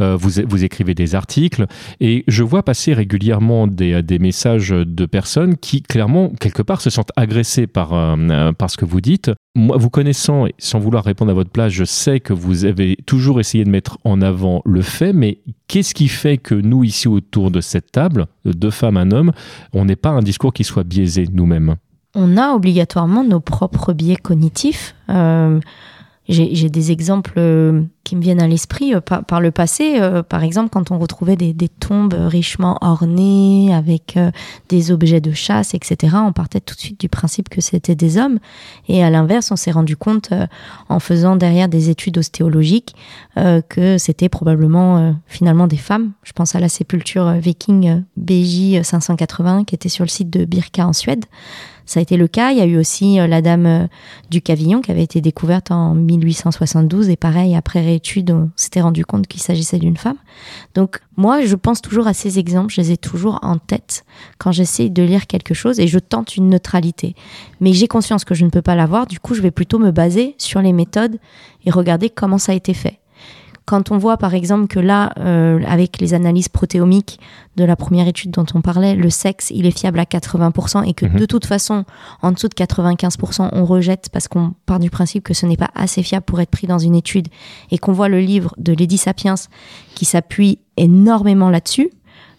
euh, 0.00 0.16
vous, 0.16 0.64
écrivez 0.64 0.94
des 0.94 1.14
articles 1.14 1.66
et 2.00 2.24
je 2.28 2.42
vois 2.42 2.62
passer 2.62 2.94
régulièrement 2.94 3.66
des, 3.66 4.18
messages 4.18 4.70
de 4.70 5.06
personnes 5.06 5.56
qui, 5.56 5.82
clairement, 5.82 6.30
quelque 6.40 6.62
part, 6.62 6.80
se 6.80 6.90
sentent 6.90 7.12
agressées 7.16 7.66
par, 7.66 7.92
euh, 7.94 8.16
euh, 8.16 8.52
par 8.52 8.70
ce 8.70 8.76
que 8.76 8.84
vous 8.84 9.00
dites. 9.00 9.30
Moi, 9.54 9.76
vous 9.76 9.90
connaissant, 9.90 10.46
et 10.46 10.54
sans 10.58 10.78
vouloir 10.78 11.04
répondre 11.04 11.30
à 11.30 11.34
votre 11.34 11.50
place, 11.50 11.72
je 11.72 11.84
sais 11.84 12.20
que 12.20 12.32
vous 12.32 12.64
avez 12.64 12.96
toujours 13.06 13.40
essayé 13.40 13.64
de 13.64 13.70
mettre 13.70 13.98
en 14.04 14.22
avant 14.22 14.62
le 14.64 14.80
fait, 14.80 15.12
mais 15.12 15.40
qu'est-ce 15.68 15.94
qui 15.94 16.08
fait 16.08 16.38
que 16.38 16.54
nous, 16.54 16.84
ici, 16.84 17.08
autour 17.08 17.50
de 17.50 17.60
cette 17.60 17.92
table, 17.92 18.26
deux 18.44 18.70
femmes, 18.70 18.91
un 18.96 19.10
homme, 19.10 19.32
on 19.72 19.84
n'est 19.84 19.96
pas 19.96 20.10
un 20.10 20.20
discours 20.20 20.52
qui 20.52 20.64
soit 20.64 20.84
biaisé 20.84 21.28
nous-mêmes 21.32 21.76
On 22.14 22.36
a 22.36 22.52
obligatoirement 22.52 23.24
nos 23.24 23.40
propres 23.40 23.92
biais 23.92 24.16
cognitifs. 24.16 24.94
Euh, 25.08 25.60
j'ai 26.28 26.70
des 26.70 26.92
exemples 26.92 27.34
euh, 27.36 27.82
qui 28.04 28.14
me 28.14 28.22
viennent 28.22 28.40
à 28.40 28.46
l'esprit 28.46 28.94
euh, 28.94 29.00
par, 29.00 29.40
le 29.40 29.50
passé. 29.50 29.96
euh, 30.00 30.22
par 30.22 30.44
exemple, 30.44 30.70
quand 30.70 30.92
on 30.92 30.98
retrouvait 30.98 31.34
des, 31.34 31.52
des 31.52 31.68
tombes 31.68 32.14
richement 32.14 32.78
ornées 32.80 33.74
avec 33.74 34.18
des 34.68 34.92
objets 34.92 35.20
de 35.20 35.32
chasse, 35.32 35.74
etc., 35.74 36.16
on 36.24 36.32
partait 36.32 36.60
tout 36.60 36.76
de 36.76 36.80
suite 36.80 37.00
du 37.00 37.08
principe 37.08 37.48
que 37.48 37.60
c'était 37.60 37.96
des 37.96 38.18
hommes. 38.18 38.38
Et 38.88 39.02
à 39.02 39.10
l'inverse, 39.10 39.50
on 39.50 39.56
s'est 39.56 39.72
rendu 39.72 39.96
compte, 39.96 40.32
en 40.88 41.00
faisant 41.00 41.34
derrière 41.34 41.68
des 41.68 41.90
études 41.90 42.18
ostéologiques, 42.18 42.94
que 43.68 43.98
c'était 43.98 44.28
probablement 44.28 45.16
finalement 45.26 45.66
des 45.66 45.76
femmes. 45.76 46.12
Je 46.22 46.32
pense 46.32 46.54
à 46.54 46.60
la 46.60 46.68
sépulture 46.68 47.32
viking 47.32 48.04
BJ 48.16 48.82
580 48.82 49.64
qui 49.64 49.74
était 49.74 49.88
sur 49.88 50.04
le 50.04 50.10
site 50.10 50.30
de 50.30 50.44
Birka 50.44 50.86
en 50.86 50.92
Suède. 50.92 51.24
Ça 51.86 52.00
a 52.00 52.02
été 52.02 52.16
le 52.16 52.28
cas. 52.28 52.52
Il 52.52 52.58
y 52.58 52.60
a 52.60 52.66
eu 52.66 52.78
aussi 52.78 53.18
euh, 53.18 53.26
la 53.26 53.42
dame 53.42 53.66
euh, 53.66 53.86
du 54.30 54.42
Cavillon 54.42 54.80
qui 54.80 54.90
avait 54.90 55.02
été 55.02 55.20
découverte 55.20 55.70
en 55.70 55.94
1872 55.94 57.08
et 57.08 57.16
pareil, 57.16 57.54
après 57.54 57.80
réétude, 57.80 58.30
on 58.30 58.50
s'était 58.56 58.80
rendu 58.80 59.04
compte 59.04 59.26
qu'il 59.26 59.40
s'agissait 59.40 59.78
d'une 59.78 59.96
femme. 59.96 60.16
Donc 60.74 61.00
moi, 61.16 61.44
je 61.44 61.56
pense 61.56 61.82
toujours 61.82 62.06
à 62.06 62.14
ces 62.14 62.38
exemples, 62.38 62.72
je 62.72 62.80
les 62.80 62.92
ai 62.92 62.96
toujours 62.96 63.38
en 63.42 63.58
tête 63.58 64.04
quand 64.38 64.52
j'essaie 64.52 64.88
de 64.88 65.02
lire 65.02 65.26
quelque 65.26 65.54
chose 65.54 65.80
et 65.80 65.86
je 65.86 65.98
tente 65.98 66.36
une 66.36 66.48
neutralité. 66.48 67.14
Mais 67.60 67.72
j'ai 67.72 67.88
conscience 67.88 68.24
que 68.24 68.34
je 68.34 68.44
ne 68.44 68.50
peux 68.50 68.62
pas 68.62 68.74
l'avoir, 68.74 69.06
du 69.06 69.20
coup 69.20 69.34
je 69.34 69.42
vais 69.42 69.50
plutôt 69.50 69.78
me 69.78 69.90
baser 69.90 70.34
sur 70.38 70.62
les 70.62 70.72
méthodes 70.72 71.18
et 71.64 71.70
regarder 71.70 72.10
comment 72.10 72.38
ça 72.38 72.52
a 72.52 72.54
été 72.54 72.74
fait. 72.74 73.01
Quand 73.64 73.90
on 73.90 73.98
voit 73.98 74.16
par 74.16 74.34
exemple 74.34 74.66
que 74.66 74.80
là, 74.80 75.12
euh, 75.18 75.60
avec 75.66 76.00
les 76.00 76.14
analyses 76.14 76.48
protéomiques 76.48 77.20
de 77.56 77.64
la 77.64 77.76
première 77.76 78.08
étude 78.08 78.30
dont 78.32 78.46
on 78.54 78.60
parlait, 78.60 78.94
le 78.94 79.08
sexe, 79.10 79.50
il 79.54 79.66
est 79.66 79.78
fiable 79.78 80.00
à 80.00 80.04
80% 80.04 80.82
et 80.82 80.94
que 80.94 81.06
Mhm. 81.06 81.16
de 81.16 81.26
toute 81.26 81.46
façon, 81.46 81.84
en 82.22 82.32
dessous 82.32 82.48
de 82.48 82.54
95%, 82.54 83.48
on 83.52 83.64
rejette 83.64 84.08
parce 84.12 84.26
qu'on 84.26 84.54
part 84.66 84.80
du 84.80 84.90
principe 84.90 85.22
que 85.24 85.34
ce 85.34 85.46
n'est 85.46 85.56
pas 85.56 85.70
assez 85.74 86.02
fiable 86.02 86.24
pour 86.24 86.40
être 86.40 86.50
pris 86.50 86.66
dans 86.66 86.78
une 86.78 86.94
étude 86.96 87.28
et 87.70 87.78
qu'on 87.78 87.92
voit 87.92 88.08
le 88.08 88.20
livre 88.20 88.54
de 88.58 88.72
Lady 88.72 88.98
Sapiens 88.98 89.34
qui 89.94 90.04
s'appuie 90.04 90.58
énormément 90.76 91.50
là-dessus, 91.50 91.90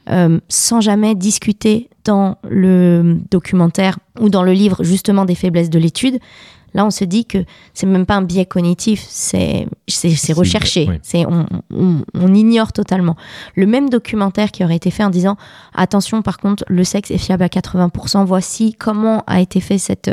euh, 0.09 0.39
sans 0.49 0.81
jamais 0.81 1.15
discuter 1.15 1.89
dans 2.03 2.37
le 2.49 3.17
documentaire 3.31 3.97
ou 4.19 4.27
dans 4.27 4.43
le 4.43 4.51
livre 4.51 4.83
justement 4.83 5.23
des 5.23 5.35
faiblesses 5.35 5.69
de 5.69 5.79
l'étude, 5.79 6.19
Là, 6.73 6.85
on 6.85 6.91
se 6.91 7.03
dit 7.03 7.25
que 7.25 7.39
c'est 7.73 7.85
même 7.85 8.05
pas 8.05 8.15
un 8.15 8.21
biais 8.21 8.45
cognitif, 8.45 9.05
c'est 9.07 9.67
recherché, 10.33 10.89
c'est 11.01 11.25
on, 11.25 11.45
on, 11.71 12.03
on, 12.13 12.33
ignore 12.33 12.73
totalement. 12.73 13.15
Le 13.55 13.67
même 13.67 13.89
documentaire 13.89 14.51
qui 14.51 14.63
aurait 14.63 14.75
été 14.75 14.91
fait 14.91 15.03
en 15.03 15.09
disant 15.09 15.37
attention, 15.73 16.21
par 16.21 16.37
contre, 16.37 16.63
le 16.67 16.83
sexe 16.83 17.11
est 17.11 17.17
fiable 17.17 17.43
à 17.43 17.47
80%. 17.47 18.25
Voici 18.25 18.73
comment 18.73 19.23
a 19.27 19.39
été 19.41 19.59
fait 19.59 19.77
cette, 19.77 20.11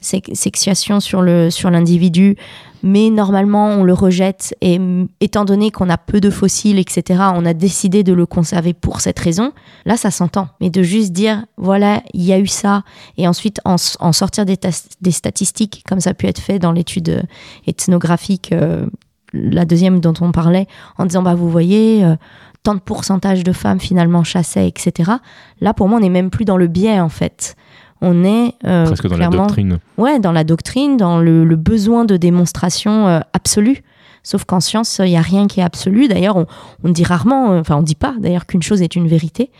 cette 0.00 0.34
sexuation 0.34 1.00
sur 1.00 1.22
le 1.22 1.50
sur 1.50 1.70
l'individu 1.70 2.36
mais 2.82 3.10
normalement 3.10 3.66
on 3.68 3.84
le 3.84 3.92
rejette 3.92 4.54
et 4.60 4.80
étant 5.20 5.44
donné 5.44 5.70
qu'on 5.70 5.88
a 5.88 5.98
peu 5.98 6.20
de 6.20 6.30
fossiles, 6.30 6.78
etc., 6.78 7.22
on 7.34 7.44
a 7.44 7.54
décidé 7.54 8.02
de 8.02 8.12
le 8.12 8.26
conserver 8.26 8.74
pour 8.74 9.00
cette 9.00 9.18
raison, 9.18 9.52
là 9.84 9.96
ça 9.96 10.10
s'entend. 10.10 10.48
Mais 10.60 10.70
de 10.70 10.82
juste 10.82 11.12
dire, 11.12 11.44
voilà, 11.56 12.02
il 12.14 12.22
y 12.22 12.32
a 12.32 12.38
eu 12.38 12.46
ça, 12.46 12.82
et 13.16 13.26
ensuite 13.28 13.60
en, 13.64 13.76
sortir 14.12 14.44
des, 14.44 14.58
des, 15.00 15.10
statistiques, 15.10 15.84
comme 15.88 16.00
ça 16.00 16.10
a 16.10 16.14
pu 16.14 16.26
être 16.26 16.40
fait 16.40 16.58
dans 16.58 16.72
l'étude 16.72 17.08
euh, 17.08 17.22
ethnographique, 17.66 18.52
euh, 18.52 18.86
la 19.32 19.64
deuxième 19.64 20.00
dont 20.00 20.14
on 20.20 20.32
parlait, 20.32 20.66
en 20.96 21.04
disant, 21.04 21.22
bah 21.22 21.34
vous 21.34 21.50
voyez, 21.50 22.04
euh, 22.04 22.16
tant 22.62 22.74
de 22.74 22.80
pourcentage 22.80 23.44
de 23.44 23.52
femmes 23.52 23.80
finalement 23.80 24.24
chassaient, 24.24 24.68
etc. 24.68 25.12
Là 25.60 25.74
pour 25.74 25.88
moi 25.88 25.98
on 25.98 26.00
n'est 26.00 26.08
même 26.08 26.30
plus 26.30 26.44
dans 26.44 26.56
le 26.56 26.66
biais 26.66 27.00
en 27.00 27.08
fait 27.08 27.56
on 28.00 28.24
est 28.24 28.54
euh, 28.64 28.86
presque 28.86 29.08
dans 29.08 29.16
la 29.16 29.28
doctrine. 29.28 29.78
Ouais, 29.96 30.20
dans 30.20 30.32
la 30.32 30.44
doctrine, 30.44 30.96
dans 30.96 31.18
le, 31.18 31.44
besoin 31.56 32.04
de 32.04 32.16
démonstration 32.16 33.08
euh, 33.08 33.20
absolue. 33.32 33.82
Sauf 34.22 34.44
qu'en 34.44 34.60
science, 34.60 35.00
il 35.02 35.10
n'y 35.10 35.16
a 35.16 35.22
rien 35.22 35.46
qui 35.46 35.60
est 35.60 35.64
absolu. 35.64 36.08
D'ailleurs, 36.08 36.36
on, 36.36 36.88
dit 36.88 37.04
rarement, 37.04 37.52
euh, 37.52 37.60
enfin, 37.60 37.76
on 37.76 37.82
dit 37.82 37.94
pas 37.94 38.14
d'ailleurs 38.18 38.46
qu'une 38.46 38.62
chose 38.62 38.82
est 38.82 38.94
une 38.94 39.08
vérité. 39.08 39.50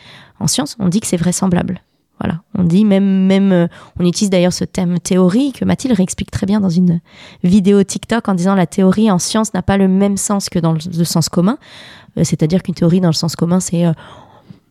En 0.41 0.47
science, 0.47 0.77
on 0.79 0.89
dit 0.89 1.01
que 1.01 1.07
c'est 1.07 1.17
vraisemblable. 1.17 1.81
Voilà, 2.21 2.41
on 2.57 2.65
dit 2.65 2.85
même, 2.85 3.27
même, 3.27 3.69
on 4.01 4.05
utilise 4.05 4.29
d'ailleurs 4.29 4.53
ce 4.53 4.65
thème 4.65 4.99
théorie 4.99 5.53
que 5.53 5.65
Mathilde 5.65 5.97
réexplique 5.97 6.33
très 6.33 6.47
bien 6.47 6.59
dans 6.59 6.69
une 6.69 7.01
vidéo 7.45 7.85
TikTok 7.85 8.29
en 8.29 8.35
disant 8.35 8.57
la 8.57 8.67
théorie 8.67 9.09
en 9.09 9.21
science 9.21 9.55
n'a 9.55 9.63
pas 9.63 9.77
le 9.77 9.87
même 9.87 10.17
sens 10.17 10.49
que 10.49 10.59
dans 10.59 10.73
le, 10.73 11.05
sens 11.05 11.29
commun. 11.29 11.59
C'est-à-dire 12.17 12.65
qu'une 12.65 12.75
théorie 12.75 13.01
dans 13.01 13.09
le 13.09 13.13
sens 13.13 13.37
commun, 13.37 13.61
c'est 13.61 13.85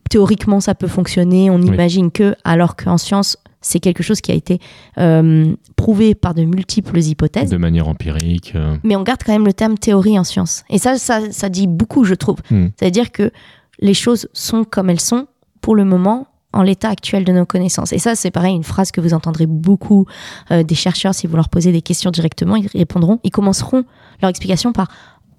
théoriquement 0.10 0.60
ça 0.60 0.76
peut 0.76 0.90
fonctionner, 0.90 1.50
on 1.50 1.62
imagine 1.62 2.12
que, 2.12 2.36
alors 2.44 2.76
qu'en 2.76 2.98
science, 2.98 3.38
c'est 3.62 3.80
quelque 3.80 4.04
chose 4.04 4.22
qui 4.22 4.32
a 4.32 4.36
été 4.36 4.60
euh, 4.98 5.54
prouvé 5.76 6.16
par 6.16 6.34
de 6.34 6.44
multiples 6.44 7.00
hypothèses. 7.00 7.50
De 7.50 7.58
manière 7.58 7.88
empirique. 7.88 8.54
Euh. 8.56 8.78
Mais 8.84 8.96
on 8.96 9.04
garde 9.04 9.22
quand 9.24 9.34
même 9.34 9.46
le 9.46 9.54
terme 9.54 9.78
théorie 9.78 10.18
en 10.18 10.24
science. 10.24 10.64
Et 10.70 10.78
ça, 10.78 10.98
ça, 10.98 11.50
dit 11.50 11.68
beaucoup, 11.68 12.04
je 12.04 12.14
trouve. 12.14 12.38
Hmm. 12.50 12.68
C'est-à-dire 12.78 13.12
que 13.12 13.32
les 13.80 13.94
choses 13.94 14.28
sont 14.34 14.64
comme 14.64 14.90
elles 14.90 15.00
sont 15.00 15.28
pour 15.62 15.76
le 15.76 15.86
moment 15.86 16.28
en 16.54 16.64
l'état 16.64 16.90
actuel 16.90 17.24
de 17.24 17.32
nos 17.32 17.46
connaissances. 17.46 17.94
Et 17.94 18.00
ça, 18.00 18.16
c'est 18.16 18.32
pareil, 18.32 18.56
une 18.56 18.64
phrase 18.64 18.92
que 18.92 19.02
vous 19.02 19.14
entendrez 19.14 19.46
beaucoup 19.46 20.06
euh, 20.52 20.64
des 20.64 20.76
chercheurs, 20.76 21.14
si 21.14 21.28
vous 21.28 21.36
leur 21.36 21.50
posez 21.50 21.72
des 21.72 21.82
questions 21.82 22.10
directement, 22.10 22.56
ils 22.56 22.68
répondront, 22.68 23.20
ils 23.24 23.32
commenceront 23.32 23.84
leur 24.22 24.30
explication 24.30 24.72
par 24.72 24.88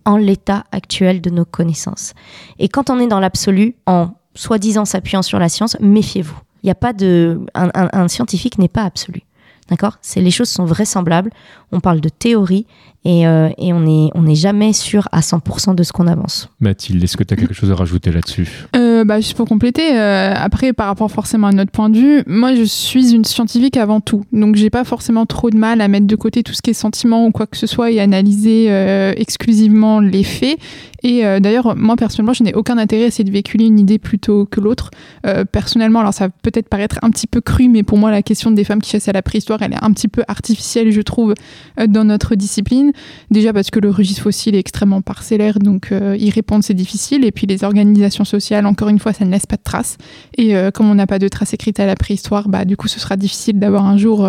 en 0.04 0.16
l'état 0.16 0.64
actuel 0.70 1.20
de 1.20 1.30
nos 1.30 1.44
connaissances. 1.44 2.14
Et 2.58 2.68
quand 2.68 2.88
on 2.90 2.98
est 2.98 3.06
dans 3.06 3.20
l'absolu, 3.20 3.76
en 3.86 4.10
soi-disant 4.34 4.84
s'appuyant 4.84 5.22
sur 5.22 5.38
la 5.38 5.48
science, 5.48 5.76
méfiez-vous. 5.80 6.38
Il 6.62 6.66
n'y 6.66 6.70
a 6.70 6.74
pas 6.74 6.92
de. 6.92 7.40
Un, 7.54 8.08
scientifique 8.08 8.58
n'est 8.58 8.68
pas 8.68 8.84
absolu. 8.84 9.22
D'accord? 9.68 9.98
Les 10.16 10.30
choses 10.30 10.48
sont 10.48 10.64
vraisemblables. 10.64 11.30
On 11.72 11.80
parle 11.80 12.00
de 12.00 12.08
théorie 12.08 12.66
et, 13.08 13.26
euh, 13.26 13.48
et 13.56 13.72
on 13.72 13.80
n'est 13.80 14.10
on 14.14 14.26
est 14.26 14.34
jamais 14.34 14.74
sûr 14.74 15.08
à 15.12 15.20
100% 15.20 15.74
de 15.74 15.82
ce 15.82 15.92
qu'on 15.92 16.06
avance. 16.06 16.50
Mathilde, 16.60 17.02
est-ce 17.02 17.16
que 17.16 17.24
tu 17.24 17.32
as 17.32 17.38
quelque 17.38 17.54
chose 17.54 17.70
à 17.70 17.74
rajouter 17.74 18.12
là-dessus? 18.12 18.66
Euh, 18.76 19.02
bah, 19.04 19.18
Juste 19.18 19.34
pour 19.34 19.48
compléter, 19.48 19.98
euh, 19.98 20.34
après, 20.36 20.74
par 20.74 20.88
rapport 20.88 21.10
forcément 21.10 21.46
à 21.46 21.52
notre 21.52 21.70
point 21.70 21.88
de 21.88 21.96
vue, 21.96 22.22
moi 22.26 22.54
je 22.54 22.64
suis 22.64 23.14
une 23.14 23.24
scientifique 23.24 23.78
avant 23.78 24.02
tout. 24.02 24.24
Donc 24.32 24.56
j'ai 24.56 24.68
pas 24.68 24.84
forcément 24.84 25.24
trop 25.24 25.48
de 25.48 25.56
mal 25.56 25.80
à 25.80 25.88
mettre 25.88 26.06
de 26.06 26.16
côté 26.16 26.42
tout 26.42 26.52
ce 26.52 26.60
qui 26.60 26.70
est 26.70 26.74
sentiment 26.74 27.24
ou 27.24 27.30
quoi 27.30 27.46
que 27.46 27.56
ce 27.56 27.66
soit 27.66 27.90
et 27.90 27.98
analyser 27.98 28.68
exclusivement 29.16 30.00
les 30.00 30.22
faits. 30.22 30.58
Et 31.02 31.24
euh, 31.24 31.40
d'ailleurs, 31.40 31.76
moi 31.76 31.96
personnellement, 31.96 32.32
je 32.32 32.42
n'ai 32.42 32.54
aucun 32.54 32.78
intérêt 32.78 33.04
à 33.04 33.06
essayer 33.06 33.24
de 33.24 33.30
véhiculer 33.30 33.66
une 33.66 33.78
idée 33.78 33.98
plutôt 33.98 34.46
que 34.46 34.60
l'autre. 34.60 34.90
Euh, 35.26 35.44
personnellement, 35.44 36.00
alors 36.00 36.14
ça 36.14 36.26
va 36.26 36.32
peut-être 36.42 36.68
paraître 36.68 36.98
un 37.02 37.10
petit 37.10 37.26
peu 37.26 37.40
cru, 37.40 37.68
mais 37.68 37.82
pour 37.82 37.98
moi, 37.98 38.10
la 38.10 38.22
question 38.22 38.50
des 38.50 38.64
femmes 38.64 38.80
qui 38.80 38.90
chassaient 38.90 39.10
à 39.10 39.14
la 39.14 39.22
préhistoire, 39.22 39.62
elle 39.62 39.72
est 39.72 39.84
un 39.84 39.92
petit 39.92 40.08
peu 40.08 40.22
artificielle, 40.26 40.90
je 40.90 41.00
trouve, 41.00 41.34
euh, 41.78 41.86
dans 41.86 42.04
notre 42.04 42.34
discipline. 42.34 42.92
Déjà 43.30 43.52
parce 43.52 43.70
que 43.70 43.80
le 43.80 43.90
registre 43.90 44.22
fossile 44.22 44.54
est 44.54 44.58
extrêmement 44.58 45.00
parcellaire, 45.00 45.58
donc 45.58 45.92
y 45.92 46.30
répondre, 46.30 46.64
c'est 46.64 46.74
difficile. 46.74 47.24
Et 47.24 47.32
puis 47.32 47.46
les 47.46 47.64
organisations 47.64 48.24
sociales, 48.24 48.66
encore 48.66 48.88
une 48.88 48.98
fois, 48.98 49.12
ça 49.12 49.24
ne 49.24 49.30
laisse 49.30 49.46
pas 49.46 49.56
de 49.56 49.62
traces. 49.62 49.96
Et 50.36 50.54
comme 50.74 50.90
on 50.90 50.94
n'a 50.94 51.06
pas 51.06 51.18
de 51.18 51.28
traces 51.28 51.54
écrites 51.54 51.80
à 51.80 51.86
la 51.86 51.94
préhistoire, 51.94 52.48
bah, 52.48 52.64
du 52.64 52.76
coup, 52.76 52.88
ce 52.88 53.00
sera 53.00 53.16
difficile 53.16 53.58
d'avoir 53.58 53.86
un 53.86 53.96
jour 53.96 54.28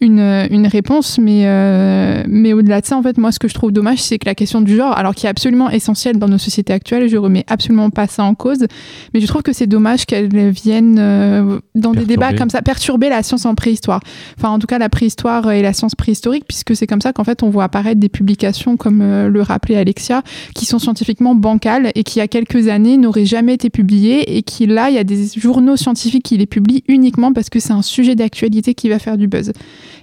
une, 0.00 0.20
une 0.50 0.66
réponse. 0.66 1.18
Mais, 1.18 2.24
mais 2.28 2.52
au-delà 2.52 2.80
de 2.80 2.86
ça, 2.86 2.96
en 2.96 3.02
fait, 3.02 3.18
moi, 3.18 3.32
ce 3.32 3.38
que 3.38 3.48
je 3.48 3.54
trouve 3.54 3.72
dommage, 3.72 4.02
c'est 4.02 4.18
que 4.18 4.26
la 4.26 4.34
question 4.34 4.60
du 4.60 4.76
genre, 4.76 4.96
alors 4.96 5.14
qui 5.14 5.26
est 5.26 5.30
absolument 5.30 5.70
essentielle, 5.70 6.18
dans 6.18 6.28
nos 6.28 6.38
sociétés 6.38 6.72
actuelles. 6.72 7.08
Je 7.08 7.16
remets 7.16 7.44
absolument 7.48 7.90
pas 7.90 8.06
ça 8.06 8.24
en 8.24 8.34
cause, 8.34 8.66
mais 9.12 9.20
je 9.20 9.26
trouve 9.26 9.42
que 9.42 9.52
c'est 9.52 9.66
dommage 9.66 10.06
qu'elles 10.06 10.50
viennent 10.50 10.98
euh, 10.98 11.58
dans 11.74 11.92
des 11.92 12.04
débats 12.04 12.34
comme 12.34 12.50
ça 12.50 12.62
perturber 12.62 13.08
la 13.08 13.22
science 13.22 13.46
en 13.46 13.54
préhistoire. 13.54 14.00
Enfin, 14.38 14.50
en 14.50 14.58
tout 14.58 14.66
cas, 14.66 14.78
la 14.78 14.88
préhistoire 14.88 15.50
et 15.50 15.62
la 15.62 15.72
science 15.72 15.94
préhistorique, 15.94 16.44
puisque 16.46 16.76
c'est 16.76 16.86
comme 16.86 17.00
ça 17.00 17.12
qu'en 17.12 17.24
fait 17.24 17.42
on 17.42 17.50
voit 17.50 17.64
apparaître 17.64 17.85
des 17.94 18.08
publications 18.08 18.76
comme 18.76 19.00
euh, 19.00 19.28
le 19.28 19.42
rappelait 19.42 19.76
Alexia, 19.76 20.22
qui 20.54 20.66
sont 20.66 20.78
scientifiquement 20.78 21.34
bancales 21.34 21.92
et 21.94 22.02
qui 22.02 22.16
il 22.16 22.20
y 22.20 22.22
a 22.22 22.28
quelques 22.28 22.68
années 22.68 22.96
n'auraient 22.96 23.26
jamais 23.26 23.52
été 23.52 23.68
publiées 23.68 24.38
et 24.38 24.42
qui 24.42 24.66
là, 24.66 24.88
il 24.88 24.94
y 24.94 24.98
a 24.98 25.04
des 25.04 25.28
journaux 25.36 25.76
scientifiques 25.76 26.24
qui 26.24 26.38
les 26.38 26.46
publient 26.46 26.82
uniquement 26.88 27.34
parce 27.34 27.50
que 27.50 27.60
c'est 27.60 27.74
un 27.74 27.82
sujet 27.82 28.14
d'actualité 28.14 28.72
qui 28.72 28.88
va 28.88 28.98
faire 28.98 29.18
du 29.18 29.28
buzz. 29.28 29.52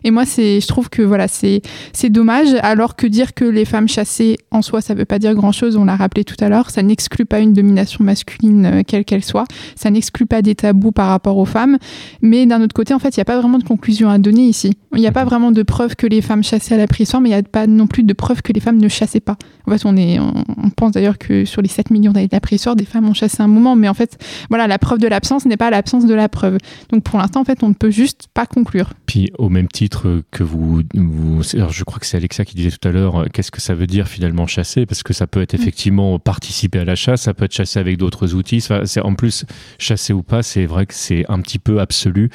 Et 0.03 0.11
moi, 0.11 0.25
c'est, 0.25 0.59
je 0.61 0.67
trouve 0.67 0.89
que 0.89 1.01
voilà, 1.01 1.27
c'est, 1.27 1.61
c'est 1.93 2.09
dommage. 2.09 2.49
Alors 2.61 2.95
que 2.95 3.07
dire 3.07 3.33
que 3.33 3.45
les 3.45 3.65
femmes 3.65 3.87
chassées 3.87 4.37
en 4.51 4.61
soi, 4.61 4.81
ça 4.81 4.93
veut 4.93 5.05
pas 5.05 5.19
dire 5.19 5.33
grand 5.33 5.51
chose 5.51 5.77
on 5.77 5.85
l'a 5.85 5.95
rappelé 5.95 6.23
tout 6.23 6.35
à 6.39 6.49
l'heure, 6.49 6.69
ça 6.69 6.83
n'exclut 6.83 7.25
pas 7.25 7.39
une 7.39 7.53
domination 7.53 8.03
masculine 8.03 8.65
euh, 8.65 8.81
quelle 8.85 9.05
qu'elle 9.05 9.23
soit, 9.23 9.45
ça 9.75 9.89
n'exclut 9.89 10.25
pas 10.25 10.41
des 10.41 10.55
tabous 10.55 10.91
par 10.91 11.07
rapport 11.07 11.37
aux 11.37 11.45
femmes, 11.45 11.77
mais 12.21 12.45
d'un 12.45 12.61
autre 12.61 12.73
côté, 12.73 12.93
en 12.93 12.99
fait, 12.99 13.15
il 13.15 13.19
n'y 13.19 13.21
a 13.21 13.25
pas 13.25 13.39
vraiment 13.39 13.57
de 13.57 13.63
conclusion 13.63 14.09
à 14.09 14.17
donner 14.17 14.43
ici. 14.43 14.77
Il 14.93 14.99
n'y 14.99 15.07
a 15.07 15.11
pas 15.11 15.25
vraiment 15.25 15.51
de 15.51 15.63
preuve 15.63 15.95
que 15.95 16.07
les 16.07 16.21
femmes 16.21 16.43
chassaient 16.43 16.75
à 16.75 16.77
la 16.77 16.87
préhistoire, 16.87 17.21
mais 17.21 17.29
il 17.29 17.33
n'y 17.33 17.37
a 17.37 17.43
pas 17.43 17.67
non 17.67 17.87
plus 17.87 18.03
de 18.03 18.13
preuve 18.13 18.41
que 18.41 18.53
les 18.53 18.59
femmes 18.59 18.77
ne 18.77 18.87
chassaient 18.87 19.19
pas. 19.19 19.37
En 19.65 19.71
fait, 19.71 19.85
on, 19.85 19.95
est, 19.95 20.19
on, 20.19 20.69
pense 20.75 20.91
d'ailleurs 20.91 21.17
que 21.17 21.45
sur 21.45 21.61
les 21.61 21.69
7 21.69 21.89
millions 21.89 22.11
d'années 22.11 22.27
de 22.27 22.35
la 22.35 22.41
préhistoire, 22.41 22.75
des 22.75 22.85
femmes 22.85 23.07
ont 23.07 23.13
chassé 23.13 23.41
un 23.41 23.47
moment, 23.47 23.75
mais 23.75 23.87
en 23.87 23.93
fait, 23.93 24.17
voilà, 24.49 24.67
la 24.67 24.77
preuve 24.77 24.99
de 24.99 25.07
l'absence 25.07 25.45
n'est 25.45 25.57
pas 25.57 25.69
l'absence 25.69 26.05
de 26.05 26.13
la 26.13 26.29
preuve. 26.29 26.57
Donc 26.89 27.03
pour 27.03 27.19
l'instant, 27.19 27.41
en 27.41 27.45
fait, 27.45 27.63
on 27.63 27.69
ne 27.69 27.73
peut 27.73 27.91
juste 27.91 28.27
pas 28.33 28.45
conclure. 28.45 28.93
Puis 29.05 29.31
au 29.37 29.49
même 29.49 29.67
titre 29.67 29.92
que 30.31 30.43
vous, 30.43 30.81
vous 30.93 31.41
je 31.43 31.83
crois 31.83 31.99
que 31.99 32.05
c'est 32.05 32.17
Alexa 32.17 32.45
qui 32.45 32.55
disait 32.55 32.71
tout 32.71 32.87
à 32.87 32.91
l'heure, 32.91 33.21
euh, 33.21 33.25
qu'est-ce 33.31 33.51
que 33.51 33.61
ça 33.61 33.73
veut 33.73 33.87
dire 33.87 34.07
finalement 34.07 34.47
chasser? 34.47 34.85
Parce 34.85 35.03
que 35.03 35.13
ça 35.13 35.27
peut 35.27 35.41
être 35.41 35.53
effectivement 35.53 35.73
effectivement 35.73 36.19
participer 36.19 36.79
à 36.79 36.85
la 36.85 36.95
chasse, 36.95 37.23
ça 37.23 37.33
peut 37.33 37.45
être 37.45 37.53
chasser 37.53 37.79
avec 37.79 37.97
d'autres 37.97 38.35
outils. 38.35 38.61
c'est 38.61 39.01
en 39.01 39.15
plus 39.15 39.45
chasser 39.79 40.13
ou 40.13 40.23
pas, 40.23 40.43
c'est 40.43 40.65
vrai 40.65 40.85
que 40.85 40.93
c'est 40.93 41.25
un 41.29 41.39
petit 41.39 41.57
peu 41.57 41.79
absolu. 41.79 42.29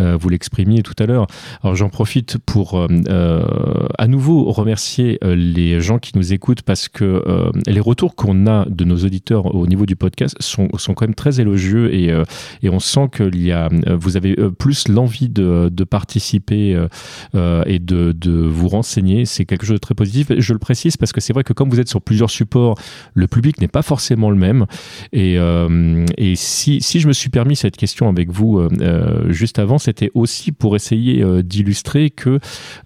Euh, 0.00 0.16
vous 0.16 0.28
l'exprimiez 0.28 0.82
tout 0.82 0.94
à 0.98 1.06
l'heure. 1.06 1.26
Alors 1.62 1.74
j'en 1.74 1.88
profite 1.88 2.38
pour 2.38 2.78
euh, 2.78 3.88
à 3.98 4.06
nouveau 4.06 4.50
remercier 4.52 5.18
les 5.22 5.80
gens 5.80 5.98
qui 5.98 6.12
nous 6.16 6.32
écoutent 6.32 6.62
parce 6.62 6.88
que 6.88 7.22
les 7.66 7.80
retours 7.80 8.14
qu'on 8.14 8.46
a 8.46 8.66
de 8.68 8.84
nos 8.84 8.96
auditeurs 8.96 9.54
au 9.54 9.66
niveau 9.66 9.86
du 9.86 9.96
podcast 9.96 10.36
sont, 10.40 10.68
sont 10.76 10.94
quand 10.94 11.06
même 11.06 11.14
très 11.14 11.40
élogieux 11.40 11.92
et, 11.92 12.14
et 12.62 12.68
on 12.68 12.80
sent 12.80 13.08
que 13.10 13.34
y 13.34 13.52
a, 13.52 13.68
vous 13.94 14.16
avez 14.16 14.36
plus 14.58 14.88
l'envie 14.88 15.28
de, 15.28 15.68
de, 15.70 15.84
participer 15.84 16.76
et 17.34 17.78
de, 17.78 18.12
de 18.12 18.32
vous 18.32 18.68
renseigner. 18.68 19.24
C'est 19.24 19.44
quelque 19.44 19.66
chose 19.66 19.74
de 19.74 19.78
très 19.78 19.94
positif. 19.94 20.32
Je 20.36 20.52
le 20.52 20.58
précise 20.58 20.96
parce 20.96 21.12
que 21.12 21.20
c'est 21.20 21.32
vrai 21.32 21.44
que 21.44 21.52
comme 21.52 21.68
vous 21.68 21.80
êtes 21.80 21.88
sur 21.88 22.02
plusieurs 22.02 22.30
supports 22.30 22.76
le 23.14 23.26
public 23.26 23.60
n'est 23.60 23.68
pas 23.68 23.82
forcément 23.82 24.30
le 24.30 24.36
même. 24.36 24.66
Et, 25.12 25.36
euh, 25.38 26.04
et 26.16 26.36
si, 26.36 26.80
si, 26.80 27.00
je 27.00 27.08
me 27.08 27.12
suis 27.12 27.30
permis 27.30 27.56
cette 27.56 27.76
question 27.76 28.08
avec 28.08 28.30
vous 28.30 28.58
euh, 28.58 28.68
euh, 28.80 29.32
juste 29.32 29.58
avant, 29.58 29.78
c'était 29.78 30.10
aussi 30.14 30.52
pour 30.52 30.76
essayer 30.76 31.24
d'illustrer 31.42 32.10
que 32.10 32.38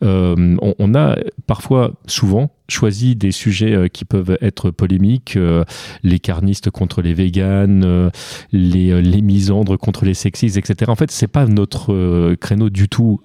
on, 0.02 0.74
on, 0.78 0.94
a 0.94 1.16
parfois, 1.46 1.92
souvent, 2.06 2.50
choisi 2.70 3.16
des 3.16 3.32
sujets 3.32 3.74
euh, 3.74 3.88
qui 3.88 4.04
peuvent 4.04 4.36
être 4.40 4.70
polémiques, 4.70 5.36
euh, 5.36 5.64
les 6.02 6.18
carnistes 6.18 6.70
contre 6.70 7.00
les 7.00 7.14
véganes, 7.14 7.82
euh, 7.84 8.10
les, 8.52 9.22
misandres 9.22 9.78
contre 9.78 10.04
les 10.04 10.14
sexistes, 10.14 10.56
etc. 10.56 10.90
En 10.90 10.94
fait, 10.94 11.10
c'est 11.10 11.26
pas 11.26 11.46
notre 11.46 12.34
créneau 12.36 12.70
du 12.70 12.88
tout 12.88 13.20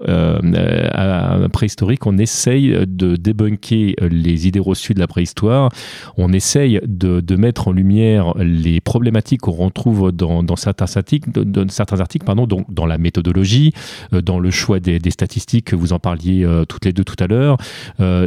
préhistorique. 1.51 2.05
On 2.07 2.17
essaye 2.17 2.75
de 2.87 3.15
débunker 3.15 3.95
les 4.01 4.47
idées 4.47 4.59
reçues 4.59 4.93
de 4.93 4.99
la 4.99 5.07
préhistoire. 5.07 5.69
On 6.17 6.33
essaye 6.33 6.81
de, 6.85 7.35
mettre 7.35 7.67
en 7.67 7.71
lumière 7.71 8.33
les 8.37 8.81
problématiques 8.81 9.41
qu'on 9.41 9.51
retrouve 9.51 10.11
dans, 10.11 10.55
certains 10.55 10.97
articles, 10.97 11.29
dans 11.31 11.69
certains 11.69 11.99
articles 11.99 12.25
pardon, 12.25 12.47
donc 12.47 12.73
dans 12.73 12.85
la 12.85 12.97
méthodologie, 12.97 13.73
dans 14.11 14.39
le 14.39 14.51
choix 14.51 14.79
des, 14.79 14.99
des 14.99 15.11
statistiques 15.11 15.65
que 15.65 15.75
vous 15.75 15.93
en 15.93 15.99
parliez 15.99 16.47
toutes 16.67 16.85
les 16.85 16.93
deux 16.93 17.03
tout 17.03 17.21
à 17.23 17.27
l'heure. 17.27 17.57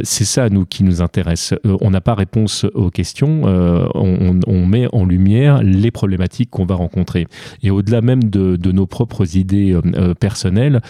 c'est 0.03 0.25
ça, 0.25 0.49
nous, 0.49 0.65
qui 0.65 0.83
nous 0.83 1.01
intéresse. 1.07 1.53
on 1.63 1.89
n'a 1.89 2.01
pas 2.01 2.13
réponse 2.13 2.65
aux 2.73 2.91
questions, 2.91 3.43
on, 3.45 4.39
on, 4.45 4.65
met 4.65 4.87
en 4.91 5.05
lumière 5.05 5.63
les 5.63 5.91
problématiques 5.91 6.49
qu'on 6.49 6.65
va 6.65 6.75
rencontrer. 6.75 7.27
Et 7.63 7.71
au-delà 7.71 8.01
même 8.01 8.23
de, 8.23 8.71
nos 8.71 8.85
propres 8.85 9.37
idées 9.37 9.77
personnelles, 10.19 10.81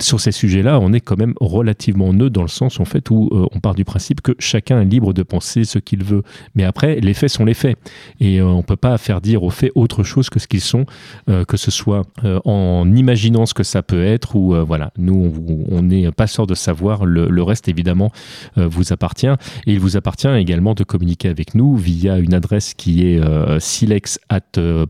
sur 0.00 0.20
ces 0.20 0.32
sujets-là, 0.32 0.78
on 0.80 0.92
est 0.92 1.00
quand 1.00 1.18
même 1.18 1.34
relativement 1.40 2.12
neutre 2.12 2.34
dans 2.34 2.42
le 2.42 2.48
sens 2.48 2.80
en 2.80 2.84
fait 2.84 3.10
où 3.10 3.30
on 3.32 3.60
part 3.60 3.74
du 3.74 3.84
principe 3.84 4.20
que 4.20 4.32
chacun 4.38 4.80
est 4.82 4.84
libre 4.84 5.12
de 5.12 5.22
penser 5.22 5.64
ce 5.64 5.78
qu'il 5.78 6.04
veut. 6.04 6.22
Mais 6.54 6.64
après, 6.64 7.00
les 7.00 7.14
faits 7.14 7.30
sont 7.30 7.44
les 7.44 7.54
faits. 7.54 7.78
Et 8.20 8.42
on 8.42 8.58
ne 8.58 8.62
peut 8.62 8.76
pas 8.76 8.98
faire 8.98 9.20
dire 9.20 9.42
aux 9.42 9.50
faits 9.50 9.72
autre 9.74 10.02
chose 10.02 10.28
que 10.28 10.38
ce 10.38 10.46
qu'ils 10.46 10.60
sont, 10.60 10.84
que 11.26 11.56
ce 11.56 11.70
soit 11.70 12.02
en 12.44 12.90
imaginant 12.94 13.46
ce 13.46 13.54
que 13.54 13.64
ça 13.64 13.82
peut 13.82 14.04
être 14.04 14.36
ou 14.36 14.54
voilà. 14.64 14.92
Nous, 14.98 15.32
on 15.70 15.82
n'est 15.82 16.10
pas 16.12 16.26
sûr 16.26 16.46
de 16.46 16.54
savoir. 16.54 17.04
Le, 17.04 17.42
reste, 17.42 17.68
évidemment, 17.68 18.10
vous 18.56 18.92
appartient. 18.92 19.32
Il 19.66 19.80
vous 19.80 19.96
appartient 19.96 20.28
également 20.28 20.74
de 20.74 20.84
communiquer 20.84 21.28
avec 21.28 21.54
nous 21.54 21.76
via 21.76 22.18
une 22.18 22.34
adresse 22.34 22.74
qui 22.74 23.06
est 23.06 23.20
silex 23.60 24.18
at 24.28 24.40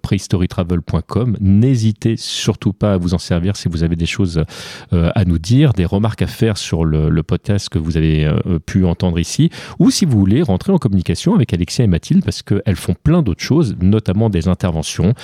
prehistorytravel.com. 0.03 1.37
N'hésitez 1.41 2.16
surtout 2.16 2.73
pas 2.73 2.95
à 2.95 2.97
vous 2.97 3.14
en 3.14 3.18
servir 3.18 3.57
si 3.57 3.68
vous 3.68 3.83
avez 3.83 3.97
des 3.97 4.07
choses 4.07 4.45
à 4.91 5.25
nous 5.25 5.39
dire, 5.39 5.73
des 5.73 5.85
remarques 5.85 6.23
à 6.23 6.27
faire 6.27 6.57
sur 6.57 6.85
le, 6.85 7.23
podcast 7.23 7.68
que 7.68 7.79
vous 7.79 7.97
avez 7.97 8.29
pu 8.66 8.85
entendre 8.85 9.18
ici, 9.18 9.51
ou 9.79 9.91
si 9.91 10.05
vous 10.05 10.18
voulez 10.18 10.43
rentrer 10.43 10.73
en 10.73 10.79
communication 10.79 11.35
avec 11.35 11.55
Alexia 11.55 11.85
et 11.85 11.89
Mathilde, 11.89 12.25
parce 12.25 12.43
qu'elles 12.43 12.77
font 12.77 12.95
plein 13.01 13.23
d'autres 13.23 13.43
choses, 13.43 13.77
notamment 13.81 14.29
des 14.29 14.49
interventions 14.49 15.14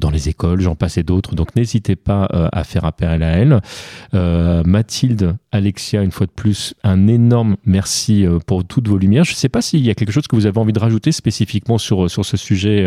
dans 0.00 0.10
les 0.10 0.28
écoles, 0.28 0.60
j'en 0.60 0.74
passe 0.74 0.96
et 0.96 1.02
d'autres. 1.02 1.34
Donc 1.34 1.54
n'hésitez 1.56 1.96
pas 1.96 2.24
à 2.24 2.64
faire 2.64 2.84
appel 2.84 3.22
à 3.22 3.28
elle. 3.36 3.60
Mathilde, 4.64 5.36
Alexia, 5.52 6.02
une 6.02 6.10
fois 6.10 6.26
de 6.26 6.32
plus, 6.32 6.74
un 6.82 7.06
énorme 7.06 7.56
merci 7.64 8.24
pour 8.46 8.64
toutes 8.64 8.88
vos 8.88 8.98
lumières. 8.98 9.24
Je 9.24 9.32
ne 9.32 9.36
sais 9.36 9.48
pas 9.48 9.62
s'il 9.62 9.80
y 9.80 9.90
a 9.90 9.94
quelque 9.94 10.12
chose 10.12 10.26
que 10.26 10.36
vous 10.36 10.46
avez 10.46 10.58
envie 10.58 10.72
de 10.72 10.78
rajouter 10.78 11.12
spécifiquement 11.12 11.78
sur, 11.78 12.10
sur 12.10 12.24
ce 12.24 12.36
sujet 12.36 12.86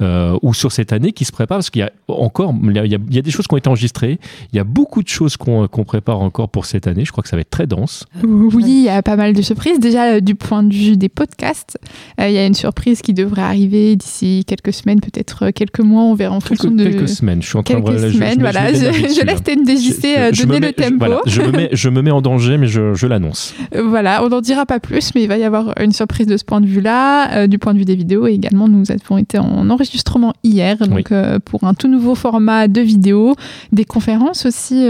ou 0.00 0.54
sur 0.54 0.72
cette 0.72 0.92
année 0.92 1.12
qui 1.12 1.24
se 1.24 1.32
prépare, 1.32 1.58
parce 1.58 1.70
qu'il 1.70 1.80
y 1.80 1.84
a 1.84 1.92
encore, 2.08 2.54
il 2.62 2.86
y 2.86 3.18
a, 3.18 3.22
des 3.22 3.30
choses 3.30 3.46
qui 3.46 3.54
ont 3.54 3.58
été 3.58 3.68
enregistrées, 3.68 4.18
il 4.52 4.56
y 4.56 4.58
a 4.58 4.64
beaucoup 4.64 5.02
de 5.02 5.08
choses 5.08 5.36
qu'on 5.36 5.68
prépare 5.84 6.20
encore 6.20 6.48
pour 6.48 6.66
cette 6.66 6.86
année. 6.86 7.04
Je 7.04 7.12
crois 7.12 7.22
que 7.22 7.28
ça 7.28 7.36
va 7.36 7.40
être 7.40 7.50
très 7.50 7.66
dense. 7.66 8.04
Oui, 8.22 8.64
il 8.66 8.84
y 8.84 8.88
a 8.88 9.02
pas 9.02 9.16
mal 9.16 9.32
de 9.32 9.42
surprises. 9.42 9.78
Déjà, 9.80 10.14
euh, 10.14 10.20
du 10.20 10.34
point 10.34 10.62
de 10.62 10.72
vue 10.72 10.96
des 10.96 11.08
podcasts, 11.08 11.78
euh, 12.20 12.28
il 12.28 12.34
y 12.34 12.38
a 12.38 12.46
une 12.46 12.54
surprise 12.54 13.02
qui 13.02 13.14
devrait 13.14 13.42
arriver 13.42 13.96
d'ici 13.96 14.44
quelques 14.46 14.72
semaines, 14.72 15.00
peut-être 15.00 15.46
euh, 15.46 15.50
quelques 15.54 15.80
mois, 15.80 16.02
on 16.02 16.14
verra 16.14 16.34
en 16.34 16.40
fonction 16.40 16.70
de... 16.70 16.84
Quelques 16.84 17.08
semaines, 17.08 17.42
je 17.42 17.48
suis 17.48 17.58
en 17.58 17.62
train 17.62 17.80
quelques 17.80 18.02
de... 18.02 18.10
Semaines, 18.10 18.34
je, 18.36 18.40
voilà, 18.40 18.72
je, 18.72 18.78
je, 18.78 19.24
laisse 19.24 19.42
TNDJC 19.42 20.46
donner 20.46 20.68
le 20.68 20.72
tempo. 20.72 21.22
je, 21.26 21.42
me 21.42 21.52
mets, 21.52 21.68
je 21.72 21.88
me 21.90 22.02
mets 22.02 22.10
en 22.10 22.22
danger, 22.22 22.58
mais 22.58 22.66
je, 22.66 23.06
l'annonce. 23.06 23.54
Voilà, 23.76 24.24
on 24.24 24.28
n'en 24.28 24.40
dira 24.40 24.66
pas 24.66 24.80
plus, 24.80 25.14
mais 25.14 25.22
il 25.22 25.28
va 25.28 25.38
y 25.38 25.44
avoir 25.44 25.74
une 25.80 25.92
surprise 25.92 26.26
de 26.26 26.36
ce 26.36 26.44
point 26.44 26.60
de 26.60 26.66
vue-là, 26.66 27.46
du 27.46 27.58
point 27.58 27.74
de 27.74 27.78
vue 27.78 27.84
des 27.84 27.96
vidéos, 27.96 28.26
et 28.26 28.32
également 28.32 28.68
nous 28.68 28.84
avons 28.90 29.18
été 29.18 29.38
en 29.38 29.68
enregistrement 29.70 30.32
hier, 30.44 30.76
donc 30.76 31.12
pour 31.44 31.64
un 31.64 31.74
tout 31.74 31.88
nouveau 31.88 32.14
format 32.14 32.68
de 32.68 32.80
vidéo, 32.80 33.34
des 33.72 33.84
conférences 33.84 34.46
aussi 34.46 34.86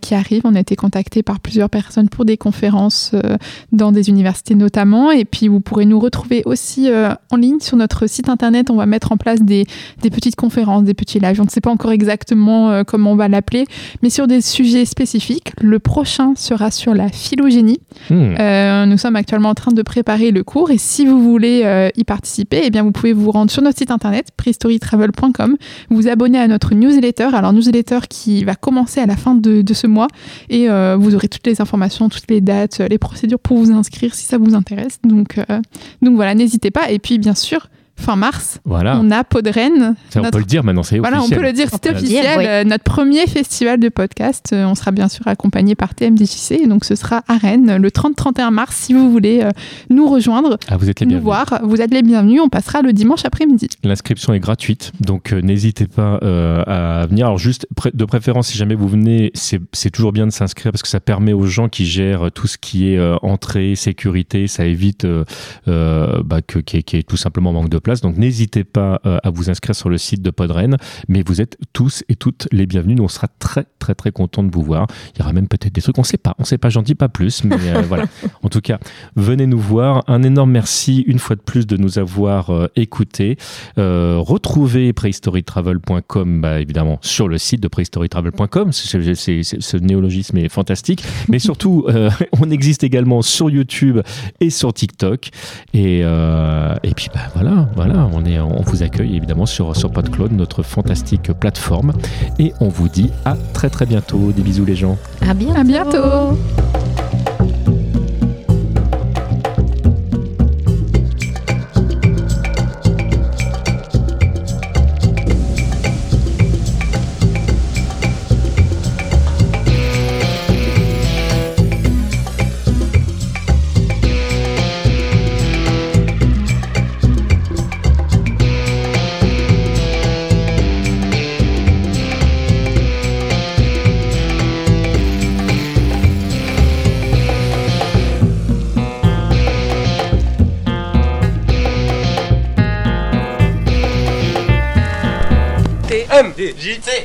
qui 0.00 0.14
arrivent. 0.14 0.42
On 0.44 0.54
a 0.54 0.60
été 0.60 0.76
contacté 0.76 1.22
par 1.22 1.40
plusieurs 1.40 1.70
personnes 1.70 2.08
pour 2.08 2.24
des 2.24 2.36
conférences 2.36 3.12
dans 3.70 3.92
des 3.92 4.08
universités 4.08 4.54
notamment. 4.54 5.10
Et 5.10 5.24
puis, 5.24 5.48
vous 5.48 5.60
pourrez 5.60 5.86
nous 5.86 6.00
retrouver 6.00 6.42
aussi 6.46 6.90
euh, 6.90 7.14
en 7.30 7.36
ligne 7.36 7.60
sur 7.60 7.76
notre 7.76 8.06
site 8.06 8.28
internet. 8.28 8.70
On 8.70 8.76
va 8.76 8.86
mettre 8.86 9.12
en 9.12 9.16
place 9.16 9.42
des, 9.42 9.66
des 10.02 10.10
petites 10.10 10.36
conférences, 10.36 10.84
des 10.84 10.94
petits 10.94 11.20
lives. 11.20 11.40
On 11.40 11.44
ne 11.44 11.50
sait 11.50 11.60
pas 11.60 11.70
encore 11.70 11.92
exactement 11.92 12.70
euh, 12.70 12.82
comment 12.84 13.12
on 13.12 13.16
va 13.16 13.28
l'appeler, 13.28 13.66
mais 14.02 14.10
sur 14.10 14.26
des 14.26 14.40
sujets 14.40 14.84
spécifiques. 14.84 15.52
Le 15.60 15.78
prochain 15.78 16.31
sera 16.36 16.70
sur 16.70 16.94
la 16.94 17.08
phylogénie. 17.08 17.80
Hmm. 18.10 18.34
Euh, 18.38 18.86
nous 18.86 18.98
sommes 18.98 19.16
actuellement 19.16 19.50
en 19.50 19.54
train 19.54 19.72
de 19.72 19.82
préparer 19.82 20.30
le 20.30 20.44
cours. 20.44 20.70
Et 20.70 20.78
si 20.78 21.06
vous 21.06 21.22
voulez 21.22 21.90
y 21.96 22.04
participer, 22.04 22.62
eh 22.64 22.70
bien, 22.70 22.82
vous 22.82 22.92
pouvez 22.92 23.12
vous 23.12 23.30
rendre 23.30 23.50
sur 23.50 23.62
notre 23.62 23.78
site 23.78 23.90
internet, 23.90 24.28
prehistorytravel.com, 24.36 25.56
vous 25.90 26.08
abonner 26.08 26.38
à 26.38 26.48
notre 26.48 26.74
newsletter. 26.74 27.28
Alors, 27.34 27.52
newsletter 27.52 28.00
qui 28.08 28.44
va 28.44 28.54
commencer 28.54 29.00
à 29.00 29.06
la 29.06 29.16
fin 29.16 29.34
de, 29.34 29.62
de 29.62 29.74
ce 29.74 29.86
mois. 29.86 30.08
Et 30.48 30.68
vous 30.68 31.14
aurez 31.14 31.28
toutes 31.28 31.46
les 31.46 31.60
informations, 31.60 32.08
toutes 32.08 32.30
les 32.30 32.40
dates, 32.40 32.78
les 32.78 32.98
procédures 32.98 33.38
pour 33.38 33.58
vous 33.58 33.72
inscrire 33.72 34.14
si 34.14 34.24
ça 34.24 34.38
vous 34.38 34.54
intéresse. 34.54 34.98
Donc, 35.04 35.38
euh, 35.38 35.60
donc 36.00 36.14
voilà, 36.14 36.34
n'hésitez 36.34 36.70
pas. 36.70 36.90
Et 36.90 36.98
puis, 36.98 37.18
bien 37.18 37.34
sûr, 37.34 37.68
fin 37.96 38.16
mars, 38.16 38.58
voilà. 38.64 38.98
on 39.00 39.10
a 39.10 39.24
Podren. 39.24 39.94
On 40.16 40.30
peut 40.30 40.38
le 40.38 40.44
dire 40.44 40.64
maintenant, 40.64 40.82
c'est 40.82 40.98
voilà, 40.98 41.18
officiel. 41.18 41.38
on 41.38 41.40
peut 41.40 41.46
le 41.46 41.52
dire, 41.52 41.68
c'est 41.70 41.90
officiel. 41.90 42.46
Euh, 42.46 42.64
notre 42.64 42.84
premier 42.84 43.26
festival 43.26 43.78
de 43.78 43.88
podcast. 43.88 44.50
Euh, 44.52 44.64
on 44.64 44.74
sera 44.74 44.90
bien 44.90 45.08
sûr 45.08 45.26
accompagné 45.28 45.74
par 45.74 45.94
TMDJC. 45.94 46.66
donc 46.68 46.84
ce 46.84 46.94
sera 46.94 47.22
à 47.28 47.36
Rennes 47.36 47.76
le 47.76 47.90
30-31 47.90 48.50
mars. 48.50 48.76
Si 48.76 48.92
vous 48.92 49.10
voulez 49.10 49.46
nous 49.90 50.08
rejoindre, 50.08 50.58
ah, 50.68 50.76
vous 50.76 50.90
êtes 50.90 51.00
les 51.00 51.06
nous 51.06 51.20
voir, 51.20 51.60
vous 51.62 51.80
êtes 51.80 51.92
les 51.92 52.02
bienvenus. 52.02 52.40
On 52.42 52.48
passera 52.48 52.82
le 52.82 52.92
dimanche 52.92 53.24
après-midi. 53.24 53.68
L'inscription 53.84 54.32
est 54.34 54.40
gratuite, 54.40 54.92
donc 55.00 55.32
n'hésitez 55.32 55.86
pas 55.86 56.16
à 56.16 57.06
venir. 57.06 57.26
Alors 57.26 57.38
juste 57.38 57.66
de 57.92 58.04
préférence, 58.04 58.48
si 58.48 58.58
jamais 58.58 58.74
vous 58.74 58.88
venez, 58.88 59.32
c'est 59.34 59.90
toujours 59.90 60.12
bien 60.12 60.26
de 60.26 60.32
s'inscrire 60.32 60.72
parce 60.72 60.82
que 60.82 60.88
ça 60.88 61.00
permet 61.00 61.32
aux 61.32 61.46
gens 61.46 61.68
qui 61.68 61.86
gèrent 61.86 62.30
tout 62.32 62.46
ce 62.46 62.58
qui 62.58 62.88
est 62.88 63.00
entrée, 63.22 63.74
sécurité, 63.76 64.46
ça 64.48 64.64
évite 64.64 65.06
bah, 65.66 66.40
que 66.46 66.58
qu'il 66.58 66.96
y, 66.96 67.00
ait 67.00 67.02
tout 67.02 67.16
simplement 67.16 67.52
manque 67.52 67.68
de 67.68 67.78
place. 67.82 68.00
Donc 68.00 68.16
n'hésitez 68.16 68.64
pas 68.64 69.00
euh, 69.06 69.18
à 69.22 69.30
vous 69.30 69.50
inscrire 69.50 69.74
sur 69.74 69.88
le 69.88 69.98
site 69.98 70.22
de 70.22 70.30
Podren. 70.30 70.76
Mais 71.08 71.22
vous 71.26 71.40
êtes 71.40 71.58
tous 71.72 72.04
et 72.08 72.16
toutes 72.16 72.48
les 72.52 72.66
bienvenus. 72.66 72.96
Nous, 72.96 73.04
on 73.04 73.08
sera 73.08 73.28
très, 73.38 73.66
très, 73.78 73.94
très 73.94 74.12
contents 74.12 74.42
de 74.42 74.50
vous 74.50 74.62
voir. 74.62 74.86
Il 75.14 75.18
y 75.18 75.22
aura 75.22 75.32
même 75.32 75.48
peut-être 75.48 75.74
des 75.74 75.82
trucs. 75.82 75.98
On 75.98 76.02
ne 76.02 76.06
sait 76.06 76.16
pas. 76.16 76.34
On 76.38 76.42
ne 76.42 76.46
sait 76.46 76.58
pas. 76.58 76.70
J'en 76.70 76.82
dis 76.82 76.94
pas 76.94 77.08
plus. 77.08 77.44
Mais 77.44 77.56
euh, 77.66 77.82
voilà. 77.88 78.04
En 78.42 78.48
tout 78.48 78.60
cas, 78.60 78.78
venez 79.16 79.46
nous 79.46 79.58
voir. 79.58 80.04
Un 80.06 80.22
énorme 80.22 80.50
merci 80.50 81.00
une 81.06 81.18
fois 81.18 81.36
de 81.36 81.40
plus 81.40 81.66
de 81.66 81.76
nous 81.76 81.98
avoir 81.98 82.50
euh, 82.50 82.68
écoutés. 82.76 83.36
retrouvez 83.76 84.92
prehistorytravel.com, 84.92 86.40
bah, 86.40 86.60
évidemment, 86.60 86.98
sur 87.02 87.28
le 87.28 87.38
site 87.38 87.60
de 87.60 87.68
prehistorytravel.com. 87.68 88.72
ce 88.72 89.76
néologisme 89.76 90.38
est 90.38 90.48
fantastique. 90.48 91.04
Mais 91.28 91.38
surtout, 91.42 91.86
on 92.40 92.50
existe 92.50 92.84
également 92.84 93.22
sur 93.22 93.50
YouTube 93.50 94.00
et 94.40 94.50
sur 94.50 94.72
TikTok. 94.72 95.30
Et, 95.74 96.00
et 96.00 96.94
puis, 96.94 97.08
bah, 97.14 97.20
voilà 97.34 97.71
voilà, 97.74 98.08
on, 98.12 98.24
est, 98.24 98.38
on 98.40 98.62
vous 98.62 98.82
accueille 98.82 99.16
évidemment 99.16 99.46
sur, 99.46 99.76
sur 99.76 99.90
PodCloud, 99.90 100.32
notre 100.32 100.62
fantastique 100.62 101.32
plateforme. 101.32 101.92
Et 102.38 102.52
on 102.60 102.68
vous 102.68 102.88
dit 102.88 103.10
à 103.24 103.36
très 103.52 103.70
très 103.70 103.86
bientôt. 103.86 104.32
Des 104.32 104.42
bisous 104.42 104.64
les 104.64 104.76
gens. 104.76 104.98
À 105.20 105.34
bientôt. 105.34 105.58
À 105.58 105.64
bientôt. 105.64 106.38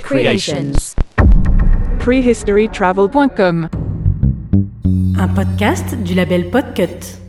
Creations. 0.08 0.96
Prehistorytravel.com. 2.00 3.70
Un 5.20 5.28
podcast 5.36 5.96
du 6.06 6.16
label 6.16 6.50
Podcut. 6.50 7.27